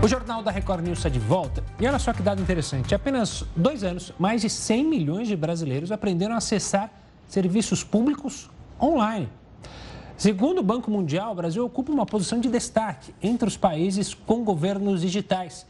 O 0.00 0.06
Jornal 0.06 0.40
da 0.40 0.52
Record 0.52 0.84
News 0.84 1.00
está 1.00 1.08
de 1.08 1.18
volta 1.18 1.64
e 1.80 1.86
olha 1.88 1.98
só 1.98 2.12
que 2.12 2.22
dado 2.22 2.40
interessante. 2.40 2.94
Apenas 2.94 3.42
dois 3.56 3.82
anos, 3.82 4.12
mais 4.20 4.42
de 4.42 4.48
100 4.48 4.84
milhões 4.84 5.26
de 5.26 5.34
brasileiros 5.34 5.90
aprenderam 5.90 6.36
a 6.36 6.38
acessar 6.38 6.92
serviços 7.26 7.82
públicos 7.82 8.48
online. 8.80 9.28
Segundo 10.16 10.60
o 10.60 10.62
Banco 10.62 10.92
Mundial, 10.92 11.32
o 11.32 11.34
Brasil 11.34 11.64
ocupa 11.64 11.90
uma 11.90 12.06
posição 12.06 12.38
de 12.38 12.48
destaque 12.48 13.12
entre 13.20 13.48
os 13.48 13.56
países 13.56 14.14
com 14.14 14.44
governos 14.44 15.00
digitais. 15.00 15.66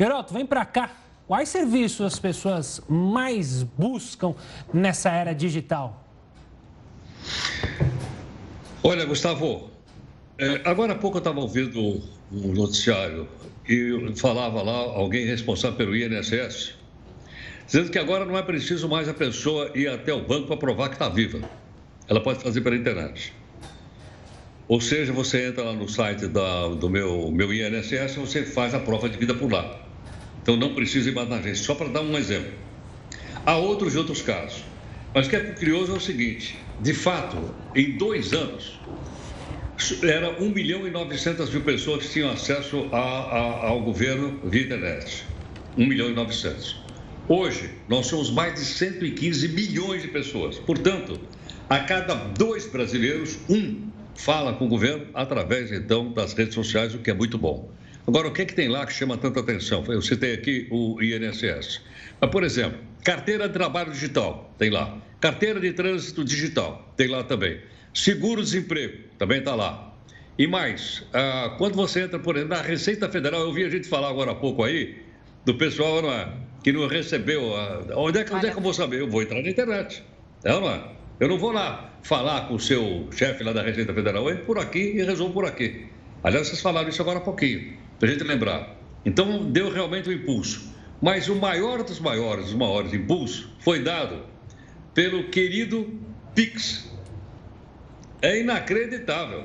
Heroto, 0.00 0.32
vem 0.32 0.46
para 0.46 0.64
cá. 0.64 0.90
Quais 1.26 1.48
serviços 1.48 2.06
as 2.06 2.18
pessoas 2.20 2.80
mais 2.88 3.64
buscam 3.64 4.34
nessa 4.72 5.10
era 5.10 5.34
digital? 5.34 6.04
Olha, 8.82 9.04
Gustavo, 9.04 9.68
é, 10.38 10.60
agora 10.64 10.92
há 10.92 10.96
pouco 10.96 11.16
eu 11.16 11.18
estava 11.18 11.40
ouvindo 11.40 12.00
um 12.30 12.52
noticiário 12.52 13.26
e 13.68 14.12
falava 14.14 14.62
lá 14.62 14.76
alguém 14.76 15.26
responsável 15.26 15.76
pelo 15.76 15.96
INSS, 15.96 16.74
dizendo 17.66 17.90
que 17.90 17.98
agora 17.98 18.24
não 18.24 18.38
é 18.38 18.42
preciso 18.42 18.88
mais 18.88 19.08
a 19.08 19.14
pessoa 19.14 19.72
ir 19.74 19.88
até 19.88 20.14
o 20.14 20.22
banco 20.22 20.46
para 20.46 20.56
provar 20.56 20.88
que 20.90 20.94
está 20.94 21.08
viva. 21.08 21.40
Ela 22.06 22.22
pode 22.22 22.40
fazer 22.40 22.60
pela 22.60 22.76
internet. 22.76 23.34
Ou 24.68 24.80
seja, 24.80 25.12
você 25.12 25.48
entra 25.48 25.64
lá 25.64 25.72
no 25.72 25.88
site 25.88 26.28
da, 26.28 26.68
do 26.68 26.88
meu, 26.88 27.32
meu 27.32 27.52
INSS 27.52 28.16
e 28.16 28.20
você 28.20 28.44
faz 28.44 28.74
a 28.74 28.78
prova 28.78 29.08
de 29.08 29.18
vida 29.18 29.34
por 29.34 29.50
lá. 29.50 29.85
Então 30.46 30.56
não 30.56 30.72
precisa 30.72 31.10
ir 31.10 31.12
mais 31.12 31.28
na 31.28 31.38
agência, 31.38 31.64
só 31.64 31.74
para 31.74 31.88
dar 31.88 32.02
um 32.02 32.16
exemplo. 32.16 32.52
Há 33.44 33.56
outros 33.56 33.96
e 33.96 33.98
outros 33.98 34.22
casos. 34.22 34.62
Mas 35.12 35.26
o 35.26 35.30
que 35.30 35.34
é 35.34 35.40
curioso 35.40 35.92
é 35.92 35.96
o 35.96 36.00
seguinte: 36.00 36.56
de 36.78 36.94
fato, 36.94 37.36
em 37.74 37.96
dois 37.98 38.32
anos, 38.32 38.78
era 40.04 40.40
1 40.40 40.48
milhão 40.50 40.86
e 40.86 40.90
900 40.92 41.50
mil 41.50 41.62
pessoas 41.62 42.06
que 42.06 42.12
tinham 42.12 42.30
acesso 42.30 42.88
a, 42.92 42.96
a, 42.96 43.66
ao 43.66 43.82
governo 43.82 44.38
via 44.44 44.62
internet. 44.62 45.24
1 45.76 45.84
milhão 45.84 46.10
e 46.10 46.14
900. 46.14 46.76
Hoje, 47.26 47.68
nós 47.88 48.06
somos 48.06 48.30
mais 48.30 48.54
de 48.54 48.60
115 48.60 49.48
milhões 49.48 50.02
de 50.02 50.08
pessoas. 50.08 50.60
Portanto, 50.60 51.18
a 51.68 51.80
cada 51.80 52.14
dois 52.14 52.66
brasileiros, 52.70 53.36
um 53.48 53.90
fala 54.14 54.52
com 54.52 54.66
o 54.66 54.68
governo 54.68 55.08
através, 55.12 55.72
então, 55.72 56.12
das 56.12 56.34
redes 56.34 56.54
sociais, 56.54 56.94
o 56.94 56.98
que 56.98 57.10
é 57.10 57.14
muito 57.14 57.36
bom. 57.36 57.68
Agora, 58.06 58.28
o 58.28 58.32
que, 58.32 58.42
é 58.42 58.44
que 58.44 58.54
tem 58.54 58.68
lá 58.68 58.86
que 58.86 58.92
chama 58.92 59.16
tanta 59.16 59.40
atenção? 59.40 59.84
Eu 59.88 60.00
citei 60.00 60.34
aqui 60.34 60.68
o 60.70 61.02
INSS. 61.02 61.80
Mas, 62.20 62.30
por 62.30 62.44
exemplo, 62.44 62.78
carteira 63.02 63.48
de 63.48 63.54
trabalho 63.54 63.90
digital, 63.90 64.54
tem 64.56 64.70
lá. 64.70 64.96
Carteira 65.20 65.58
de 65.58 65.72
trânsito 65.72 66.24
digital, 66.24 66.88
tem 66.96 67.08
lá 67.08 67.24
também. 67.24 67.60
Seguro-desemprego, 67.92 68.98
também 69.18 69.40
está 69.40 69.56
lá. 69.56 69.92
E 70.38 70.46
mais, 70.46 71.02
ah, 71.12 71.56
quando 71.58 71.74
você 71.74 72.02
entra, 72.02 72.20
por 72.20 72.36
exemplo, 72.36 72.56
na 72.56 72.62
Receita 72.62 73.08
Federal, 73.08 73.40
eu 73.40 73.52
vi 73.52 73.64
a 73.64 73.68
gente 73.68 73.88
falar 73.88 74.10
agora 74.10 74.30
há 74.30 74.34
pouco 74.36 74.62
aí, 74.62 75.02
do 75.44 75.54
pessoal 75.54 76.00
não 76.00 76.12
é, 76.12 76.32
que 76.62 76.70
não 76.70 76.86
recebeu. 76.86 77.56
Ah, 77.56 77.86
onde, 77.96 78.20
é 78.20 78.24
que, 78.24 78.32
onde 78.32 78.46
é 78.46 78.50
que 78.52 78.58
eu 78.58 78.62
vou 78.62 78.72
saber? 78.72 79.00
Eu 79.00 79.10
vou 79.10 79.22
entrar 79.22 79.42
na 79.42 79.48
internet. 79.48 80.04
É 80.44 80.54
ou 80.54 80.60
não 80.60 80.70
é? 80.70 80.84
Eu 81.18 81.28
não 81.28 81.38
vou 81.38 81.50
lá 81.50 81.90
falar 82.04 82.46
com 82.46 82.54
o 82.54 82.60
seu 82.60 83.08
chefe 83.10 83.42
lá 83.42 83.52
da 83.52 83.62
Receita 83.62 83.92
Federal, 83.92 84.22
eu 84.28 84.30
entro 84.30 84.44
por 84.44 84.60
aqui 84.60 84.92
e 84.94 85.02
resolvo 85.02 85.32
por 85.32 85.44
aqui. 85.44 85.86
Aliás, 86.22 86.46
vocês 86.46 86.60
falaram 86.60 86.88
isso 86.88 87.02
agora 87.02 87.18
há 87.18 87.22
pouquinho 87.22 87.75
para 87.98 88.08
a 88.08 88.12
gente 88.12 88.24
lembrar. 88.24 88.76
Então, 89.04 89.50
deu 89.50 89.70
realmente 89.70 90.08
um 90.08 90.12
impulso. 90.12 90.74
Mas 91.00 91.28
o 91.28 91.36
maior 91.36 91.82
dos 91.82 92.00
maiores, 92.00 92.46
os 92.46 92.54
maiores 92.54 92.92
impulsos, 92.92 93.48
foi 93.60 93.82
dado 93.82 94.22
pelo 94.94 95.24
querido 95.24 95.92
Pix. 96.34 96.90
É 98.22 98.40
inacreditável. 98.40 99.44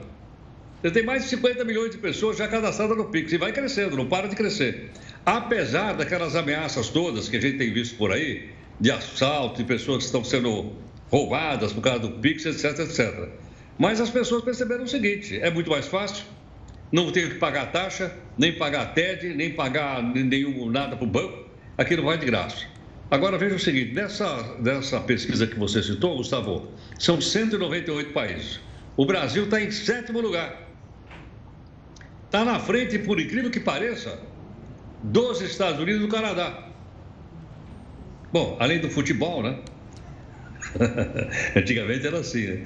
Você 0.81 0.91
tem 0.91 1.03
mais 1.03 1.23
de 1.23 1.29
50 1.29 1.63
milhões 1.63 1.91
de 1.91 1.97
pessoas 1.97 2.37
já 2.37 2.47
cadastradas 2.47 2.97
no 2.97 3.05
Pix 3.05 3.31
e 3.33 3.37
vai 3.37 3.51
crescendo, 3.51 3.95
não 3.95 4.07
para 4.07 4.27
de 4.27 4.35
crescer. 4.35 4.89
Apesar 5.25 5.93
daquelas 5.93 6.35
ameaças 6.35 6.89
todas 6.89 7.29
que 7.29 7.37
a 7.37 7.41
gente 7.41 7.57
tem 7.57 7.71
visto 7.71 7.95
por 7.97 8.11
aí, 8.11 8.49
de 8.79 8.89
assalto, 8.89 9.57
de 9.57 9.63
pessoas 9.63 9.99
que 9.99 10.05
estão 10.05 10.23
sendo 10.23 10.73
roubadas 11.11 11.71
por 11.71 11.81
causa 11.81 11.99
do 11.99 12.11
Pix, 12.19 12.45
etc, 12.45 12.79
etc. 12.79 13.29
Mas 13.77 14.01
as 14.01 14.09
pessoas 14.09 14.43
perceberam 14.43 14.85
o 14.85 14.87
seguinte: 14.87 15.37
é 15.39 15.51
muito 15.51 15.69
mais 15.69 15.85
fácil, 15.85 16.25
não 16.91 17.11
tenho 17.11 17.29
que 17.29 17.35
pagar 17.35 17.71
taxa, 17.71 18.13
nem 18.37 18.53
pagar 18.53 18.93
TED, 18.93 19.33
nem 19.33 19.53
pagar 19.53 20.03
nenhum 20.03 20.69
nada 20.69 20.95
para 20.95 21.05
o 21.05 21.07
banco, 21.07 21.45
aquilo 21.77 22.03
vai 22.03 22.17
de 22.17 22.25
graça. 22.25 22.65
Agora 23.09 23.37
veja 23.37 23.55
o 23.55 23.59
seguinte: 23.59 23.93
nessa, 23.93 24.55
nessa 24.59 24.99
pesquisa 24.99 25.47
que 25.47 25.57
você 25.57 25.81
citou, 25.81 26.17
Gustavo, 26.17 26.71
são 26.99 27.19
198 27.19 28.11
países. 28.13 28.59
O 28.97 29.05
Brasil 29.05 29.45
está 29.45 29.61
em 29.61 29.71
sétimo 29.71 30.19
lugar. 30.19 30.69
Está 32.25 32.45
na 32.45 32.59
frente, 32.59 32.97
por 32.99 33.19
incrível 33.19 33.51
que 33.51 33.59
pareça, 33.59 34.19
dos 35.03 35.41
Estados 35.41 35.81
Unidos 35.81 36.01
e 36.01 36.05
do 36.05 36.11
Canadá. 36.11 36.67
Bom, 38.31 38.55
além 38.59 38.79
do 38.79 38.89
futebol, 38.89 39.43
né? 39.43 39.59
Antigamente 41.55 42.07
era 42.07 42.19
assim, 42.19 42.45
né? 42.45 42.63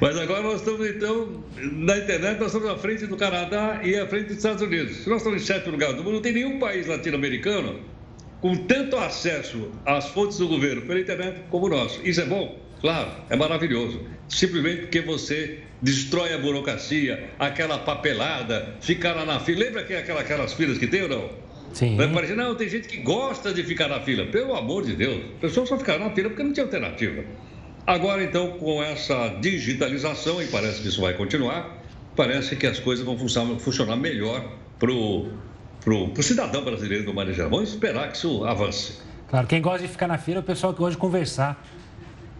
Mas 0.00 0.18
agora 0.18 0.42
nós 0.42 0.60
estamos, 0.60 0.86
então, 0.88 1.44
na 1.56 1.98
internet, 1.98 2.38
nós 2.38 2.48
estamos 2.48 2.68
à 2.68 2.76
frente 2.78 3.06
do 3.06 3.16
Canadá 3.16 3.80
e 3.82 3.96
à 3.96 4.06
frente 4.06 4.28
dos 4.28 4.36
Estados 4.36 4.62
Unidos. 4.62 4.96
Se 4.98 5.08
nós 5.08 5.18
estamos 5.18 5.42
em 5.42 5.44
sétimo 5.44 5.72
lugar 5.72 5.92
do 5.92 6.02
mundo, 6.02 6.14
não 6.14 6.22
tem 6.22 6.32
nenhum 6.32 6.58
país 6.58 6.86
latino-americano 6.86 7.80
com 8.40 8.56
tanto 8.56 8.96
acesso 8.96 9.70
às 9.86 10.08
fontes 10.08 10.38
do 10.38 10.48
governo 10.48 10.82
pela 10.82 11.00
internet 11.00 11.42
como 11.50 11.66
o 11.66 11.68
nosso. 11.68 12.00
Isso 12.04 12.20
é 12.20 12.26
bom? 12.26 12.58
Claro, 12.80 13.10
é 13.30 13.36
maravilhoso. 13.36 14.02
Simplesmente 14.28 14.82
porque 14.82 15.00
você 15.00 15.60
destrói 15.80 16.34
a 16.34 16.38
burocracia, 16.38 17.30
aquela 17.38 17.78
papelada, 17.78 18.76
ficar 18.80 19.14
lá 19.14 19.24
na 19.24 19.40
fila. 19.40 19.60
Lembra 19.60 19.84
que 19.84 19.94
aquela, 19.94 20.20
aquelas 20.20 20.52
filas 20.52 20.76
que 20.76 20.86
tem 20.86 21.02
ou 21.02 21.08
não? 21.08 21.43
Sim. 21.74 21.96
Vai 21.96 22.08
parecer, 22.08 22.36
não, 22.36 22.54
tem 22.54 22.68
gente 22.68 22.88
que 22.88 22.98
gosta 22.98 23.52
de 23.52 23.62
ficar 23.64 23.88
na 23.88 24.00
fila. 24.00 24.24
Pelo 24.26 24.54
amor 24.54 24.84
de 24.84 24.94
Deus, 24.94 25.16
o 25.16 25.40
pessoal 25.40 25.66
só 25.66 25.76
ficaram 25.76 26.04
na 26.04 26.10
fila 26.14 26.30
porque 26.30 26.42
não 26.42 26.52
tinha 26.52 26.64
alternativa. 26.64 27.24
Agora, 27.86 28.22
então, 28.22 28.52
com 28.52 28.82
essa 28.82 29.28
digitalização, 29.40 30.40
e 30.40 30.46
parece 30.46 30.80
que 30.80 30.88
isso 30.88 31.00
vai 31.00 31.14
continuar, 31.14 31.82
parece 32.16 32.56
que 32.56 32.66
as 32.66 32.78
coisas 32.78 33.04
vão 33.04 33.18
funcionar, 33.18 33.58
funcionar 33.58 33.96
melhor 33.96 34.52
para 34.78 34.90
o 34.90 36.22
cidadão 36.22 36.64
brasileiro 36.64 37.04
do 37.04 37.12
Maranhão. 37.12 37.50
Vamos 37.50 37.70
esperar 37.70 38.10
que 38.10 38.16
isso 38.16 38.44
avance. 38.44 38.98
Claro, 39.28 39.46
quem 39.46 39.60
gosta 39.60 39.84
de 39.84 39.88
ficar 39.88 40.06
na 40.06 40.16
fila 40.16 40.38
é 40.38 40.40
o 40.40 40.44
pessoal 40.44 40.72
que 40.72 40.78
gosta 40.78 40.92
de 40.92 40.98
conversar. 40.98 41.62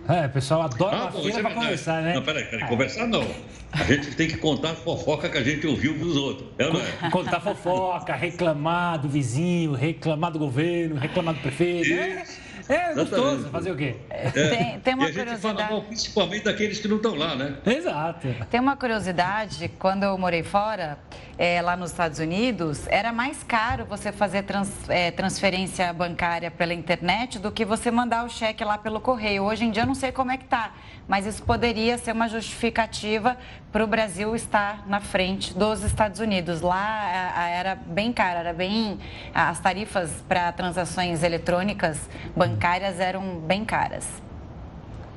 É, 0.09 0.27
o 0.27 0.31
pessoal 0.31 0.63
adora 0.63 0.97
ah, 0.97 1.05
uma 1.05 1.13
fila 1.13 1.39
é 1.39 1.43
para 1.43 1.55
conversar, 1.55 2.03
né? 2.03 2.15
Não, 2.15 2.23
peraí, 2.23 2.45
peraí, 2.45 2.69
conversar 2.69 3.07
não. 3.07 3.27
A 3.73 3.83
gente 3.85 4.15
tem 4.15 4.29
que 4.29 4.37
contar 4.37 4.75
fofoca 4.75 5.29
que 5.29 5.39
a 5.39 5.43
gente 5.43 5.67
ouviu 5.67 5.99
dos 5.99 6.17
outros, 6.17 6.49
é 6.59 6.71
não 6.71 6.81
é? 6.81 7.11
Contar 7.11 7.41
fofoca, 7.41 8.15
reclamar 8.15 9.01
do 9.01 9.09
vizinho, 9.09 9.73
reclamar 9.73 10.31
do 10.31 10.39
governo, 10.39 10.97
reclamar 10.97 11.35
do 11.35 11.41
prefeito. 11.41 11.93
É, 11.93 12.25
é 12.69 12.95
gostoso, 12.95 13.49
fazer 13.51 13.73
o 13.73 13.77
quê? 13.77 13.97
É. 14.09 14.31
Tem, 14.31 14.81
tem 14.81 14.95
uma 14.95 15.05
e 15.05 15.07
a 15.07 15.13
gente 15.13 15.25
curiosidade. 15.25 15.69
Fala 15.69 15.81
principalmente 15.83 16.45
daqueles 16.45 16.79
que 16.79 16.89
não 16.89 16.97
estão 16.97 17.15
lá, 17.15 17.35
né? 17.35 17.57
Exato. 17.67 18.29
Tem 18.51 18.61
uma 18.61 18.77
curiosidade, 18.77 19.69
quando 19.79 20.05
eu 20.05 20.17
morei 20.17 20.43
fora, 20.43 20.99
é, 21.37 21.61
lá 21.61 21.77
nos 21.77 21.91
Estados 21.91 22.19
Unidos, 22.19 22.87
era 22.89 23.13
mais 23.13 23.43
caro 23.43 23.85
você 23.85 24.13
fazer 24.13 24.43
trans, 24.45 24.71
é, 24.89 25.11
transferência 25.11 25.93
bancária 25.93 26.51
pela 26.51 26.73
internet 26.73 27.39
do 27.39 27.51
que 27.51 27.65
você 27.65 27.91
mandar 27.91 28.25
o 28.25 28.29
cheque 28.29 28.65
lá 28.65 28.79
pelo 28.79 29.01
correio. 29.01 29.43
Hoje 29.43 29.65
em 29.65 29.71
dia 29.71 29.83
eu 29.83 29.87
não 29.87 29.95
sei 29.95 30.13
como 30.13 30.31
é 30.31 30.37
que 30.37 30.45
tá, 30.45 30.75
mas 31.09 31.27
isso 31.27 31.43
poderia 31.43 31.99
ser 31.99 32.13
uma 32.13 32.29
justificativa 32.29 33.37
para 33.73 33.83
o 33.83 33.87
Brasil 33.87 34.35
estar 34.37 34.87
na 34.87 35.01
frente 35.01 35.53
dos 35.55 35.83
Estados 35.83 36.21
Unidos. 36.21 36.61
Lá 36.61 36.77
a, 36.77 37.43
a, 37.43 37.49
era 37.49 37.75
bem 37.75 38.13
caro, 38.13 38.39
era 38.39 38.53
bem 38.53 38.99
as 39.35 39.59
tarifas 39.59 40.11
para 40.29 40.53
transações 40.53 41.23
eletrônicas 41.23 41.99
bancárias 42.37 43.01
eram 43.01 43.39
bem 43.41 43.65
caras. 43.65 44.07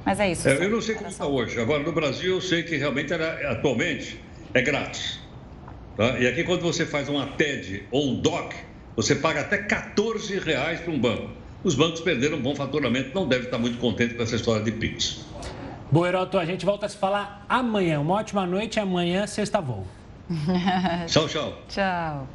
Mas 0.04 0.20
é 0.20 0.32
isso. 0.32 0.48
É, 0.48 0.56
eu 0.64 0.70
não 0.70 0.82
sei 0.82 0.96
como 0.96 1.10
está 1.10 1.28
hoje. 1.28 1.60
Agora 1.60 1.84
no 1.84 1.92
Brasil 1.92 2.36
eu 2.36 2.42
sei 2.42 2.64
que 2.64 2.78
realmente 2.78 3.12
era, 3.14 3.52
atualmente 3.52 4.20
é 4.54 4.62
grátis. 4.62 5.27
Tá? 5.98 6.20
E 6.20 6.28
aqui 6.28 6.44
quando 6.44 6.62
você 6.62 6.86
faz 6.86 7.10
uma 7.10 7.26
TED 7.26 7.86
ou 7.92 8.08
um 8.08 8.22
DOC, 8.22 8.56
você 8.96 9.16
paga 9.16 9.42
até 9.42 9.58
14 9.58 10.40
reais 10.40 10.80
para 10.80 10.94
um 10.94 11.00
banco. 11.00 11.30
Os 11.64 11.74
bancos 11.74 12.00
perderam 12.02 12.38
um 12.38 12.42
bom 12.42 12.56
faturamento, 12.56 13.14
não 13.14 13.28
deve 13.28 13.46
estar 13.46 13.58
muito 13.58 13.80
contente 13.80 14.14
com 14.14 14.22
essa 14.22 14.36
história 14.36 14.64
de 14.64 14.72
PIX. 14.72 15.26
Boeroto, 15.92 16.38
a 16.38 16.46
gente 16.46 16.66
volta 16.66 16.86
a 16.86 16.90
se 16.90 16.98
falar 16.98 17.46
amanhã. 17.50 18.00
Uma 18.00 18.16
ótima 18.16 18.46
noite. 18.46 18.80
Amanhã, 18.80 19.26
sexta 19.26 19.60
voo. 19.60 19.88
tchau, 21.08 21.28
tchau. 21.28 21.62
Tchau. 21.68 22.28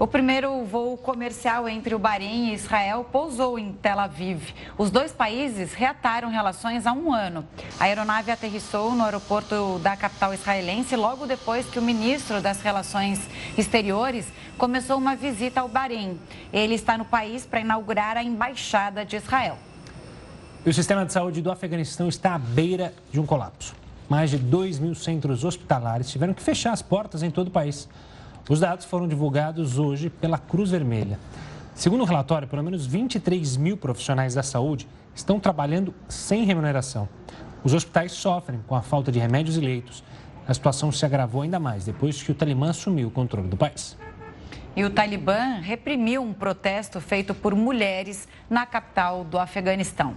O 0.00 0.06
primeiro 0.06 0.64
voo 0.64 0.96
comercial 0.96 1.68
entre 1.68 1.92
o 1.92 1.98
Bahrein 1.98 2.50
e 2.50 2.54
Israel 2.54 3.04
pousou 3.10 3.58
em 3.58 3.72
Tel 3.72 3.98
Aviv. 3.98 4.54
Os 4.78 4.92
dois 4.92 5.10
países 5.10 5.74
reataram 5.74 6.30
relações 6.30 6.86
há 6.86 6.92
um 6.92 7.12
ano. 7.12 7.44
A 7.80 7.84
aeronave 7.84 8.30
aterrissou 8.30 8.94
no 8.94 9.02
aeroporto 9.02 9.80
da 9.80 9.96
capital 9.96 10.32
israelense 10.32 10.94
logo 10.94 11.26
depois 11.26 11.66
que 11.66 11.80
o 11.80 11.82
ministro 11.82 12.40
das 12.40 12.60
Relações 12.60 13.28
Exteriores 13.56 14.32
começou 14.56 14.98
uma 14.98 15.16
visita 15.16 15.62
ao 15.62 15.68
Bahrein. 15.68 16.16
Ele 16.52 16.76
está 16.76 16.96
no 16.96 17.04
país 17.04 17.44
para 17.44 17.58
inaugurar 17.58 18.16
a 18.16 18.22
embaixada 18.22 19.04
de 19.04 19.16
Israel. 19.16 19.58
O 20.64 20.72
sistema 20.72 21.04
de 21.04 21.12
saúde 21.12 21.42
do 21.42 21.50
Afeganistão 21.50 22.08
está 22.08 22.36
à 22.36 22.38
beira 22.38 22.94
de 23.10 23.18
um 23.18 23.26
colapso. 23.26 23.74
Mais 24.08 24.30
de 24.30 24.38
2 24.38 24.78
mil 24.78 24.94
centros 24.94 25.42
hospitalares 25.42 26.08
tiveram 26.08 26.32
que 26.32 26.42
fechar 26.42 26.72
as 26.72 26.82
portas 26.82 27.24
em 27.24 27.32
todo 27.32 27.48
o 27.48 27.50
país. 27.50 27.88
Os 28.48 28.60
dados 28.60 28.86
foram 28.86 29.06
divulgados 29.06 29.78
hoje 29.78 30.08
pela 30.08 30.38
Cruz 30.38 30.70
Vermelha. 30.70 31.18
Segundo 31.74 32.00
o 32.00 32.04
relatório, 32.06 32.48
pelo 32.48 32.62
menos 32.62 32.86
23 32.86 33.58
mil 33.58 33.76
profissionais 33.76 34.34
da 34.34 34.42
saúde 34.42 34.88
estão 35.14 35.38
trabalhando 35.38 35.94
sem 36.08 36.44
remuneração. 36.44 37.06
Os 37.62 37.74
hospitais 37.74 38.12
sofrem 38.12 38.60
com 38.66 38.74
a 38.74 38.80
falta 38.80 39.12
de 39.12 39.18
remédios 39.18 39.58
e 39.58 39.60
leitos. 39.60 40.02
A 40.46 40.54
situação 40.54 40.90
se 40.90 41.04
agravou 41.04 41.42
ainda 41.42 41.60
mais 41.60 41.84
depois 41.84 42.22
que 42.22 42.32
o 42.32 42.34
Talibã 42.34 42.70
assumiu 42.70 43.08
o 43.08 43.10
controle 43.10 43.48
do 43.48 43.56
país. 43.56 43.98
E 44.74 44.82
o 44.82 44.88
Talibã 44.88 45.60
reprimiu 45.60 46.22
um 46.22 46.32
protesto 46.32 47.02
feito 47.02 47.34
por 47.34 47.54
mulheres 47.54 48.26
na 48.48 48.64
capital 48.64 49.24
do 49.24 49.38
Afeganistão. 49.38 50.14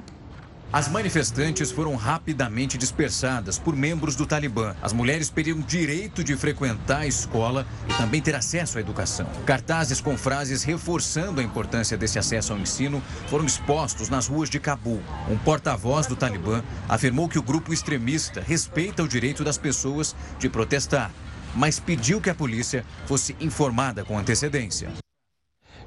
As 0.74 0.88
manifestantes 0.88 1.70
foram 1.70 1.98
rapidamente 1.98 2.78
dispersadas 2.78 3.60
por 3.60 3.76
membros 3.76 4.16
do 4.16 4.26
Talibã. 4.26 4.74
As 4.82 4.94
mulheres 4.94 5.30
pediram 5.30 5.60
direito 5.60 6.24
de 6.24 6.34
frequentar 6.38 7.02
a 7.02 7.08
escola 7.08 7.68
e 7.90 7.94
também 7.96 8.22
ter 8.22 8.34
acesso 8.36 8.78
à 8.78 8.82
educação. 8.82 9.28
Cartazes 9.46 10.00
com 10.00 10.18
frases 10.18 10.64
reforçando 10.64 11.42
a 11.42 11.44
importância 11.44 11.98
desse 11.98 12.18
acesso 12.18 12.54
ao 12.54 12.60
ensino 12.60 13.04
foram 13.28 13.46
expostos 13.46 14.08
nas 14.08 14.28
ruas 14.28 14.50
de 14.50 14.62
Cabul. 14.62 15.02
Um 15.30 15.38
porta-voz 15.38 16.08
do 16.08 16.16
Talibã 16.16 16.64
afirmou 16.88 17.28
que 17.28 17.38
o 17.38 17.44
grupo 17.44 17.74
extremista 17.74 18.40
respeita 18.42 19.04
o 19.04 19.10
direito 19.10 19.44
das 19.44 19.58
pessoas 19.58 20.16
de 20.40 20.48
protestar, 20.48 21.12
mas 21.54 21.82
pediu 21.82 22.22
que 22.22 22.30
a 22.30 22.36
polícia 22.36 22.86
fosse 23.06 23.36
informada 23.42 24.06
com 24.06 24.18
antecedência. 24.18 24.90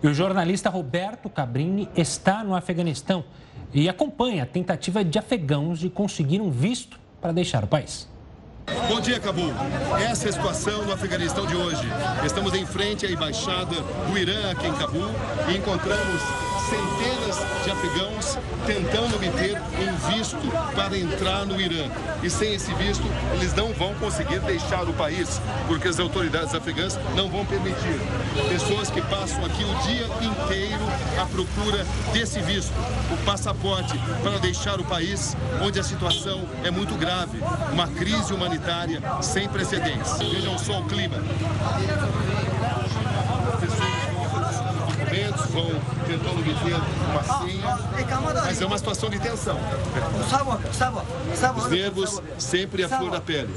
E 0.05 0.07
o 0.07 0.13
jornalista 0.13 0.69
Roberto 0.69 1.31
Cabrini 1.31 1.89
está 1.97 2.45
no 2.45 2.55
Afeganistão 2.55 3.25
e 3.73 3.89
acompanha 3.89 4.43
a 4.43 4.47
tentativa 4.47 5.03
de 5.03 5.19
afegãos 5.19 5.79
de 5.79 5.89
conseguir 5.89 6.43
um 6.43 6.51
visto 6.51 7.01
para 7.23 7.33
deixar 7.33 7.65
o 7.65 7.67
país. 7.67 8.07
Bom 8.87 9.01
dia, 9.01 9.19
Cabul. 9.19 9.51
Essa 9.99 10.27
é 10.27 10.29
a 10.29 10.33
situação 10.35 10.85
no 10.85 10.93
Afeganistão 10.93 11.47
de 11.47 11.57
hoje. 11.57 11.89
Estamos 12.23 12.53
em 12.53 12.67
frente 12.67 13.07
à 13.07 13.11
embaixada 13.11 13.77
do 14.07 14.19
Irã 14.19 14.51
aqui 14.51 14.67
em 14.67 14.75
Cabul 14.75 15.09
e 15.49 15.57
encontramos 15.57 16.21
centenas 16.69 17.14
de 17.62 17.70
afegãos 17.70 18.39
tentando 18.66 19.16
obter 19.16 19.61
um 19.78 20.14
visto 20.14 20.37
para 20.74 20.97
entrar 20.97 21.45
no 21.45 21.61
Irã. 21.61 21.89
E 22.22 22.30
sem 22.30 22.55
esse 22.55 22.72
visto, 22.74 23.05
eles 23.35 23.55
não 23.55 23.72
vão 23.72 23.95
conseguir 23.95 24.41
deixar 24.41 24.89
o 24.89 24.93
país, 24.93 25.41
porque 25.66 25.89
as 25.89 25.99
autoridades 25.99 26.55
afegãs 26.55 26.99
não 27.14 27.28
vão 27.28 27.45
permitir. 27.45 28.01
Pessoas 28.49 28.91
que 28.91 29.01
passam 29.03 29.45
aqui 29.45 29.64
o 29.64 29.74
dia 29.87 30.07
inteiro 30.26 30.85
à 31.20 31.26
procura 31.26 31.85
desse 32.12 32.41
visto, 32.41 32.72
o 33.12 33.16
passaporte, 33.24 33.99
para 34.22 34.39
deixar 34.39 34.80
o 34.80 34.85
país 34.85 35.37
onde 35.62 35.78
a 35.78 35.82
situação 35.82 36.43
é 36.62 36.70
muito 36.70 36.95
grave, 36.95 37.39
uma 37.72 37.89
crise 37.89 38.32
humanitária 38.32 39.03
sem 39.20 39.49
precedentes. 39.49 40.18
Vejam 40.18 40.59
só 40.59 40.80
o 40.80 40.85
clima 40.87 41.16
vão 45.55 45.71
tentando 46.07 46.41
obter 46.41 46.75
uma 47.11 47.23
senha, 47.23 47.79
mas 48.45 48.61
é 48.61 48.67
uma 48.67 48.79
situação 48.79 49.09
de 49.09 49.21
tensão. 49.21 49.57
Os 51.57 51.71
nervos 51.71 52.21
sempre 52.39 52.83
à 52.83 52.89
flor 52.89 53.11
da 53.11 53.21
pele. 53.21 53.55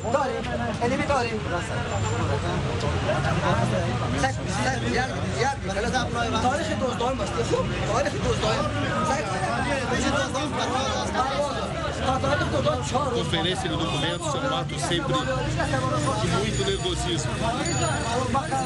Conferência 12.07 13.69
de 13.69 13.75
documentos 13.75 14.33
é 14.33 14.37
um 14.39 14.57
ato 14.57 14.79
sempre 14.79 15.13
de 15.13 16.27
muito 16.27 16.65
nervosismo. 16.65 17.31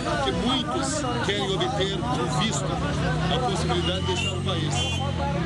Porque 0.06 0.32
muitos 0.32 1.02
querem 1.26 1.52
obter 1.52 1.98
um 1.98 2.39
visto, 2.39 2.66
a 3.34 3.39
possibilidade 3.39 4.02
de 4.02 4.14
deixar 4.14 4.38
o 4.38 4.42
país. 4.42 4.76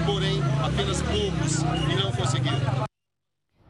Porém, 0.06 0.44
apenas 0.62 1.02
poucos 1.04 1.62
irão 1.90 2.12
conseguir. 2.12 2.85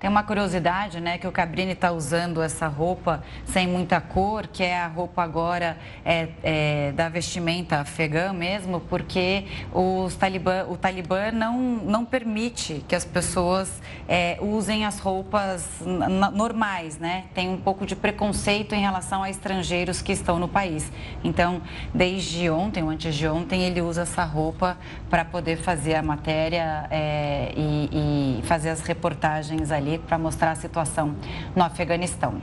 Tem 0.05 0.11
uma 0.11 0.21
curiosidade, 0.21 1.01
né, 1.01 1.17
que 1.17 1.25
o 1.25 1.31
Cabrini 1.31 1.71
está 1.71 1.91
usando 1.91 2.39
essa 2.39 2.67
roupa 2.67 3.23
sem 3.43 3.65
muita 3.65 3.99
cor, 3.99 4.45
que 4.45 4.61
é 4.61 4.77
a 4.77 4.85
roupa 4.85 5.23
agora 5.23 5.79
é, 6.05 6.27
é, 6.43 6.91
da 6.91 7.09
vestimenta 7.09 7.77
afegã 7.77 8.31
mesmo, 8.31 8.79
porque 8.81 9.45
os 9.73 10.15
talibã, 10.15 10.63
o 10.69 10.77
Talibã 10.77 11.31
não, 11.31 11.59
não 11.59 12.05
permite 12.05 12.85
que 12.87 12.93
as 12.93 13.03
pessoas 13.03 13.81
é, 14.07 14.37
usem 14.41 14.85
as 14.85 14.99
roupas 14.99 15.67
normais, 16.33 16.99
né? 16.99 17.23
Tem 17.33 17.49
um 17.49 17.57
pouco 17.57 17.83
de 17.83 17.95
preconceito 17.95 18.75
em 18.75 18.81
relação 18.81 19.23
a 19.23 19.29
estrangeiros 19.31 20.03
que 20.03 20.11
estão 20.11 20.37
no 20.37 20.47
país. 20.47 20.91
Então, 21.23 21.63
desde 21.91 22.47
ontem, 22.47 22.83
ou 22.83 22.91
antes 22.91 23.15
de 23.15 23.27
ontem, 23.27 23.63
ele 23.63 23.81
usa 23.81 24.03
essa 24.03 24.23
roupa 24.23 24.77
para 25.09 25.25
poder 25.25 25.57
fazer 25.57 25.95
a 25.95 26.03
matéria 26.03 26.85
é, 26.91 27.51
e, 27.57 28.39
e 28.41 28.43
fazer 28.43 28.69
as 28.69 28.81
reportagens 28.81 29.71
ali 29.71 29.94
para 29.97 30.17
mostrar 30.17 30.51
a 30.51 30.55
situação 30.55 31.15
no 31.55 31.63
Afeganistão. 31.63 32.41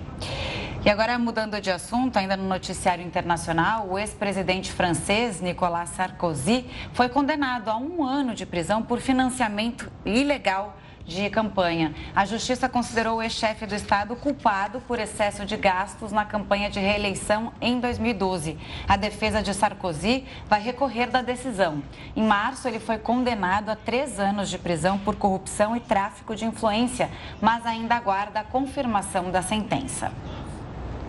E 0.85 0.91
agora, 0.91 1.17
mudando 1.17 1.61
de 1.61 1.71
assunto, 1.71 2.17
ainda 2.17 2.37
no 2.37 2.49
noticiário 2.49 3.05
internacional, 3.05 3.89
o 3.89 3.97
ex-presidente 3.97 4.73
francês 4.73 5.41
Nicolas 5.41 5.91
Sarkozy 5.91 6.67
foi 6.93 7.09
condenado 7.09 7.69
a 7.69 7.77
um 7.77 8.05
ano 8.05 8.35
de 8.35 8.45
prisão 8.45 8.83
por 8.83 8.99
financiamento 8.99 9.91
ilegal 10.05 10.77
de 11.07 11.29
campanha. 11.31 11.95
A 12.15 12.25
Justiça 12.25 12.69
considerou 12.69 13.19
o 13.19 13.23
ex-chefe 13.23 13.67
do 13.67 13.75
Estado 13.75 14.15
culpado 14.17 14.81
por 14.81 14.99
excesso 14.99 15.45
de 15.45 15.57
gastos 15.57 16.13
na 16.13 16.25
campanha 16.25 16.71
de 16.71 16.79
reeleição 16.79 17.53
em 17.61 17.81
2012. 17.81 18.59
A 18.87 18.97
defesa 18.97 19.43
de 19.43 19.53
Sarkozy 19.53 20.25
vai 20.49 20.61
recorrer 20.61 21.11
da 21.11 21.23
decisão. 21.23 21.83
Em 22.15 22.23
março, 22.23 22.69
ele 22.69 22.79
foi 22.79 22.99
condenado 22.99 23.71
a 23.71 23.77
três 23.77 24.19
anos 24.19 24.49
de 24.49 24.59
prisão 24.59 24.99
por 24.99 25.17
corrupção 25.17 25.77
e 25.77 25.81
tráfico 25.81 26.35
de 26.35 26.45
influência, 26.45 27.11
mas 27.41 27.67
ainda 27.67 27.95
aguarda 27.95 28.41
a 28.41 28.45
confirmação 28.45 29.31
da 29.31 29.43
sentença. 29.43 30.13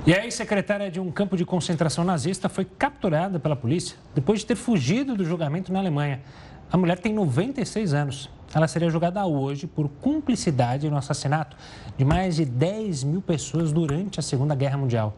E 0.06 0.14
a 0.14 0.26
ex-secretária 0.26 0.92
de 0.92 1.00
um 1.00 1.10
campo 1.10 1.38
de 1.38 1.46
concentração 1.46 2.04
nazista 2.04 2.50
foi 2.50 2.66
capturada 2.66 3.40
pela 3.40 3.56
polícia 3.56 3.96
depois 4.14 4.40
de 4.40 4.46
ter 4.48 4.56
fugido 4.56 5.16
do 5.16 5.24
julgamento 5.24 5.72
na 5.72 5.80
Alemanha. 5.80 6.22
A 6.70 6.76
mulher 6.76 7.00
tem 7.00 7.14
96 7.14 7.94
anos. 7.94 8.30
Ela 8.54 8.68
seria 8.68 8.90
julgada 8.90 9.26
hoje 9.26 9.66
por 9.66 9.90
cumplicidade 9.90 10.90
no 10.90 10.98
assassinato 10.98 11.58
de 11.98 12.06
mais 12.06 12.36
de 12.36 12.46
10 12.46 13.04
mil 13.04 13.22
pessoas 13.22 13.72
durante 13.72 14.20
a 14.20 14.24
Segunda 14.24 14.54
Guerra 14.54 14.78
Mundial. 14.78 15.16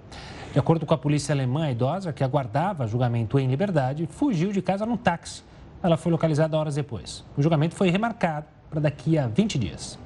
De 0.53 0.59
acordo 0.59 0.85
com 0.85 0.93
a 0.93 0.97
polícia 0.97 1.33
alemã, 1.33 1.65
a 1.65 1.71
idosa, 1.71 2.13
que 2.13 2.23
aguardava 2.23 2.87
julgamento 2.87 3.37
em 3.37 3.47
liberdade, 3.47 4.07
fugiu 4.09 4.53
de 4.53 4.61
casa 4.61 4.85
num 4.85 4.95
táxi. 4.95 5.43
Ela 5.83 5.97
foi 5.97 6.11
localizada 6.11 6.57
horas 6.57 6.75
depois. 6.75 7.25
O 7.35 7.41
julgamento 7.41 7.75
foi 7.75 7.89
remarcado 7.89 8.45
para 8.69 8.79
daqui 8.79 9.17
a 9.17 9.27
20 9.27 9.59
dias. 9.59 9.99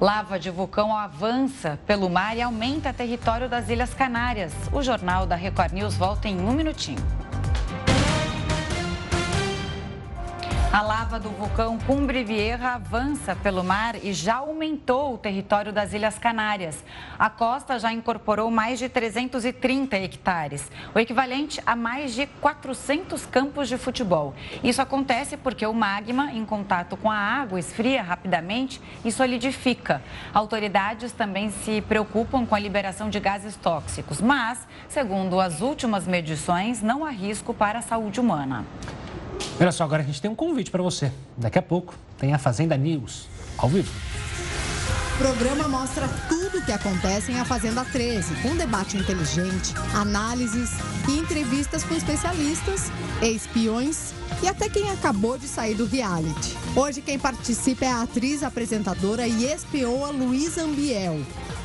Lava 0.00 0.38
de 0.38 0.50
vulcão 0.50 0.96
avança 0.96 1.78
pelo 1.86 2.10
mar 2.10 2.36
e 2.36 2.42
aumenta 2.42 2.92
território 2.92 3.48
das 3.48 3.68
Ilhas 3.68 3.94
Canárias. 3.94 4.52
O 4.72 4.82
jornal 4.82 5.24
da 5.24 5.36
Record 5.36 5.72
News 5.72 5.94
volta 5.94 6.26
em 6.26 6.40
um 6.40 6.52
minutinho. 6.52 6.98
A 10.72 10.82
lava 10.82 11.18
do 11.18 11.30
vulcão 11.30 11.76
Cumbre 11.78 12.22
Vieja 12.22 12.74
avança 12.74 13.34
pelo 13.34 13.64
mar 13.64 13.96
e 14.04 14.12
já 14.12 14.36
aumentou 14.36 15.14
o 15.14 15.18
território 15.18 15.72
das 15.72 15.92
Ilhas 15.92 16.16
Canárias. 16.16 16.84
A 17.18 17.28
costa 17.28 17.76
já 17.76 17.92
incorporou 17.92 18.52
mais 18.52 18.78
de 18.78 18.88
330 18.88 19.96
hectares, 19.96 20.70
o 20.94 20.98
equivalente 21.00 21.60
a 21.66 21.74
mais 21.74 22.14
de 22.14 22.24
400 22.24 23.26
campos 23.26 23.68
de 23.68 23.76
futebol. 23.76 24.32
Isso 24.62 24.80
acontece 24.80 25.36
porque 25.36 25.66
o 25.66 25.74
magma, 25.74 26.30
em 26.30 26.44
contato 26.44 26.96
com 26.96 27.10
a 27.10 27.18
água, 27.18 27.58
esfria 27.58 28.00
rapidamente 28.00 28.80
e 29.04 29.10
solidifica. 29.10 30.00
Autoridades 30.32 31.10
também 31.10 31.50
se 31.50 31.80
preocupam 31.80 32.46
com 32.46 32.54
a 32.54 32.60
liberação 32.60 33.10
de 33.10 33.18
gases 33.18 33.56
tóxicos, 33.56 34.20
mas, 34.20 34.68
segundo 34.88 35.40
as 35.40 35.62
últimas 35.62 36.06
medições, 36.06 36.80
não 36.80 37.04
há 37.04 37.10
risco 37.10 37.52
para 37.52 37.80
a 37.80 37.82
saúde 37.82 38.20
humana. 38.20 38.64
Olha 39.60 39.72
só, 39.72 39.84
agora 39.84 40.02
a 40.02 40.06
gente 40.06 40.20
tem 40.20 40.30
um 40.30 40.34
convite 40.34 40.70
para 40.70 40.82
você. 40.82 41.12
Daqui 41.36 41.58
a 41.58 41.62
pouco 41.62 41.94
tem 42.18 42.32
a 42.32 42.38
Fazenda 42.38 42.76
News, 42.76 43.26
ao 43.58 43.68
vivo. 43.68 43.90
O 45.14 45.18
programa 45.18 45.68
mostra 45.68 46.08
tudo 46.28 46.58
o 46.58 46.64
que 46.64 46.72
acontece 46.72 47.30
em 47.30 47.38
A 47.38 47.44
Fazenda 47.44 47.84
13, 47.84 48.36
com 48.36 48.56
debate 48.56 48.96
inteligente, 48.96 49.74
análises 49.94 50.70
e 51.06 51.18
entrevistas 51.18 51.84
com 51.84 51.94
especialistas, 51.94 52.90
espiões 53.20 54.14
e 54.42 54.48
até 54.48 54.66
quem 54.70 54.90
acabou 54.90 55.36
de 55.36 55.46
sair 55.46 55.74
do 55.74 55.84
reality. 55.84 56.56
Hoje 56.74 57.02
quem 57.02 57.18
participa 57.18 57.84
é 57.84 57.88
a 57.88 58.02
atriz, 58.02 58.42
apresentadora 58.42 59.28
e 59.28 59.44
espioa 59.44 60.10
Luísa 60.10 60.62
Ambiel. 60.62 61.20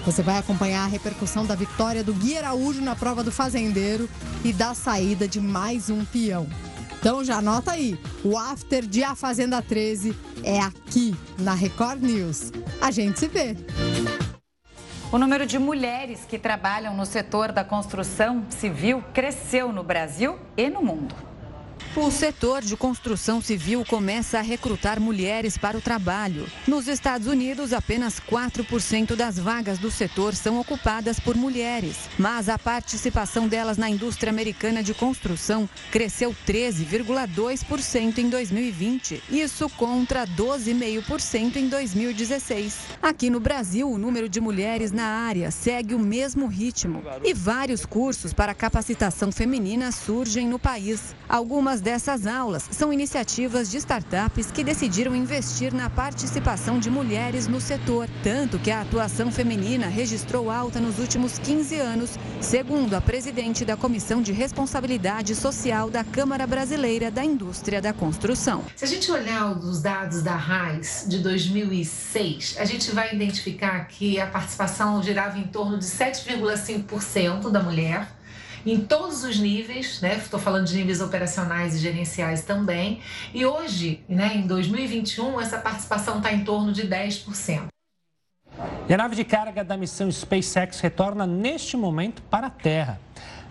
Você 0.05 0.21
vai 0.21 0.37
acompanhar 0.37 0.83
a 0.83 0.87
repercussão 0.87 1.45
da 1.45 1.55
vitória 1.55 2.03
do 2.03 2.13
Gui 2.13 2.37
Araújo 2.37 2.81
na 2.81 2.95
prova 2.95 3.23
do 3.23 3.31
fazendeiro 3.31 4.09
e 4.43 4.51
da 4.51 4.73
saída 4.73 5.29
de 5.29 5.39
mais 5.39 5.89
um 5.89 6.03
peão. 6.03 6.45
Então 7.05 7.23
já 7.23 7.37
anota 7.37 7.73
aí, 7.73 7.99
o 8.23 8.35
after 8.35 8.83
de 8.83 9.03
A 9.03 9.13
Fazenda 9.13 9.61
13 9.61 10.17
é 10.43 10.59
aqui 10.59 11.15
na 11.37 11.53
Record 11.53 12.01
News. 12.01 12.51
A 12.81 12.89
gente 12.89 13.19
se 13.19 13.27
vê. 13.27 13.55
O 15.11 15.19
número 15.19 15.45
de 15.45 15.59
mulheres 15.59 16.25
que 16.27 16.39
trabalham 16.39 16.97
no 16.97 17.05
setor 17.05 17.51
da 17.51 17.63
construção 17.63 18.43
civil 18.49 19.03
cresceu 19.13 19.71
no 19.71 19.83
Brasil 19.83 20.39
e 20.57 20.67
no 20.67 20.81
mundo. 20.81 21.13
O 21.97 22.11
setor 22.11 22.61
de 22.61 22.75
construção 22.75 23.39
civil 23.39 23.85
começa 23.85 24.37
a 24.37 24.41
recrutar 24.41 24.99
mulheres 24.99 25.57
para 25.57 25.77
o 25.77 25.81
trabalho. 25.81 26.45
Nos 26.67 26.89
Estados 26.89 27.25
Unidos, 27.25 27.71
apenas 27.71 28.19
4% 28.19 29.15
das 29.15 29.39
vagas 29.39 29.79
do 29.79 29.89
setor 29.89 30.35
são 30.35 30.59
ocupadas 30.59 31.21
por 31.21 31.37
mulheres, 31.37 32.09
mas 32.19 32.49
a 32.49 32.59
participação 32.59 33.47
delas 33.47 33.77
na 33.77 33.89
indústria 33.89 34.29
americana 34.29 34.83
de 34.83 34.93
construção 34.93 35.69
cresceu 35.89 36.35
13,2% 36.45 38.17
em 38.17 38.27
2020, 38.27 39.23
isso 39.31 39.69
contra 39.69 40.27
12,5% 40.27 41.55
em 41.55 41.69
2016. 41.69 42.75
Aqui 43.01 43.29
no 43.29 43.39
Brasil, 43.39 43.89
o 43.89 43.97
número 43.97 44.27
de 44.27 44.41
mulheres 44.41 44.91
na 44.91 45.05
área 45.05 45.49
segue 45.49 45.95
o 45.95 45.99
mesmo 45.99 46.47
ritmo 46.47 47.01
e 47.23 47.33
vários 47.33 47.85
cursos 47.85 48.33
para 48.33 48.53
capacitação 48.53 49.31
feminina 49.31 49.93
surgem 49.93 50.45
no 50.45 50.59
país. 50.59 51.15
Algumas 51.29 51.84
dessas 51.85 52.25
aulas 52.25 52.67
são 52.71 52.91
iniciativas 52.91 53.69
de 53.69 53.77
startups 53.77 54.49
que 54.49 54.63
decidiram 54.63 55.15
investir 55.15 55.71
na 55.71 55.87
participação 55.87 56.79
de 56.79 56.89
mulheres 56.89 57.45
no 57.47 57.61
setor, 57.61 58.09
tanto 58.23 58.57
que 58.57 58.71
a 58.71 58.81
atuação 58.81 59.31
feminina 59.31 59.85
registrou 59.85 60.49
alta 60.49 60.79
nos 60.79 60.97
últimos 60.97 61.37
15 61.37 61.75
anos, 61.75 62.17
segundo 62.41 62.95
a 62.95 63.01
presidente 63.01 63.63
da 63.63 63.77
Comissão 63.77 64.19
de 64.19 64.31
Responsabilidade 64.31 65.35
Social 65.35 65.91
da 65.91 66.03
Câmara 66.03 66.47
Brasileira 66.47 67.11
da 67.11 67.23
Indústria 67.23 67.79
da 67.79 67.93
Construção. 67.93 68.63
Se 68.75 68.83
a 68.83 68.87
gente 68.87 69.11
olhar 69.11 69.51
os 69.51 69.79
dados 69.79 70.23
da 70.23 70.35
RAIS 70.35 71.05
de 71.07 71.19
2006, 71.19 72.55
a 72.57 72.65
gente 72.65 72.89
vai 72.95 73.13
identificar 73.13 73.85
que 73.85 74.19
a 74.19 74.25
participação 74.25 75.03
girava 75.03 75.37
em 75.37 75.43
torno 75.43 75.77
de 75.77 75.85
7,5% 75.85 77.51
da 77.51 77.61
mulher 77.61 78.07
em 78.65 78.79
todos 78.79 79.23
os 79.23 79.39
níveis, 79.39 80.01
né? 80.01 80.15
Estou 80.15 80.39
falando 80.39 80.65
de 80.65 80.75
níveis 80.75 81.01
operacionais 81.01 81.75
e 81.75 81.79
gerenciais 81.79 82.41
também. 82.43 82.99
E 83.33 83.45
hoje, 83.45 84.03
né, 84.09 84.35
em 84.35 84.47
2021, 84.47 85.39
essa 85.39 85.57
participação 85.57 86.17
está 86.17 86.33
em 86.33 86.43
torno 86.43 86.71
de 86.71 86.87
10%. 86.87 87.67
E 88.87 88.93
a 88.93 88.97
nave 88.97 89.15
de 89.15 89.23
carga 89.23 89.63
da 89.63 89.75
missão 89.75 90.11
SpaceX 90.11 90.79
retorna 90.79 91.25
neste 91.25 91.75
momento 91.75 92.21
para 92.23 92.47
a 92.47 92.49
Terra. 92.49 92.99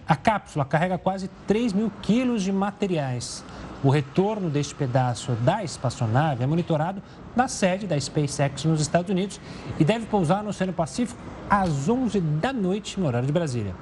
A 0.06 0.16
cápsula 0.16 0.64
carrega 0.64 0.98
quase 0.98 1.28
3 1.46 1.72
mil 1.72 1.90
quilos 2.02 2.42
de 2.42 2.52
materiais. 2.52 3.44
O 3.82 3.90
retorno 3.90 4.48
deste 4.48 4.74
pedaço 4.74 5.32
da 5.32 5.62
espaçonave 5.62 6.42
é 6.42 6.46
monitorado 6.46 7.02
na 7.36 7.48
sede 7.48 7.86
da 7.86 7.98
SpaceX 8.00 8.64
nos 8.64 8.80
Estados 8.80 9.10
Unidos 9.10 9.40
e 9.78 9.84
deve 9.84 10.06
pousar 10.06 10.42
no 10.42 10.50
Oceano 10.50 10.72
Pacífico 10.72 11.20
às 11.50 11.88
11 11.88 12.20
da 12.20 12.52
noite 12.52 12.98
no 12.98 13.06
horário 13.06 13.26
de 13.26 13.32
Brasília. 13.32 13.74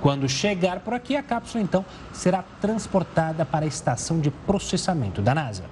Quando 0.00 0.28
chegar 0.28 0.80
por 0.80 0.94
aqui, 0.94 1.16
a 1.16 1.22
cápsula 1.22 1.62
então 1.62 1.84
será 2.12 2.44
transportada 2.60 3.44
para 3.44 3.64
a 3.64 3.68
estação 3.68 4.20
de 4.20 4.30
processamento 4.30 5.20
da 5.20 5.34
NASA. 5.34 5.64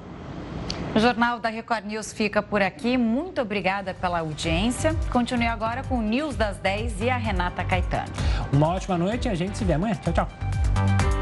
O 0.94 0.98
Jornal 0.98 1.38
da 1.38 1.50
Record 1.50 1.84
News 1.84 2.12
fica 2.12 2.42
por 2.42 2.62
aqui. 2.62 2.96
Muito 2.96 3.40
obrigada 3.40 3.92
pela 3.92 4.20
audiência. 4.20 4.94
Continue 5.10 5.46
agora 5.46 5.82
com 5.82 5.98
o 5.98 6.02
News 6.02 6.36
das 6.36 6.56
10 6.56 7.02
e 7.02 7.10
a 7.10 7.18
Renata 7.18 7.62
Caetano. 7.62 8.12
Uma 8.50 8.68
ótima 8.68 8.96
noite 8.96 9.28
e 9.28 9.30
a 9.30 9.34
gente 9.34 9.58
se 9.58 9.64
vê 9.64 9.74
amanhã. 9.74 9.94
Tchau, 9.96 10.12
tchau. 10.14 11.15